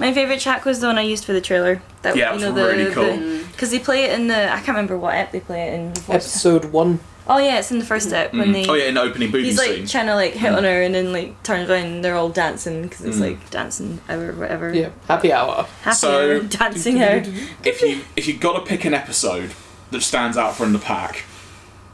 My 0.00 0.12
favorite 0.12 0.40
track 0.40 0.64
was 0.64 0.80
the 0.80 0.88
one 0.88 0.98
I 0.98 1.02
used 1.02 1.24
for 1.24 1.32
the 1.32 1.40
trailer. 1.40 1.80
That 2.02 2.16
Yeah, 2.16 2.30
you 2.32 2.38
it 2.38 2.40
know 2.40 2.52
was 2.52 2.62
the 2.62 2.68
really 2.76 2.92
cool. 2.94 3.42
because 3.52 3.70
they 3.70 3.78
play 3.78 4.04
it 4.04 4.12
in 4.18 4.26
the 4.26 4.46
I 4.52 4.56
can't 4.56 4.68
remember 4.68 4.98
what 4.98 5.14
app 5.14 5.30
they 5.32 5.40
play 5.40 5.68
it 5.68 5.74
in. 5.74 5.92
before. 5.92 6.16
Episode 6.16 6.66
one. 6.66 6.98
Oh 7.30 7.36
yeah, 7.38 7.58
it's 7.58 7.70
in 7.70 7.78
the 7.78 7.84
first 7.84 8.10
app 8.12 8.32
when 8.32 8.48
Mm. 8.48 8.52
they. 8.54 8.66
oh 8.68 8.74
yeah, 8.74 8.84
in 8.86 8.94
the 8.94 9.02
opening 9.02 9.30
booty 9.30 9.44
He's 9.44 9.58
like 9.58 9.68
scene. 9.68 9.86
trying 9.86 10.06
to 10.06 10.14
like 10.14 10.32
hit 10.32 10.52
on 10.52 10.64
her 10.64 10.82
and 10.82 10.94
then 10.94 11.12
like 11.12 11.40
turns 11.42 11.68
around 11.70 11.84
and 11.86 12.04
they're 12.04 12.16
all 12.16 12.30
dancing 12.30 12.82
because 12.82 13.04
it's 13.04 13.18
Mm. 13.18 13.20
like 13.28 13.50
dancing 13.50 14.00
hour 14.08 14.32
whatever. 14.32 14.72
Yeah, 14.74 14.88
happy 15.06 15.32
hour. 15.32 15.66
Happy 15.82 15.96
So- 15.96 16.10
hour, 16.10 16.40
dancing 16.40 17.02
hour. 17.02 17.22
if 17.64 17.80
you 17.82 18.00
if 18.16 18.26
you 18.26 18.34
got 18.34 18.54
to 18.58 18.60
pick 18.64 18.84
an 18.84 18.94
episode 18.94 19.52
that 19.90 20.02
stands 20.02 20.36
out 20.36 20.56
from 20.56 20.72
the 20.72 20.78
pack, 20.78 21.24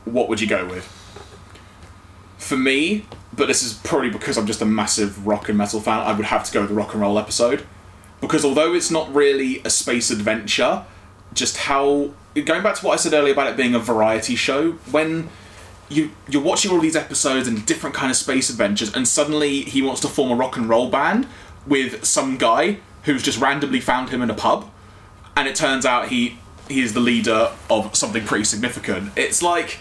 what 0.04 0.28
would 0.28 0.40
you 0.40 0.46
go 0.46 0.64
with? 0.64 0.88
For 2.38 2.56
me, 2.56 3.04
but 3.36 3.46
this 3.46 3.62
is 3.62 3.74
probably 3.74 4.10
because 4.10 4.36
I'm 4.36 4.46
just 4.46 4.62
a 4.62 4.66
massive 4.66 5.26
rock 5.26 5.48
and 5.48 5.58
metal 5.58 5.80
fan, 5.80 6.00
I 6.00 6.12
would 6.12 6.26
have 6.26 6.44
to 6.44 6.52
go 6.52 6.60
with 6.60 6.70
the 6.70 6.74
rock 6.74 6.92
and 6.92 7.02
roll 7.02 7.18
episode. 7.18 7.66
Because 8.20 8.44
although 8.44 8.74
it's 8.74 8.90
not 8.90 9.12
really 9.14 9.60
a 9.64 9.70
space 9.70 10.10
adventure, 10.10 10.84
just 11.32 11.56
how 11.58 12.10
going 12.34 12.62
back 12.62 12.76
to 12.76 12.86
what 12.86 12.92
I 12.92 12.96
said 12.96 13.12
earlier 13.12 13.32
about 13.32 13.48
it 13.48 13.56
being 13.56 13.74
a 13.74 13.78
variety 13.78 14.36
show, 14.36 14.72
when 14.90 15.28
you 15.88 16.10
you're 16.28 16.42
watching 16.42 16.70
all 16.70 16.80
these 16.80 16.96
episodes 16.96 17.46
and 17.46 17.64
different 17.66 17.94
kind 17.94 18.10
of 18.10 18.16
space 18.16 18.50
adventures, 18.50 18.94
and 18.94 19.06
suddenly 19.06 19.62
he 19.62 19.82
wants 19.82 20.00
to 20.02 20.08
form 20.08 20.30
a 20.30 20.34
rock 20.34 20.56
and 20.56 20.68
roll 20.68 20.88
band 20.88 21.26
with 21.66 22.04
some 22.04 22.36
guy 22.36 22.78
who's 23.04 23.22
just 23.22 23.38
randomly 23.38 23.80
found 23.80 24.10
him 24.10 24.22
in 24.22 24.30
a 24.30 24.34
pub, 24.34 24.70
and 25.36 25.48
it 25.48 25.54
turns 25.54 25.84
out 25.84 26.08
he 26.08 26.38
he 26.68 26.80
is 26.80 26.94
the 26.94 27.00
leader 27.00 27.52
of 27.68 27.94
something 27.94 28.24
pretty 28.24 28.44
significant. 28.44 29.12
It's 29.16 29.42
like 29.42 29.78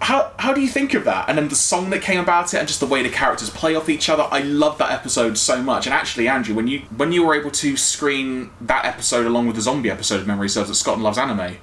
how 0.00 0.32
how 0.38 0.52
do 0.52 0.60
you 0.60 0.68
think 0.68 0.94
of 0.94 1.04
that? 1.04 1.28
And 1.28 1.38
then 1.38 1.48
the 1.48 1.54
song 1.54 1.90
that 1.90 2.02
came 2.02 2.20
about 2.20 2.52
it, 2.54 2.58
and 2.58 2.68
just 2.68 2.80
the 2.80 2.86
way 2.86 3.02
the 3.02 3.08
characters 3.08 3.50
play 3.50 3.74
off 3.74 3.88
each 3.88 4.08
other. 4.08 4.28
I 4.30 4.40
love 4.40 4.78
that 4.78 4.90
episode 4.92 5.38
so 5.38 5.62
much. 5.62 5.86
And 5.86 5.94
actually, 5.94 6.28
Andrew, 6.28 6.54
when 6.54 6.68
you 6.68 6.80
when 6.96 7.12
you 7.12 7.24
were 7.24 7.34
able 7.34 7.50
to 7.52 7.76
screen 7.76 8.50
that 8.60 8.84
episode 8.84 9.26
along 9.26 9.46
with 9.46 9.56
the 9.56 9.62
zombie 9.62 9.90
episode 9.90 10.20
of 10.20 10.26
Memory 10.26 10.48
Serves 10.48 10.70
at 10.70 10.76
Scotland 10.76 11.04
Loves 11.04 11.18
Anime 11.18 11.56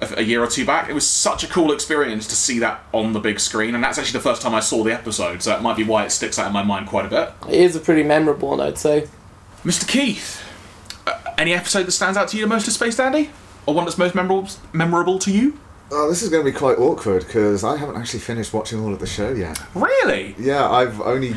a, 0.00 0.18
a 0.18 0.22
year 0.22 0.42
or 0.42 0.46
two 0.46 0.64
back, 0.64 0.88
it 0.88 0.92
was 0.92 1.06
such 1.06 1.44
a 1.44 1.46
cool 1.46 1.72
experience 1.72 2.26
to 2.28 2.34
see 2.34 2.58
that 2.58 2.82
on 2.92 3.12
the 3.12 3.20
big 3.20 3.40
screen. 3.40 3.74
And 3.74 3.82
that's 3.82 3.98
actually 3.98 4.18
the 4.18 4.24
first 4.24 4.42
time 4.42 4.54
I 4.54 4.60
saw 4.60 4.84
the 4.84 4.92
episode, 4.92 5.42
so 5.42 5.50
that 5.50 5.62
might 5.62 5.76
be 5.76 5.84
why 5.84 6.04
it 6.04 6.10
sticks 6.10 6.38
out 6.38 6.46
in 6.46 6.52
my 6.52 6.62
mind 6.62 6.86
quite 6.86 7.06
a 7.06 7.08
bit. 7.08 7.32
It 7.48 7.60
is 7.60 7.76
a 7.76 7.80
pretty 7.80 8.02
memorable 8.02 8.50
one, 8.50 8.60
I'd 8.60 8.78
say. 8.78 9.08
Mr. 9.64 9.86
Keith, 9.86 10.42
uh, 11.06 11.18
any 11.36 11.52
episode 11.52 11.84
that 11.84 11.92
stands 11.92 12.16
out 12.16 12.28
to 12.28 12.36
you 12.36 12.44
the 12.44 12.48
most 12.48 12.66
of 12.66 12.72
Space 12.72 12.96
Dandy, 12.96 13.30
or 13.66 13.74
one 13.74 13.84
that's 13.84 13.98
most 13.98 14.14
memorable 14.14 14.48
memorable 14.72 15.18
to 15.18 15.30
you? 15.30 15.58
Oh, 15.92 16.08
this 16.08 16.22
is 16.22 16.28
going 16.28 16.44
to 16.44 16.50
be 16.52 16.56
quite 16.56 16.78
awkward 16.78 17.26
because 17.26 17.64
I 17.64 17.76
haven't 17.76 17.96
actually 17.96 18.20
finished 18.20 18.52
watching 18.52 18.78
all 18.80 18.92
of 18.92 19.00
the 19.00 19.06
show 19.06 19.32
yet. 19.32 19.60
Really? 19.74 20.34
Yeah, 20.38 20.68
I've 20.70 21.00
only. 21.00 21.34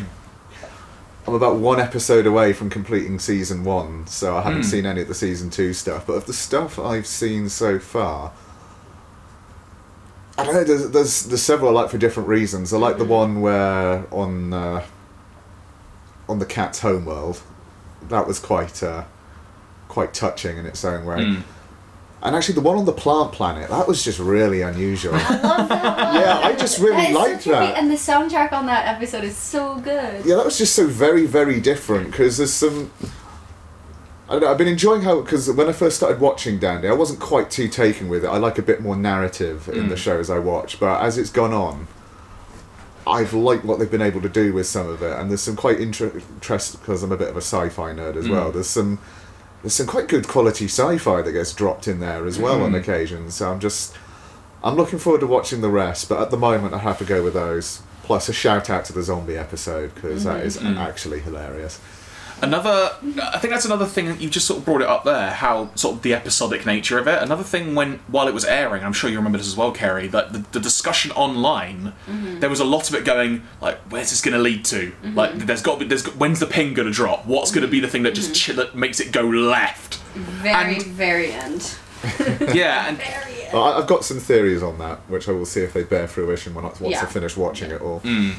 I'm 1.25 1.33
about 1.33 1.55
one 1.55 1.79
episode 1.79 2.25
away 2.27 2.51
from 2.53 2.69
completing 2.69 3.17
season 3.17 3.63
one, 3.63 4.05
so 4.07 4.35
I 4.37 4.41
haven't 4.41 4.63
Hmm. 4.63 4.67
seen 4.69 4.85
any 4.85 5.01
of 5.01 5.07
the 5.07 5.15
season 5.15 5.49
two 5.49 5.73
stuff. 5.73 6.05
But 6.05 6.13
of 6.13 6.25
the 6.25 6.33
stuff 6.33 6.77
I've 6.77 7.07
seen 7.07 7.47
so 7.49 7.79
far, 7.79 8.31
I 10.37 10.43
don't 10.43 10.53
know. 10.53 10.63
There's 10.65 10.89
there's, 10.89 11.23
there's 11.23 11.41
several 11.41 11.75
I 11.75 11.81
like 11.81 11.89
for 11.91 11.97
different 11.97 12.27
reasons. 12.29 12.73
I 12.73 12.77
like 12.77 12.97
the 12.97 13.05
one 13.05 13.41
where 13.41 14.05
on 14.11 14.53
uh, 14.53 14.83
on 16.27 16.39
the 16.39 16.45
cat's 16.45 16.79
homeworld, 16.81 17.41
that 18.09 18.27
was 18.27 18.37
quite 18.39 18.83
uh, 18.83 19.05
quite 19.87 20.13
touching 20.13 20.57
in 20.57 20.65
its 20.65 20.83
own 20.83 21.05
way. 21.05 21.17
Mm. 21.17 21.43
And 22.23 22.37
actually, 22.37 22.55
the 22.55 22.61
one 22.61 22.77
on 22.77 22.85
the 22.85 22.93
plant 22.93 23.33
planet 23.33 23.69
that 23.69 23.85
was 23.85 24.01
just 24.01 24.17
really 24.17 24.61
unusual. 24.61 25.13
I 25.13 25.41
love 25.41 25.67
that 25.67 25.83
one. 26.13 26.21
Yeah, 26.21 26.39
I 26.41 26.55
just 26.55 26.79
really 26.79 26.95
That 26.95 27.09
is 27.09 27.15
so 27.15 27.19
liked 27.21 27.43
trippy, 27.43 27.51
that. 27.51 27.77
and 27.77 27.91
the 27.91 27.95
soundtrack 27.95 28.53
on 28.53 28.65
that 28.67 28.87
episode 28.87 29.25
is 29.25 29.35
so 29.35 29.75
good. 29.79 30.25
Yeah, 30.25 30.35
that 30.35 30.45
was 30.45 30.57
just 30.57 30.73
so 30.73 30.87
very, 30.87 31.25
very 31.25 31.59
different 31.59 32.11
because 32.11 32.37
there's 32.37 32.53
some. 32.53 32.91
I 34.29 34.33
don't 34.33 34.43
know, 34.43 34.51
I've 34.51 34.57
been 34.57 34.69
enjoying 34.69 35.01
how 35.01 35.19
because 35.19 35.51
when 35.51 35.67
I 35.67 35.73
first 35.73 35.97
started 35.97 36.21
watching 36.21 36.59
Dandy, 36.59 36.87
I 36.87 36.93
wasn't 36.93 37.19
quite 37.19 37.51
too 37.51 37.67
taken 37.67 38.07
with 38.07 38.23
it. 38.23 38.29
I 38.29 38.37
like 38.37 38.57
a 38.57 38.61
bit 38.61 38.81
more 38.81 38.95
narrative 38.95 39.67
in 39.67 39.89
the 39.89 39.95
mm. 39.95 39.97
shows 39.97 40.29
I 40.29 40.39
watch, 40.39 40.79
but 40.79 41.03
as 41.03 41.17
it's 41.17 41.29
gone 41.29 41.53
on, 41.53 41.89
I've 43.05 43.33
liked 43.33 43.65
what 43.65 43.79
they've 43.79 43.91
been 43.91 44.01
able 44.01 44.21
to 44.21 44.29
do 44.29 44.53
with 44.53 44.65
some 44.65 44.87
of 44.87 45.03
it, 45.03 45.19
and 45.19 45.29
there's 45.29 45.41
some 45.41 45.57
quite 45.57 45.81
inter- 45.81 46.21
interest 46.35 46.79
because 46.79 47.03
I'm 47.03 47.11
a 47.11 47.17
bit 47.17 47.27
of 47.27 47.35
a 47.35 47.41
sci-fi 47.41 47.91
nerd 47.91 48.15
as 48.15 48.27
mm. 48.27 48.31
well. 48.31 48.49
There's 48.49 48.69
some 48.69 48.99
there's 49.63 49.73
some 49.73 49.87
quite 49.87 50.09
good 50.09 50.27
quality 50.27 50.65
sci-fi 50.65 51.21
that 51.21 51.31
gets 51.31 51.53
dropped 51.53 51.87
in 51.87 52.01
there 52.01 52.25
as 52.27 52.37
well 52.37 52.61
on 52.61 52.71
hmm. 52.71 52.75
occasion. 52.75 53.31
So 53.31 53.49
I'm 53.49 53.61
just 53.61 53.95
I'm 54.61 54.75
looking 54.75 54.99
forward 54.99 55.21
to 55.21 55.27
watching 55.27 55.61
the 55.61 55.69
rest, 55.69 56.09
but 56.09 56.21
at 56.21 56.31
the 56.31 56.37
moment 56.37 56.73
I 56.73 56.79
have 56.79 56.99
to 56.99 57.05
go 57.05 57.23
with 57.23 57.33
those. 57.33 57.81
Plus 58.03 58.27
a 58.27 58.33
shout 58.33 58.69
out 58.69 58.83
to 58.85 58.93
the 58.93 59.01
zombie 59.01 59.37
episode 59.37 59.95
because 59.95 60.25
that 60.25 60.41
hmm. 60.41 60.47
is 60.47 60.59
hmm. 60.59 60.77
actually 60.77 61.21
hilarious. 61.21 61.79
Another, 62.43 62.91
I 63.21 63.39
think 63.39 63.53
that's 63.53 63.65
another 63.65 63.85
thing 63.85 64.07
that 64.07 64.19
you 64.19 64.29
just 64.29 64.45
sort 64.45 64.59
of 64.59 64.65
brought 64.65 64.81
it 64.81 64.87
up 64.87 65.03
there. 65.03 65.31
How 65.31 65.73
sort 65.75 65.95
of 65.95 66.01
the 66.01 66.13
episodic 66.13 66.65
nature 66.65 66.99
of 66.99 67.07
it. 67.07 67.21
Another 67.21 67.43
thing 67.43 67.73
when 67.73 67.99
while 68.07 68.27
it 68.27 68.33
was 68.33 68.45
airing, 68.45 68.83
I'm 68.83 68.93
sure 68.93 69.09
you 69.09 69.17
remember 69.17 69.37
this 69.37 69.47
as 69.47 69.55
well, 69.55 69.71
Kerry. 69.71 70.07
That 70.07 70.33
the, 70.33 70.39
the 70.51 70.59
discussion 70.59 71.11
online, 71.11 71.93
mm-hmm. 72.05 72.39
there 72.39 72.49
was 72.49 72.59
a 72.59 72.65
lot 72.65 72.89
of 72.89 72.95
it 72.95 73.05
going 73.05 73.43
like, 73.61 73.77
"Where's 73.89 74.09
this 74.09 74.21
going 74.21 74.33
to 74.33 74.41
lead 74.41 74.65
to? 74.65 74.91
Mm-hmm. 74.91 75.15
Like, 75.15 75.33
there's 75.35 75.61
got 75.61 75.75
to 75.75 75.79
be, 75.79 75.85
there's 75.85 76.05
when's 76.15 76.39
the 76.39 76.45
pin 76.47 76.73
going 76.73 76.87
to 76.87 76.93
drop? 76.93 77.25
What's 77.25 77.51
going 77.51 77.65
to 77.65 77.71
be 77.71 77.79
the 77.79 77.87
thing 77.87 78.03
that 78.03 78.13
just 78.13 78.29
mm-hmm. 78.29 78.35
chill, 78.35 78.55
that 78.57 78.75
makes 78.75 78.99
it 78.99 79.11
go 79.11 79.21
left? 79.23 79.95
Very, 80.13 80.75
And- 80.75 80.83
very 80.83 81.31
end. 81.31 81.75
Yeah, 82.53 82.89
and 82.89 82.99
Well, 83.53 83.63
I- 83.63 83.77
I've 83.77 83.87
got 83.87 84.03
some 84.03 84.19
theories 84.19 84.61
on 84.61 84.77
that, 84.79 84.99
which 85.07 85.29
I 85.29 85.31
will 85.31 85.45
see 85.45 85.61
if 85.61 85.71
they 85.71 85.83
bear 85.83 86.07
fruition 86.07 86.53
when 86.53 86.65
I, 86.65 86.67
once 86.67 86.81
Yeah. 86.81 87.01
I 87.03 87.05
finish 87.05 87.37
watching 87.37 87.71
it 87.71 87.81
all. 87.81 88.01
Mm. 88.01 88.35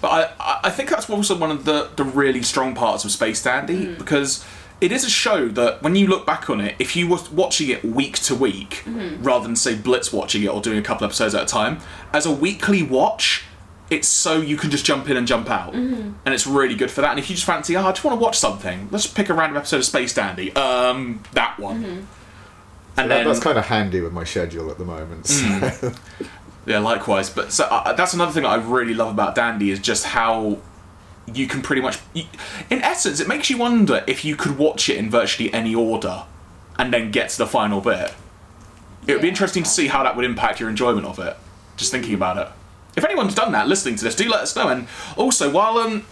But 0.00 0.08
I, 0.08 0.22
I- 0.40 0.60
I 0.64 0.70
think 0.70 0.90
that's 0.90 1.08
also 1.10 1.36
one 1.36 1.50
of 1.50 1.64
the, 1.64 1.90
the 1.96 2.04
really 2.04 2.42
strong 2.42 2.74
parts 2.74 3.04
of 3.04 3.10
Space 3.10 3.42
Dandy 3.42 3.86
Mm. 3.86 3.98
because 3.98 4.44
it 4.80 4.92
is 4.92 5.02
a 5.04 5.10
show 5.10 5.48
that 5.48 5.82
when 5.82 5.96
you 5.96 6.06
look 6.06 6.24
back 6.24 6.48
on 6.48 6.60
it, 6.60 6.76
if 6.78 6.94
you 6.94 7.08
were 7.08 7.18
watching 7.32 7.68
it 7.68 7.84
week 7.84 8.16
to 8.20 8.34
week 8.34 8.82
Mm-hmm. 8.86 9.22
rather 9.24 9.44
than 9.46 9.56
say 9.56 9.74
blitz 9.74 10.12
watching 10.12 10.42
it 10.44 10.48
or 10.48 10.60
doing 10.60 10.78
a 10.78 10.82
couple 10.82 11.04
episodes 11.04 11.34
at 11.34 11.42
a 11.42 11.46
time, 11.46 11.78
as 12.12 12.26
a 12.26 12.30
weekly 12.32 12.82
watch, 12.82 13.42
it's 13.90 14.06
so 14.06 14.40
you 14.40 14.56
can 14.56 14.70
just 14.70 14.84
jump 14.84 15.08
in 15.08 15.16
and 15.16 15.26
jump 15.26 15.50
out, 15.50 15.72
Mm-hmm. 15.72 16.12
and 16.24 16.34
it's 16.34 16.46
really 16.46 16.74
good 16.76 16.90
for 16.92 17.00
that. 17.00 17.10
And 17.10 17.18
if 17.18 17.28
you 17.28 17.34
just 17.34 17.46
fancy, 17.46 17.76
oh, 17.76 17.84
I 17.86 17.90
just 17.90 18.04
want 18.04 18.18
to 18.20 18.22
watch 18.22 18.38
something, 18.38 18.88
let's 18.92 19.06
pick 19.06 19.28
a 19.30 19.34
random 19.34 19.56
episode 19.56 19.78
of 19.78 19.84
Space 19.84 20.14
Dandy. 20.14 20.54
Um, 20.54 21.22
that 21.32 21.58
one. 21.58 21.82
Mm-hmm. 21.82 21.90
And 23.00 23.10
That- 23.10 23.16
then 23.18 23.26
that's 23.28 23.40
kind 23.40 23.56
of 23.58 23.66
handy 23.66 24.00
with 24.00 24.12
my 24.12 24.24
schedule 24.24 24.70
at 24.70 24.78
the 24.78 24.84
moment. 24.84 25.26
so- 25.26 25.44
Mm. 25.44 25.98
Yeah, 26.68 26.80
likewise. 26.80 27.30
But 27.30 27.50
so 27.50 27.64
uh, 27.64 27.94
that's 27.94 28.12
another 28.12 28.30
thing 28.30 28.42
that 28.42 28.50
I 28.50 28.56
really 28.56 28.92
love 28.92 29.10
about 29.10 29.34
Dandy 29.34 29.70
is 29.70 29.80
just 29.80 30.04
how 30.04 30.58
you 31.26 31.46
can 31.46 31.62
pretty 31.62 31.80
much, 31.80 31.98
you, 32.12 32.24
in 32.68 32.82
essence, 32.82 33.20
it 33.20 33.26
makes 33.26 33.48
you 33.48 33.56
wonder 33.56 34.04
if 34.06 34.22
you 34.22 34.36
could 34.36 34.58
watch 34.58 34.90
it 34.90 34.98
in 34.98 35.10
virtually 35.10 35.52
any 35.52 35.74
order 35.74 36.24
and 36.78 36.92
then 36.92 37.10
get 37.10 37.30
to 37.30 37.38
the 37.38 37.46
final 37.46 37.80
bit. 37.80 38.12
It 39.06 39.14
would 39.14 39.22
be 39.22 39.28
interesting 39.28 39.62
to 39.62 39.68
see 39.68 39.86
how 39.86 40.02
that 40.02 40.14
would 40.14 40.26
impact 40.26 40.60
your 40.60 40.68
enjoyment 40.68 41.06
of 41.06 41.18
it. 41.18 41.38
Just 41.78 41.90
thinking 41.90 42.12
about 42.12 42.36
it. 42.36 42.48
If 42.96 43.04
anyone's 43.04 43.34
done 43.34 43.52
that, 43.52 43.66
listening 43.66 43.96
to 43.96 44.04
this, 44.04 44.14
do 44.14 44.28
let 44.28 44.40
us 44.40 44.54
know. 44.54 44.68
And 44.68 44.88
also, 45.16 45.50
while 45.50 45.78
um, 45.78 46.04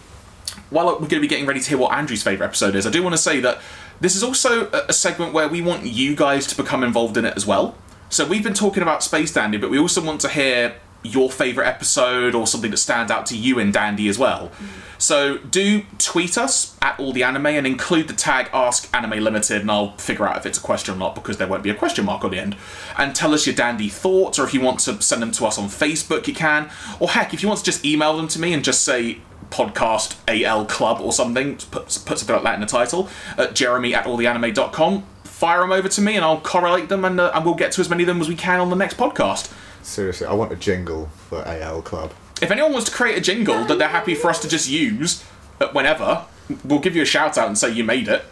while 0.71 0.87
we're 0.87 0.99
going 0.99 1.09
to 1.09 1.19
be 1.19 1.27
getting 1.27 1.45
ready 1.45 1.59
to 1.59 1.69
hear 1.69 1.77
what 1.77 1.93
Andrew's 1.93 2.23
favourite 2.23 2.47
episode 2.47 2.75
is, 2.75 2.87
I 2.87 2.89
do 2.89 3.03
want 3.03 3.13
to 3.13 3.21
say 3.21 3.39
that 3.41 3.59
this 3.99 4.15
is 4.15 4.23
also 4.23 4.71
a 4.71 4.93
segment 4.93 5.33
where 5.33 5.47
we 5.47 5.61
want 5.61 5.85
you 5.85 6.15
guys 6.15 6.47
to 6.47 6.57
become 6.57 6.83
involved 6.83 7.17
in 7.17 7.25
it 7.25 7.35
as 7.35 7.45
well. 7.45 7.75
So 8.09 8.25
we've 8.25 8.43
been 8.43 8.53
talking 8.53 8.81
about 8.81 9.03
Space 9.03 9.33
Dandy, 9.33 9.57
but 9.57 9.69
we 9.69 9.77
also 9.77 10.01
want 10.01 10.21
to 10.21 10.29
hear 10.29 10.75
your 11.03 11.29
favourite 11.29 11.67
episode 11.67 12.33
or 12.35 12.47
something 12.47 12.71
that 12.71 12.77
stands 12.77 13.11
out 13.11 13.25
to 13.27 13.37
you 13.37 13.59
in 13.59 13.71
Dandy 13.71 14.07
as 14.07 14.17
well. 14.17 14.51
So 14.97 15.37
do 15.37 15.83
tweet 15.99 16.37
us 16.37 16.75
at 16.81 16.99
all 16.99 17.13
the 17.13 17.23
anime 17.23 17.45
and 17.47 17.67
include 17.67 18.07
the 18.07 18.13
tag 18.13 18.49
Ask 18.51 18.89
Anime 18.95 19.23
Limited, 19.23 19.61
and 19.61 19.69
I'll 19.69 19.95
figure 19.97 20.25
out 20.27 20.37
if 20.37 20.45
it's 20.45 20.57
a 20.57 20.61
question 20.61 20.95
or 20.95 20.97
not 20.97 21.15
because 21.15 21.37
there 21.37 21.47
won't 21.47 21.63
be 21.63 21.69
a 21.69 21.75
question 21.75 22.05
mark 22.05 22.23
on 22.23 22.31
the 22.31 22.39
end. 22.39 22.55
And 22.97 23.13
tell 23.15 23.33
us 23.33 23.45
your 23.45 23.55
Dandy 23.55 23.89
thoughts, 23.89 24.39
or 24.39 24.45
if 24.45 24.53
you 24.53 24.61
want 24.61 24.79
to 24.81 25.01
send 25.01 25.21
them 25.21 25.31
to 25.33 25.45
us 25.45 25.57
on 25.57 25.65
Facebook, 25.65 26.27
you 26.27 26.33
can. 26.33 26.69
Or 26.99 27.09
heck, 27.09 27.33
if 27.33 27.43
you 27.43 27.49
want 27.49 27.59
to 27.59 27.65
just 27.65 27.85
email 27.85 28.17
them 28.17 28.27
to 28.29 28.39
me 28.39 28.53
and 28.53 28.63
just 28.63 28.83
say 28.83 29.19
podcast 29.49 30.17
AL 30.27 30.65
Club 30.65 30.99
or 30.99 31.13
something, 31.13 31.57
put, 31.57 31.85
put 32.05 32.17
something 32.17 32.35
like 32.35 32.43
that 32.43 32.55
in 32.55 32.61
the 32.61 32.67
title, 32.67 33.09
at 33.37 33.53
jeremy 33.53 33.93
at 33.93 34.05
alltheanime.com. 34.05 35.05
Fire 35.37 35.61
them 35.61 35.71
over 35.71 35.87
to 35.87 36.01
me 36.01 36.15
and 36.15 36.25
I'll 36.25 36.41
correlate 36.41 36.89
them 36.89 37.05
and, 37.05 37.19
uh, 37.19 37.31
and 37.35 37.45
we'll 37.45 37.53
get 37.53 37.71
to 37.73 37.81
as 37.81 37.91
many 37.91 38.01
of 38.01 38.07
them 38.07 38.19
as 38.19 38.27
we 38.27 38.33
can 38.35 38.59
on 38.59 38.71
the 38.71 38.75
next 38.75 38.97
podcast. 38.97 39.53
Seriously, 39.83 40.25
I 40.25 40.33
want 40.33 40.51
a 40.51 40.55
jingle 40.55 41.11
for 41.29 41.47
AL 41.47 41.83
Club. 41.83 42.11
If 42.41 42.49
anyone 42.49 42.73
wants 42.73 42.89
to 42.89 42.95
create 42.95 43.19
a 43.19 43.21
jingle 43.21 43.63
that 43.65 43.77
they're 43.77 43.87
happy 43.87 44.15
for 44.15 44.31
us 44.31 44.39
to 44.41 44.47
just 44.47 44.67
use 44.67 45.23
uh, 45.61 45.67
whenever, 45.73 46.25
we'll 46.63 46.79
give 46.79 46.95
you 46.95 47.03
a 47.03 47.05
shout 47.05 47.37
out 47.37 47.45
and 47.47 47.55
say 47.55 47.69
you 47.71 47.83
made 47.83 48.07
it. 48.07 48.25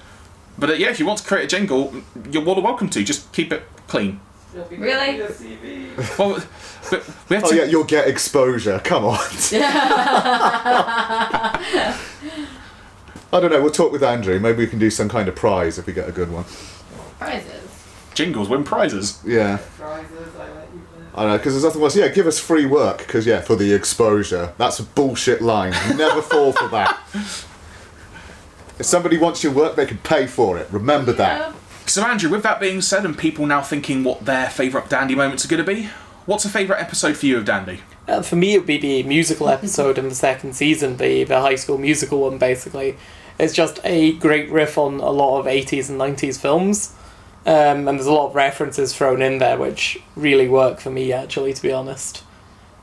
But 0.58 0.72
uh, 0.72 0.74
yeah, 0.74 0.90
if 0.90 1.00
you 1.00 1.06
want 1.06 1.20
to 1.20 1.26
create 1.28 1.44
a 1.44 1.48
jingle, 1.48 1.94
you're 2.32 2.42
more 2.42 2.56
than 2.56 2.64
welcome 2.64 2.90
to. 2.90 3.04
Just 3.04 3.32
keep 3.34 3.54
it 3.54 3.62
clean. 3.88 4.20
Really? 4.72 5.22
Well, 6.20 6.44
but 6.90 7.08
we 7.30 7.36
have 7.36 7.46
Oh 7.46 7.50
to. 7.52 7.56
yeah, 7.56 7.64
you'll 7.66 7.84
get 7.84 8.08
exposure. 8.08 8.80
Come 8.84 9.06
on. 9.06 9.20
I 13.32 13.32
don't 13.32 13.52
know. 13.52 13.62
We'll 13.62 13.72
talk 13.72 13.92
with 13.92 14.04
Andrew. 14.04 14.40
Maybe 14.40 14.60
we 14.60 14.68
can 14.68 14.80
do 14.80 14.90
some 14.90 15.10
kind 15.10 15.28
of 15.28 15.36
prize 15.36 15.78
if 15.78 15.88
we 15.88 15.94
get 15.94 16.08
a 16.08 16.12
good 16.12 16.32
one. 16.32 16.46
Prizes. 17.26 17.62
Jingles 18.14 18.50
win 18.50 18.64
prizes. 18.64 19.22
Yeah. 19.26 19.60
I 19.82 21.22
don't 21.22 21.32
know 21.32 21.38
because 21.38 21.54
there's 21.54 21.64
nothing 21.64 21.82
worse. 21.82 21.96
Yeah, 21.96 22.10
give 22.10 22.28
us 22.28 22.40
free 22.40 22.66
work 22.66 23.00
because 23.00 23.26
yeah, 23.26 23.42
for 23.42 23.56
the 23.56 23.74
exposure. 23.74 24.54
That's 24.58 24.80
a 24.80 24.84
bullshit 24.84 25.42
line. 25.42 25.72
Never 25.98 26.22
fall 26.34 26.52
for 26.52 26.68
that. 26.70 27.00
If 28.78 28.86
somebody 28.86 29.18
wants 29.18 29.44
your 29.44 29.54
work, 29.54 29.76
they 29.76 29.86
can 29.86 29.98
pay 30.00 30.28
for 30.28 30.58
it. 30.58 30.68
Remember 30.72 31.14
that. 31.14 31.54
So, 31.86 32.04
Andrew, 32.04 32.30
with 32.30 32.44
that 32.44 32.60
being 32.60 32.82
said, 32.82 33.06
and 33.06 33.18
people 33.18 33.46
now 33.46 33.62
thinking 33.62 34.04
what 34.04 34.26
their 34.26 34.50
favourite 34.50 34.90
Dandy 34.90 35.16
moments 35.16 35.46
are 35.46 35.48
going 35.48 35.64
to 35.64 35.74
be, 35.74 35.90
what's 36.26 36.44
a 36.44 36.50
favourite 36.50 36.82
episode 36.82 37.16
for 37.16 37.28
you 37.28 37.38
of 37.38 37.46
Dandy? 37.46 37.82
Uh, 38.08 38.22
for 38.22 38.36
me, 38.36 38.56
it 38.56 38.60
would 38.60 38.68
be 38.68 38.78
the 38.78 39.04
musical 39.04 39.48
episode 39.48 39.98
in 39.98 40.10
the 40.10 40.16
second 40.16 40.54
season, 40.56 40.98
the 40.98 41.24
the 41.24 41.40
High 41.40 41.56
School 41.56 41.78
Musical 41.78 42.22
one. 42.22 42.38
Basically, 42.38 42.98
it's 43.40 43.54
just 43.54 43.80
a 43.84 44.14
great 44.14 44.50
riff 44.50 44.78
on 44.78 44.96
a 44.96 45.10
lot 45.10 45.40
of 45.40 45.48
eighties 45.48 45.90
and 45.90 45.98
nineties 45.98 46.38
films, 46.38 46.94
um, 47.46 47.88
and 47.88 47.98
there's 47.98 48.08
a 48.08 48.12
lot 48.12 48.30
of 48.30 48.36
references 48.36 48.96
thrown 48.96 49.22
in 49.22 49.38
there 49.38 49.58
which 49.58 50.00
really 50.16 50.48
work 50.48 50.80
for 50.80 50.90
me. 50.90 51.14
Actually, 51.14 51.54
to 51.54 51.62
be 51.62 51.72
honest, 51.72 52.24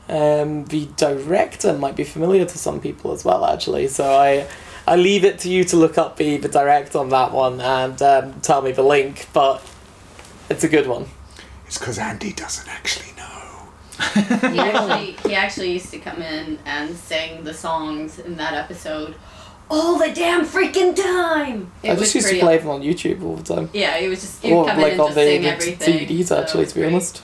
um, 0.09 0.65
the 0.65 0.87
director 0.97 1.73
might 1.73 1.95
be 1.95 2.03
familiar 2.03 2.45
to 2.45 2.57
some 2.57 2.79
people 2.79 3.11
as 3.11 3.23
well. 3.25 3.45
Actually, 3.45 3.87
so 3.87 4.15
I. 4.15 4.47
I 4.85 4.97
leave 4.97 5.23
it 5.23 5.39
to 5.39 5.49
you 5.49 5.63
to 5.63 5.77
look 5.77 5.97
up 5.97 6.17
the, 6.17 6.35
the 6.35 6.49
direct 6.49 6.93
on 6.93 7.07
that 7.11 7.31
one 7.31 7.61
and 7.61 8.01
um, 8.01 8.41
tell 8.41 8.61
me 8.61 8.73
the 8.73 8.83
link, 8.83 9.29
but 9.31 9.63
it's 10.49 10.65
a 10.65 10.67
good 10.67 10.87
one. 10.87 11.05
It's 11.67 11.77
because 11.77 11.97
Andy 11.97 12.33
doesn't 12.33 12.67
actually 12.67 13.13
know. 13.15 13.69
He 14.51 14.59
actually, 14.59 15.11
he 15.23 15.35
actually 15.35 15.71
used 15.71 15.89
to 15.91 15.99
come 15.99 16.21
in 16.21 16.59
and 16.65 16.97
sing 16.97 17.45
the 17.45 17.53
songs 17.53 18.19
in 18.19 18.35
that 18.35 18.53
episode 18.55 19.15
all 19.69 19.97
the 19.97 20.11
damn 20.13 20.45
freaking 20.45 20.95
time. 20.95 21.71
It 21.83 21.91
I 21.91 21.95
just 21.95 22.13
used 22.15 22.27
to 22.29 22.39
play 22.39 22.57
aw- 22.57 22.61
them 22.61 22.69
on 22.69 22.81
YouTube 22.81 23.23
all 23.23 23.35
the 23.35 23.43
time. 23.55 23.69
Yeah, 23.73 23.97
it 23.97 24.07
was 24.09 24.21
just 24.21 24.41
he 24.43 24.51
Or 24.51 24.59
would 24.63 24.67
come 24.69 24.77
in 24.77 24.83
like 24.83 24.91
and 24.93 25.01
on 25.01 25.07
just 25.07 25.15
the, 25.15 25.25
sing 25.25 25.41
the 25.41 25.47
everything. 25.49 26.07
DVDs, 26.07 26.25
so 26.27 26.41
actually, 26.41 26.63
it 26.63 26.69
to 26.69 26.75
be 26.75 26.81
great. 26.81 26.93
honest. 26.93 27.21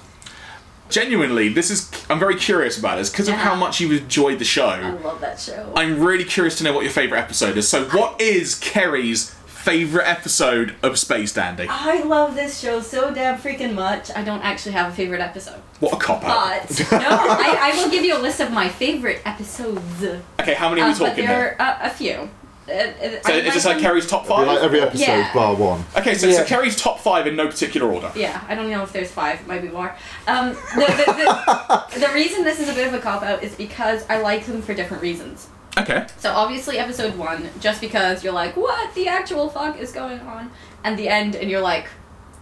Genuinely, 0.90 1.50
this 1.50 1.70
is. 1.70 1.92
I'm 2.10 2.18
very 2.18 2.36
curious 2.36 2.80
about 2.80 2.98
this 2.98 3.12
because 3.12 3.28
of 3.28 3.36
how 3.36 3.54
much 3.54 3.80
you've 3.80 4.02
enjoyed 4.02 4.40
the 4.40 4.46
show. 4.46 4.66
I 4.70 4.90
love 4.90 5.22
that 5.22 5.40
show. 5.40 5.72
I'm 5.76 6.00
really 6.04 6.24
curious 6.24 6.58
to 6.58 6.64
know 6.64 6.74
what 6.74 6.82
your 6.84 6.92
favourite 6.92 7.22
episode 7.22 7.58
is. 7.58 7.68
So, 7.70 7.86
what 7.90 8.20
is 8.20 8.56
Kerry's 8.56 9.36
favourite 9.64 10.08
episode 10.08 10.76
of 10.82 10.98
Space 10.98 11.34
Dandy? 11.34 11.68
I 11.70 12.02
love 12.04 12.36
this 12.36 12.60
show 12.60 12.82
so 12.82 13.14
damn 13.14 13.38
freaking 13.38 13.74
much. 13.74 14.10
I 14.16 14.24
don't 14.24 14.42
actually 14.42 14.72
have 14.74 14.92
a 14.92 14.96
favorite 14.96 15.22
episode, 15.22 15.60
What 15.80 15.94
a 15.94 15.98
cop 15.98 16.24
out. 16.24 16.68
but 16.68 16.92
no, 16.92 17.08
I, 17.10 17.72
I 17.74 17.78
will 17.84 17.90
give 17.92 18.04
you 18.06 18.18
a 18.18 18.22
list 18.22 18.40
of 18.40 18.52
my 18.52 18.70
favorite 18.70 19.22
episodes. 19.26 20.04
Okay, 20.40 20.54
how 20.54 20.70
many 20.70 20.82
are 20.82 20.86
Uh, 20.90 20.94
we 20.94 21.00
but 21.00 21.10
talking 21.10 21.26
there 21.26 21.38
here? 21.50 21.56
are 21.60 21.66
uh, 21.66 21.78
a 21.82 21.90
few. 21.90 22.30
Uh, 22.68 22.72
uh, 22.72 22.92
So, 23.26 23.34
I 23.34 23.38
is 23.38 23.54
this 23.56 23.66
like 23.66 23.76
them- 23.78 23.84
Kerry's 23.84 24.08
top 24.08 24.26
five? 24.28 24.46
like 24.48 24.60
every 24.60 24.80
episode 24.80 25.02
Yeah. 25.02 25.34
bar 25.34 25.56
one. 25.56 25.84
Okay, 25.98 26.14
so, 26.14 26.32
so 26.32 26.46
Kerry's 26.46 26.76
top 26.76 27.00
five 27.00 27.26
in 27.28 27.36
no 27.36 27.48
particular 27.48 27.92
order. 27.92 28.12
Yeah, 28.16 28.42
I 28.48 28.54
don't 28.56 28.70
know 28.70 28.84
if 28.84 28.94
there's 28.94 29.12
five. 29.12 29.42
It 29.42 29.48
might 29.48 29.62
be 29.64 29.70
more. 29.70 29.96
Um, 30.28 30.50
the, 30.76 30.86
the, 30.86 31.86
the, 31.98 32.00
the 32.08 32.14
reason 32.14 32.44
this 32.44 32.60
is 32.60 32.70
a 32.70 32.74
bit 32.74 32.88
of 32.88 32.94
a 32.94 33.00
cop 33.00 33.24
out 33.24 33.44
is 33.44 33.56
because 33.56 34.06
I 34.08 34.20
like 34.22 34.46
them 34.46 34.62
for 34.62 34.74
different 34.76 35.02
reasons. 35.02 35.48
Okay. 35.78 36.08
So 36.18 36.32
obviously, 36.34 36.78
episode 36.78 37.18
one, 37.18 37.50
just 37.60 37.80
because 37.80 38.24
you're 38.24 38.34
like, 38.34 38.58
what 38.58 38.94
the 38.96 39.08
actual 39.08 39.50
fuck 39.50 39.80
is 39.80 39.92
going 39.92 40.20
on, 40.22 40.52
and 40.84 40.98
the 40.98 41.08
end, 41.08 41.36
and 41.36 41.50
you're 41.50 41.62
like, 41.62 41.88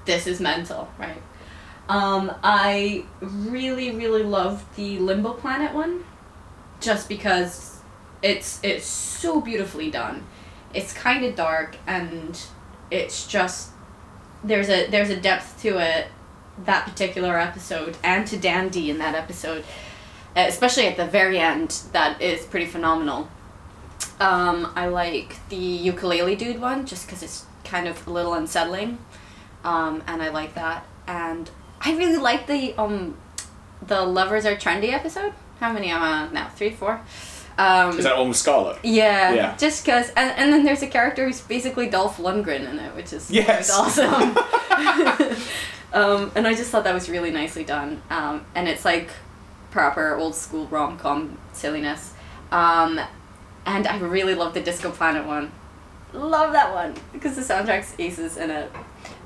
this 0.05 0.27
is 0.27 0.39
mental, 0.39 0.89
right? 0.97 1.21
Um, 1.89 2.33
I 2.43 3.05
really, 3.21 3.91
really 3.91 4.23
love 4.23 4.65
the 4.75 4.97
Limbo 4.99 5.33
Planet 5.33 5.73
one, 5.73 6.03
just 6.79 7.07
because 7.07 7.79
it's 8.21 8.59
it's 8.63 8.85
so 8.85 9.41
beautifully 9.41 9.91
done. 9.91 10.25
It's 10.73 10.93
kind 10.93 11.23
of 11.23 11.35
dark, 11.35 11.77
and 11.85 12.39
it's 12.91 13.27
just 13.27 13.71
there's 14.43 14.69
a 14.69 14.87
there's 14.89 15.09
a 15.09 15.19
depth 15.19 15.61
to 15.61 15.77
it 15.77 16.07
that 16.65 16.85
particular 16.85 17.39
episode, 17.39 17.97
and 18.03 18.25
to 18.27 18.37
Dandy 18.37 18.89
in 18.89 18.97
that 18.97 19.15
episode, 19.15 19.63
especially 20.45 20.87
at 20.87 20.97
the 20.97 21.05
very 21.05 21.39
end. 21.39 21.79
That 21.93 22.21
is 22.21 22.45
pretty 22.45 22.65
phenomenal. 22.65 23.29
Um, 24.19 24.71
I 24.75 24.87
like 24.87 25.37
the 25.49 25.55
ukulele 25.55 26.35
dude 26.35 26.59
one 26.61 26.85
just 26.85 27.05
because 27.05 27.21
it's 27.23 27.45
kind 27.63 27.87
of 27.87 28.05
a 28.07 28.09
little 28.11 28.33
unsettling, 28.33 28.97
um, 29.63 30.03
and 30.07 30.21
I 30.21 30.29
like 30.29 30.55
that. 30.55 30.85
And 31.07 31.49
I 31.81 31.95
really 31.95 32.17
like 32.17 32.47
the 32.47 32.73
um, 32.77 33.17
the 33.85 34.01
lovers 34.01 34.45
are 34.45 34.55
trendy 34.55 34.91
episode. 34.91 35.33
How 35.59 35.71
many 35.73 35.89
am 35.89 36.01
I 36.01 36.11
on 36.23 36.33
now? 36.33 36.49
Three, 36.49 36.71
four. 36.71 37.01
Um, 37.59 37.97
Is 37.97 38.03
that 38.05 38.15
one 38.15 38.27
with 38.27 38.37
Scarlet? 38.37 38.77
yeah, 38.83 39.33
Yeah. 39.33 39.57
just 39.57 39.83
because, 39.83 40.09
and, 40.09 40.29
and 40.37 40.53
then 40.53 40.63
there's 40.63 40.83
a 40.83 40.87
character 40.87 41.25
who's 41.25 41.41
basically 41.41 41.89
Dolph 41.89 42.17
Lundgren 42.17 42.69
in 42.69 42.77
it, 42.77 42.95
which 42.95 43.11
is 43.11 43.31
Yes. 43.31 43.71
awesome. 43.73 44.37
um, 45.93 46.31
and 46.35 46.45
I 46.47 46.53
just 46.53 46.69
thought 46.69 46.83
that 46.83 46.93
was 46.93 47.09
really 47.09 47.31
nicely 47.31 47.63
done. 47.63 48.01
Um, 48.11 48.45
and 48.53 48.67
it's 48.67 48.85
like 48.85 49.09
proper 49.77 50.15
old 50.15 50.33
school 50.33 50.65
rom 50.67 50.97
com 50.97 51.37
silliness. 51.53 52.13
Um, 52.51 52.99
and 53.63 53.85
I 53.87 53.99
really 53.99 54.33
love 54.33 54.55
the 54.55 54.59
Disco 54.61 54.89
Planet 54.89 55.23
one. 55.27 55.51
Love 56.13 56.51
that 56.53 56.73
one 56.73 56.95
because 57.13 57.35
the 57.35 57.43
soundtrack's 57.43 57.93
aces 57.99 58.37
in 58.37 58.49
it. 58.49 58.71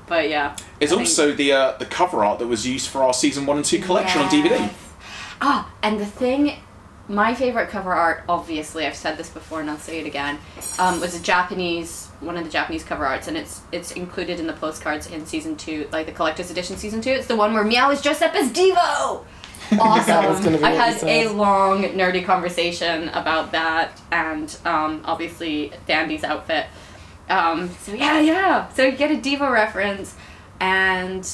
But 0.08 0.28
yeah, 0.30 0.58
It's 0.82 0.92
I 0.92 0.96
think- 0.96 1.08
also 1.08 1.32
the 1.32 1.54
uh, 1.54 1.78
the 1.78 1.86
cover 1.86 2.26
art 2.26 2.40
that 2.40 2.48
was 2.48 2.68
used 2.68 2.90
for 2.90 3.02
our 3.02 3.14
season 3.14 3.46
one 3.46 3.56
and 3.58 3.66
two 3.66 3.80
collection 3.80 4.22
on 4.22 4.28
DVD. 4.30 4.70
Ah, 5.42 5.72
and 5.82 5.98
the 6.00 6.06
thing, 6.06 6.58
my 7.08 7.34
favorite 7.34 7.70
cover 7.70 7.94
art, 7.94 8.24
obviously, 8.28 8.86
I've 8.86 8.96
said 8.96 9.16
this 9.18 9.30
before 9.30 9.62
and 9.62 9.70
I'll 9.72 9.78
say 9.78 10.00
it 10.00 10.06
again, 10.06 10.38
um, 10.78 11.00
was 11.00 11.18
a 11.20 11.24
Japanese, 11.24 12.10
one 12.20 12.36
of 12.38 12.44
the 12.44 12.50
Japanese 12.50 12.84
cover 12.84 13.06
arts, 13.06 13.28
and 13.30 13.38
it's 13.38 13.62
it's 13.72 13.92
included 13.94 14.38
in 14.42 14.48
the 14.48 14.54
postcards 14.54 15.08
in 15.08 15.26
season 15.26 15.56
two, 15.56 15.88
like 15.94 16.08
the 16.08 16.12
collector's 16.12 16.52
edition 16.52 16.76
season 16.76 17.00
two. 17.00 17.12
It's 17.12 17.28
the 17.28 17.38
one 17.38 17.54
where 17.54 17.64
Meow 17.64 17.90
is 17.92 18.02
dressed 18.02 18.22
up 18.22 18.36
as 18.36 18.52
Devo. 18.52 19.24
Awesome! 19.80 20.64
I 20.64 20.72
had 20.72 21.02
a 21.04 21.28
long 21.30 21.84
nerdy 21.84 22.26
conversation 22.26 23.10
about 23.10 23.52
that, 23.54 24.02
and 24.12 24.56
um, 24.66 25.02
obviously 25.06 25.72
Dandy's 25.88 26.24
outfit. 26.24 26.66
Um, 27.30 27.70
so 27.80 27.94
yeah, 27.94 28.20
yeah. 28.20 28.70
So 28.70 28.84
you 28.84 28.98
get 28.98 29.12
a 29.12 29.16
Devo 29.16 29.52
reference, 29.52 30.16
and 30.60 31.30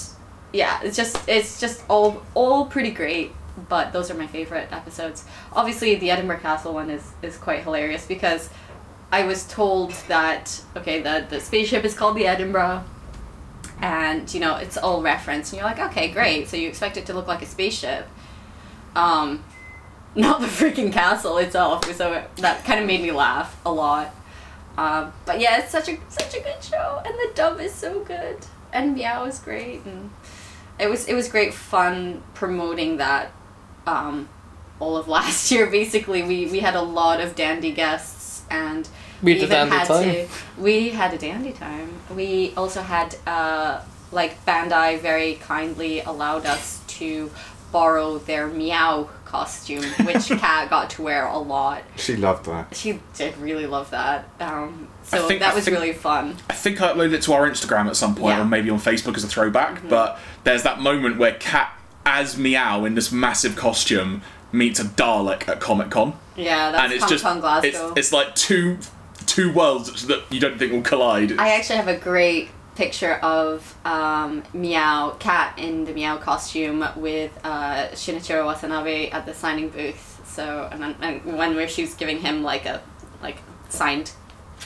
yeah, 0.54 0.80
it's 0.84 0.96
just 0.96 1.28
it's 1.28 1.60
just 1.60 1.84
all 1.90 2.24
all 2.36 2.66
pretty 2.66 2.92
great. 2.92 3.32
But 3.70 3.92
those 3.92 4.12
are 4.12 4.14
my 4.14 4.28
favorite 4.28 4.72
episodes. 4.72 5.26
Obviously, 5.52 5.96
the 5.96 6.12
Edinburgh 6.12 6.40
Castle 6.40 6.74
one 6.74 6.90
is 6.92 7.14
is 7.24 7.38
quite 7.38 7.64
hilarious 7.64 8.06
because 8.06 8.50
I 9.12 9.24
was 9.24 9.48
told 9.48 9.92
that 10.08 10.62
okay, 10.76 11.02
the 11.02 11.26
the 11.28 11.40
spaceship 11.40 11.84
is 11.84 11.96
called 11.96 12.16
the 12.18 12.28
Edinburgh, 12.28 12.84
and 13.82 14.32
you 14.32 14.40
know 14.40 14.58
it's 14.58 14.78
all 14.78 15.02
referenced, 15.02 15.54
and 15.54 15.60
you're 15.60 15.68
like, 15.68 15.80
okay, 15.80 16.10
great. 16.10 16.48
So 16.48 16.58
you 16.58 16.68
expect 16.68 16.98
it 16.98 17.08
to 17.08 17.14
look 17.14 17.28
like 17.28 17.42
a 17.42 17.48
spaceship, 17.48 18.08
um, 18.98 19.43
not 20.16 20.41
the 20.41 20.48
freaking 20.48 20.91
castle 20.91 21.38
itself. 21.38 21.86
So 21.95 22.24
that 22.38 22.66
kind 22.66 22.80
of 22.80 22.86
made 22.88 23.02
me 23.02 23.12
laugh 23.12 23.60
a 23.66 23.72
lot. 23.72 24.14
Um, 24.78 25.14
but 25.26 25.39
yeah, 25.39 25.60
it's 25.60 25.72
such 25.72 25.89
a 25.89 25.98
such 26.10 26.36
a 26.36 26.39
good 26.41 26.62
show, 26.64 27.02
and 27.04 27.14
the 27.16 27.32
dub 27.34 27.60
is 27.60 27.74
so 27.74 28.02
good, 28.04 28.38
and 28.72 28.93
Meow 28.95 29.26
is 29.26 29.39
great, 29.39 29.84
and 29.86 30.12
it 30.80 30.88
was 30.88 31.08
it 31.08 31.16
was 31.16 31.28
great 31.30 31.54
fun 31.54 32.22
promoting 32.34 32.98
that. 32.98 33.32
Um, 33.88 34.30
all 34.80 34.95
of 34.98 35.08
last 35.18 35.50
year, 35.50 35.66
basically, 35.66 36.22
we 36.22 36.45
we 36.45 36.60
had 36.60 36.76
a 36.76 36.82
lot 36.82 37.22
of 37.22 37.36
dandy 37.36 37.72
guests, 37.72 38.43
and 38.52 38.88
We 39.24 39.39
had 39.39 39.43
a 39.43 39.48
dandy 39.48 39.76
had 39.76 39.88
time. 39.88 40.04
to. 40.04 40.28
We 40.62 40.89
had 40.89 41.14
a 41.14 41.18
dandy 41.18 41.54
time. 41.54 41.89
We 42.16 42.54
also 42.56 42.82
had 42.84 43.16
uh, 43.26 43.82
like 44.12 44.45
Bandai 44.45 45.00
very 45.02 45.36
kindly 45.36 46.02
allowed 46.02 46.45
us 46.45 46.82
to 47.00 47.32
borrow 47.72 48.18
their 48.18 48.47
Meow 48.47 49.09
costume, 49.26 49.84
which 50.05 50.28
Kat 50.39 50.70
got 50.70 50.89
to 50.91 51.01
wear 51.01 51.26
a 51.28 51.38
lot. 51.38 51.84
She 51.97 52.15
loved 52.15 52.45
that. 52.45 52.76
She 52.76 52.99
did 53.15 53.38
really 53.38 53.65
love 53.65 53.89
that. 53.91 54.30
Um, 54.39 54.88
so 55.03 55.28
think- 55.28 55.41
that 55.41 55.53
was 55.55 55.65
think- 55.65 55.76
really 55.78 55.93
fun. 55.93 56.36
I 56.49 56.53
think 56.53 56.82
I 56.82 56.93
uploaded 56.93 57.13
it 57.13 57.22
to 57.24 57.34
our 57.34 57.49
Instagram 57.49 57.88
at 57.88 57.95
some 57.95 58.15
point, 58.15 58.28
Yeah. 58.28 58.34
Mm-hmm. 58.36 58.41
or 58.41 58.45
maybe 58.45 58.70
on 58.70 58.80
Facebook 58.80 59.15
as 59.18 59.24
a 59.24 59.28
throwback. 59.28 59.88
But 59.88 60.20
there's 60.43 60.63
that 60.63 60.80
moment 60.80 61.18
where 61.18 61.34
Kat, 61.34 61.72
as 62.05 62.38
Meow 62.38 62.86
in 62.86 62.95
this 62.95 63.11
massive 63.11 63.55
costume, 63.55 64.22
meets 64.51 64.80
a 64.80 64.86
Dalek 64.86 65.47
at 65.49 65.59
Comic 65.59 65.89
Con, 65.91 66.13
Yeah, 66.38 66.72
that's 66.72 66.84
and 66.84 66.93
it's 66.93 67.05
just 67.09 67.24
Kong, 67.24 67.41
it's 67.63 67.80
it's 67.97 68.13
like 68.13 68.34
two 68.36 68.78
two 69.26 69.51
worlds 69.51 70.07
that 70.07 70.24
you 70.32 70.39
don't 70.39 70.57
think 70.57 70.72
will 70.72 70.82
collide. 70.82 71.34
I 71.38 71.49
actually 71.49 71.76
have 71.76 71.89
a 71.89 71.97
great 71.97 72.49
picture 72.78 73.15
of 73.15 73.75
um, 73.86 74.43
Meow 74.53 75.15
Kat 75.19 75.57
in 75.57 75.84
the 75.86 75.93
Meow 75.93 76.17
costume 76.17 76.86
with 76.95 77.32
uh, 77.43 77.88
Shinichiro 77.93 78.45
Watanabe 78.45 79.09
at 79.09 79.25
the 79.25 79.34
signing 79.34 79.69
booth. 79.69 80.21
So 80.25 80.69
and, 80.71 80.82
then- 80.82 80.95
and 81.01 81.38
one 81.38 81.55
where 81.55 81.67
she 81.67 81.82
was 81.82 81.93
giving 81.95 82.19
him 82.19 82.43
like 82.43 82.65
a 82.65 82.82
like 83.21 83.38
signed 83.69 84.11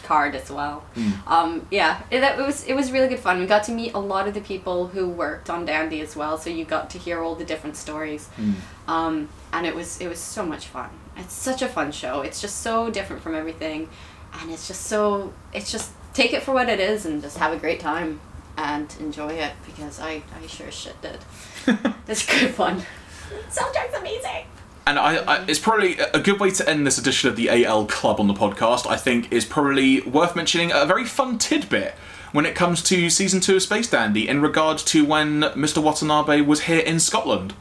card 0.04 0.36
as 0.36 0.50
well. 0.52 0.84
Um, 1.28 1.66
yeah, 1.72 2.02
it, 2.12 2.22
it 2.24 2.38
was 2.38 2.66
it 2.66 2.74
was 2.76 2.92
really 2.92 3.08
good 3.08 3.20
fun. 3.20 3.40
We 3.40 3.46
got 3.46 3.64
to 3.66 3.72
meet 3.72 3.94
a 3.94 4.00
lot 4.00 4.28
of 4.28 4.34
the 4.34 4.42
people 4.42 4.88
who 4.88 5.08
worked 5.08 5.50
on 5.50 5.66
Dandy 5.66 6.02
as 6.02 6.16
well, 6.16 6.38
so 6.38 6.50
you 6.50 6.66
got 6.66 6.90
to 6.92 6.98
hear 6.98 7.22
all 7.24 7.36
the 7.36 7.46
different 7.46 7.76
stories. 7.78 8.28
Um, 8.88 9.30
and 9.54 9.66
it 9.66 9.74
was 9.76 10.00
it 10.02 10.08
was 10.08 10.20
so 10.20 10.46
much 10.46 10.68
fun. 10.68 10.90
It's 11.18 11.34
such 11.34 11.62
a 11.62 11.68
fun 11.68 11.92
show. 11.92 12.22
It's 12.22 12.42
just 12.42 12.62
so 12.62 12.90
different 12.90 13.22
from 13.22 13.36
everything, 13.36 13.90
and 14.40 14.52
it's 14.52 14.68
just 14.68 14.84
so 14.88 15.34
it's 15.54 15.72
just 15.72 15.92
take 16.14 16.34
it 16.34 16.44
for 16.44 16.54
what 16.54 16.70
it 16.70 16.80
is 16.80 17.06
and 17.06 17.22
just 17.22 17.38
have 17.38 17.54
a 17.54 17.58
great 17.58 17.80
time 17.80 18.20
and 18.58 18.96
enjoy 19.00 19.30
it 19.30 19.54
because 19.66 20.00
I 20.00 20.24
I 20.36 20.48
sure 20.48 20.68
as 20.68 20.74
shit 20.74 21.02
did. 21.02 21.20
it's 22.08 22.26
good 22.26 22.54
fun. 22.54 22.84
Soundtrack's 23.50 23.98
amazing. 23.98 24.46
And 24.86 24.98
I, 24.98 25.18
I, 25.18 25.46
it's 25.48 25.60
probably 25.60 25.98
a 26.00 26.20
good 26.20 26.40
way 26.40 26.50
to 26.52 26.68
end 26.68 26.88
this 26.88 26.98
edition 26.98 27.30
of 27.30 27.36
the 27.36 27.50
AL 27.66 27.86
Club 27.86 28.20
on 28.20 28.28
the 28.28 28.34
podcast. 28.34 28.90
I 28.90 28.98
think 28.98 29.32
is 29.32 29.46
probably 29.46 30.02
worth 30.02 30.36
mentioning 30.36 30.72
a 30.74 30.86
very 30.86 31.06
fun 31.06 31.38
tidbit 31.38 31.94
when 32.32 32.46
it 32.46 32.56
comes 32.56 32.82
to 32.84 33.10
season 33.10 33.42
two 33.42 33.58
of 33.58 33.62
Space 33.62 33.90
Dandy 33.90 34.28
in 34.28 34.42
regard 34.42 34.78
to 34.80 35.06
when 35.06 35.42
Mr. 35.42 35.84
Watanabe 35.84 36.42
was 36.42 36.62
here 36.62 36.80
in 36.80 37.00
Scotland, 37.00 37.54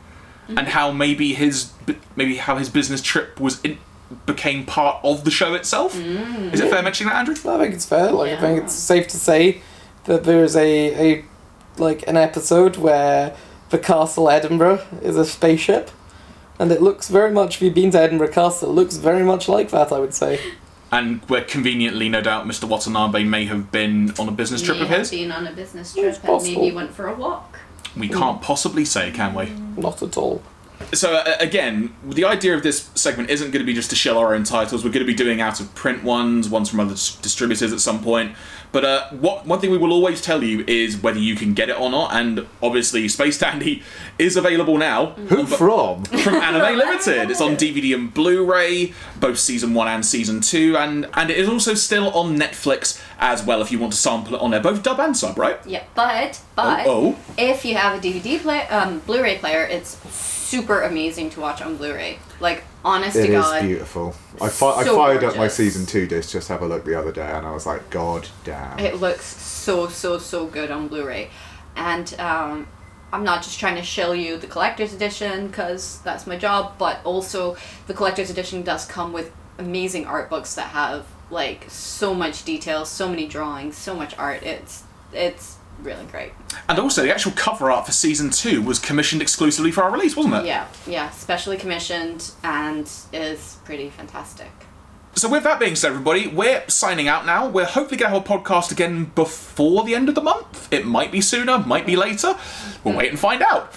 and 0.48 0.58
mm-hmm. 0.58 0.68
how 0.68 0.90
maybe 0.90 1.34
his 1.34 1.72
maybe 2.16 2.36
how 2.36 2.56
his 2.56 2.68
business 2.68 3.02
trip 3.02 3.38
was 3.38 3.60
in, 3.62 3.78
became 4.26 4.64
part 4.66 4.98
of 5.04 5.24
the 5.24 5.30
show 5.30 5.54
itself. 5.54 5.94
Mm. 5.94 6.52
Is 6.52 6.60
it 6.60 6.70
fair 6.70 6.82
mentioning 6.82 7.12
that, 7.12 7.20
Andrew? 7.20 7.34
I 7.52 7.58
think 7.58 7.74
it's 7.74 7.86
fair. 7.86 8.10
Like 8.12 8.32
I 8.32 8.40
think 8.40 8.64
it's 8.64 8.74
safe 8.74 9.08
to 9.08 9.16
say 9.16 9.62
that 10.04 10.24
there's 10.24 10.56
a, 10.56 11.12
a 11.12 11.24
like 11.78 12.06
an 12.08 12.16
episode 12.16 12.76
where 12.76 13.34
the 13.70 13.78
castle 13.78 14.28
Edinburgh 14.28 14.84
is 15.02 15.16
a 15.16 15.24
spaceship, 15.24 15.90
and 16.58 16.72
it 16.72 16.82
looks 16.82 17.08
very 17.08 17.30
much. 17.30 17.56
If 17.56 17.62
you've 17.62 17.74
been 17.74 17.90
to 17.92 18.00
Edinburgh 18.00 18.32
Castle, 18.32 18.70
it 18.70 18.72
looks 18.72 18.96
very 18.96 19.22
much 19.22 19.48
like 19.48 19.70
that. 19.70 19.92
I 19.92 19.98
would 19.98 20.14
say. 20.14 20.40
And 20.92 21.20
where 21.30 21.44
conveniently, 21.44 22.08
no 22.08 22.20
doubt, 22.20 22.46
Mr. 22.46 22.64
Watanabe 22.64 23.22
may 23.22 23.44
have 23.44 23.70
been 23.70 24.12
on 24.18 24.28
a 24.28 24.32
business 24.32 24.60
trip 24.60 24.78
May 24.78 24.82
of 24.82 24.88
have 24.88 24.98
his. 25.00 25.10
been 25.12 25.30
on 25.30 25.46
a 25.46 25.52
business 25.52 25.94
trip 25.94 26.14
and 26.16 26.22
possible. 26.24 26.62
maybe 26.62 26.74
went 26.74 26.92
for 26.92 27.06
a 27.06 27.14
walk. 27.14 27.60
We 27.96 28.08
can't 28.08 28.42
possibly 28.42 28.84
say, 28.84 29.12
can 29.12 29.34
we? 29.34 29.50
Not 29.80 30.02
at 30.02 30.16
all. 30.16 30.42
So 30.92 31.14
uh, 31.14 31.36
again, 31.38 31.94
the 32.02 32.24
idea 32.24 32.54
of 32.54 32.62
this 32.62 32.90
segment 32.94 33.30
isn't 33.30 33.50
going 33.50 33.60
to 33.60 33.66
be 33.66 33.74
just 33.74 33.90
to 33.90 33.96
shell 33.96 34.18
our 34.18 34.34
own 34.34 34.44
titles. 34.44 34.84
We're 34.84 34.90
going 34.90 35.06
to 35.06 35.12
be 35.12 35.14
doing 35.14 35.40
out 35.40 35.60
of 35.60 35.72
print 35.74 36.02
ones, 36.02 36.48
ones 36.48 36.68
from 36.68 36.80
other 36.80 36.90
dis- 36.90 37.16
distributors 37.16 37.72
at 37.72 37.80
some 37.80 38.02
point. 38.02 38.34
But 38.72 38.84
uh, 38.84 39.08
what 39.10 39.46
one 39.46 39.60
thing 39.60 39.70
we 39.70 39.78
will 39.78 39.92
always 39.92 40.20
tell 40.20 40.42
you 40.42 40.64
is 40.66 40.96
whether 40.96 41.18
you 41.18 41.34
can 41.34 41.54
get 41.54 41.68
it 41.68 41.78
or 41.78 41.90
not. 41.90 42.12
And 42.12 42.46
obviously, 42.62 43.08
Space 43.08 43.38
Dandy 43.38 43.82
is 44.18 44.36
available 44.36 44.78
now 44.78 45.06
Who 45.28 45.46
from? 45.46 46.04
from 46.04 46.34
Anime 46.34 46.78
Limited. 46.78 47.30
It's 47.30 47.40
on 47.40 47.56
DVD 47.56 47.94
and 47.94 48.12
Blu-ray, 48.12 48.92
both 49.18 49.38
season 49.38 49.74
one 49.74 49.88
and 49.88 50.04
season 50.04 50.40
two, 50.40 50.76
and 50.76 51.08
and 51.14 51.30
it 51.30 51.36
is 51.36 51.48
also 51.48 51.74
still 51.74 52.10
on 52.10 52.36
Netflix 52.36 53.02
as 53.18 53.44
well. 53.44 53.60
If 53.60 53.72
you 53.72 53.78
want 53.78 53.92
to 53.92 53.98
sample 53.98 54.34
it 54.34 54.40
on 54.40 54.50
there, 54.50 54.60
both 54.60 54.82
dub 54.82 55.00
and 55.00 55.16
sub, 55.16 55.38
right? 55.38 55.64
Yeah, 55.66 55.84
but 55.94 56.40
but 56.54 56.86
oh, 56.86 57.16
if 57.36 57.64
you 57.64 57.76
have 57.76 57.98
a 57.98 58.00
DVD 58.00 58.40
player, 58.40 58.66
um, 58.70 59.00
Blu-ray 59.00 59.38
player, 59.38 59.64
it's 59.64 60.39
super 60.50 60.82
amazing 60.82 61.30
to 61.30 61.40
watch 61.40 61.62
on 61.62 61.76
Blu-ray. 61.76 62.18
Like, 62.40 62.64
honest 62.84 63.16
It 63.16 63.28
to 63.28 63.32
is 63.34 63.44
God, 63.44 63.62
beautiful. 63.62 64.14
I, 64.40 64.48
fi- 64.48 64.74
I 64.80 64.84
So 64.84 64.96
fired 64.96 65.22
up 65.22 65.36
my 65.36 65.46
season 65.48 65.86
two 65.86 66.06
disc 66.08 66.32
just 66.32 66.48
have 66.48 66.62
a 66.62 66.66
look 66.66 66.84
the 66.84 66.98
other 66.98 67.12
day, 67.12 67.30
and 67.30 67.46
I 67.46 67.52
was 67.52 67.66
like, 67.66 67.88
God 67.90 68.28
damn. 68.44 68.78
it 68.80 68.96
looks 68.96 69.24
so 69.24 69.88
so 69.88 70.18
so 70.18 70.46
good 70.46 70.70
on 70.72 70.88
Blu-ray, 70.88 71.30
and 71.76 72.12
um, 72.18 72.66
I'm 73.12 73.22
not 73.22 73.42
just 73.44 73.60
trying 73.60 73.76
to 73.76 73.82
shill 73.82 74.14
you 74.14 74.38
the 74.38 74.48
collector's 74.48 74.92
edition 74.92 75.46
because 75.46 76.00
that's 76.02 76.26
my 76.26 76.36
job, 76.36 76.74
but 76.78 76.98
also 77.04 77.56
the 77.86 77.94
collector's 77.94 78.30
edition 78.30 78.62
does 78.62 78.84
come 78.86 79.12
with 79.12 79.30
amazing 79.58 80.06
art 80.06 80.28
books 80.30 80.54
that 80.56 80.70
have 80.70 81.06
like 81.30 81.66
so 81.68 82.12
much 82.12 82.44
detail, 82.44 82.84
so 82.84 83.08
many 83.08 83.28
drawings, 83.28 83.76
so 83.76 83.94
much 83.94 84.18
art. 84.18 84.42
It's 84.42 84.82
it's 85.12 85.58
really 85.82 86.04
great. 86.06 86.32
and 86.68 86.78
also 86.78 87.02
the 87.02 87.10
actual 87.12 87.32
cover 87.32 87.70
art 87.70 87.86
for 87.86 87.92
season 87.92 88.30
two 88.30 88.62
was 88.62 88.78
commissioned 88.78 89.22
exclusively 89.22 89.70
for 89.70 89.82
our 89.82 89.90
release, 89.90 90.16
wasn't 90.16 90.34
it? 90.34 90.46
Yeah, 90.46 90.66
yeah, 90.86 91.10
specially 91.10 91.56
commissioned 91.56 92.30
and 92.44 92.90
is 93.12 93.58
pretty 93.64 93.90
fantastic. 93.90 94.50
So 95.16 95.28
with 95.28 95.42
that 95.42 95.58
being 95.58 95.74
said, 95.74 95.90
everybody, 95.90 96.28
we're 96.28 96.62
signing 96.68 97.08
out 97.08 97.26
now. 97.26 97.48
We're 97.48 97.64
hopefully 97.64 97.96
going 97.98 98.12
to 98.12 98.18
have 98.20 98.24
a 98.24 98.28
podcast 98.28 98.70
again 98.70 99.06
before 99.16 99.82
the 99.82 99.96
end 99.96 100.08
of 100.08 100.14
the 100.14 100.20
month. 100.20 100.72
It 100.72 100.86
might 100.86 101.10
be 101.10 101.20
sooner, 101.20 101.58
might 101.58 101.84
be 101.84 101.96
later. 101.96 102.36
We'll 102.84 102.96
wait 102.96 103.10
and 103.10 103.18
find 103.18 103.42
out. 103.42 103.74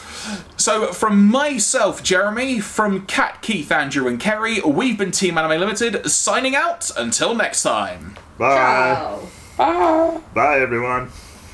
So 0.57 0.93
from 0.93 1.25
myself, 1.29 2.03
Jeremy, 2.03 2.59
from 2.59 3.07
Kat, 3.07 3.41
Keith, 3.41 3.71
Andrew, 3.71 4.07
and 4.07 4.19
Kerry, 4.19 4.61
we've 4.61 4.97
been 4.97 5.09
Team 5.09 5.37
Anime 5.39 5.59
Limited, 5.59 6.07
signing 6.09 6.55
out 6.55 6.91
until 6.95 7.33
next 7.33 7.63
time. 7.63 8.15
Bye. 8.37 9.19
Ciao. 9.57 10.23
Bye, 10.35 10.59
everyone. 10.59 11.09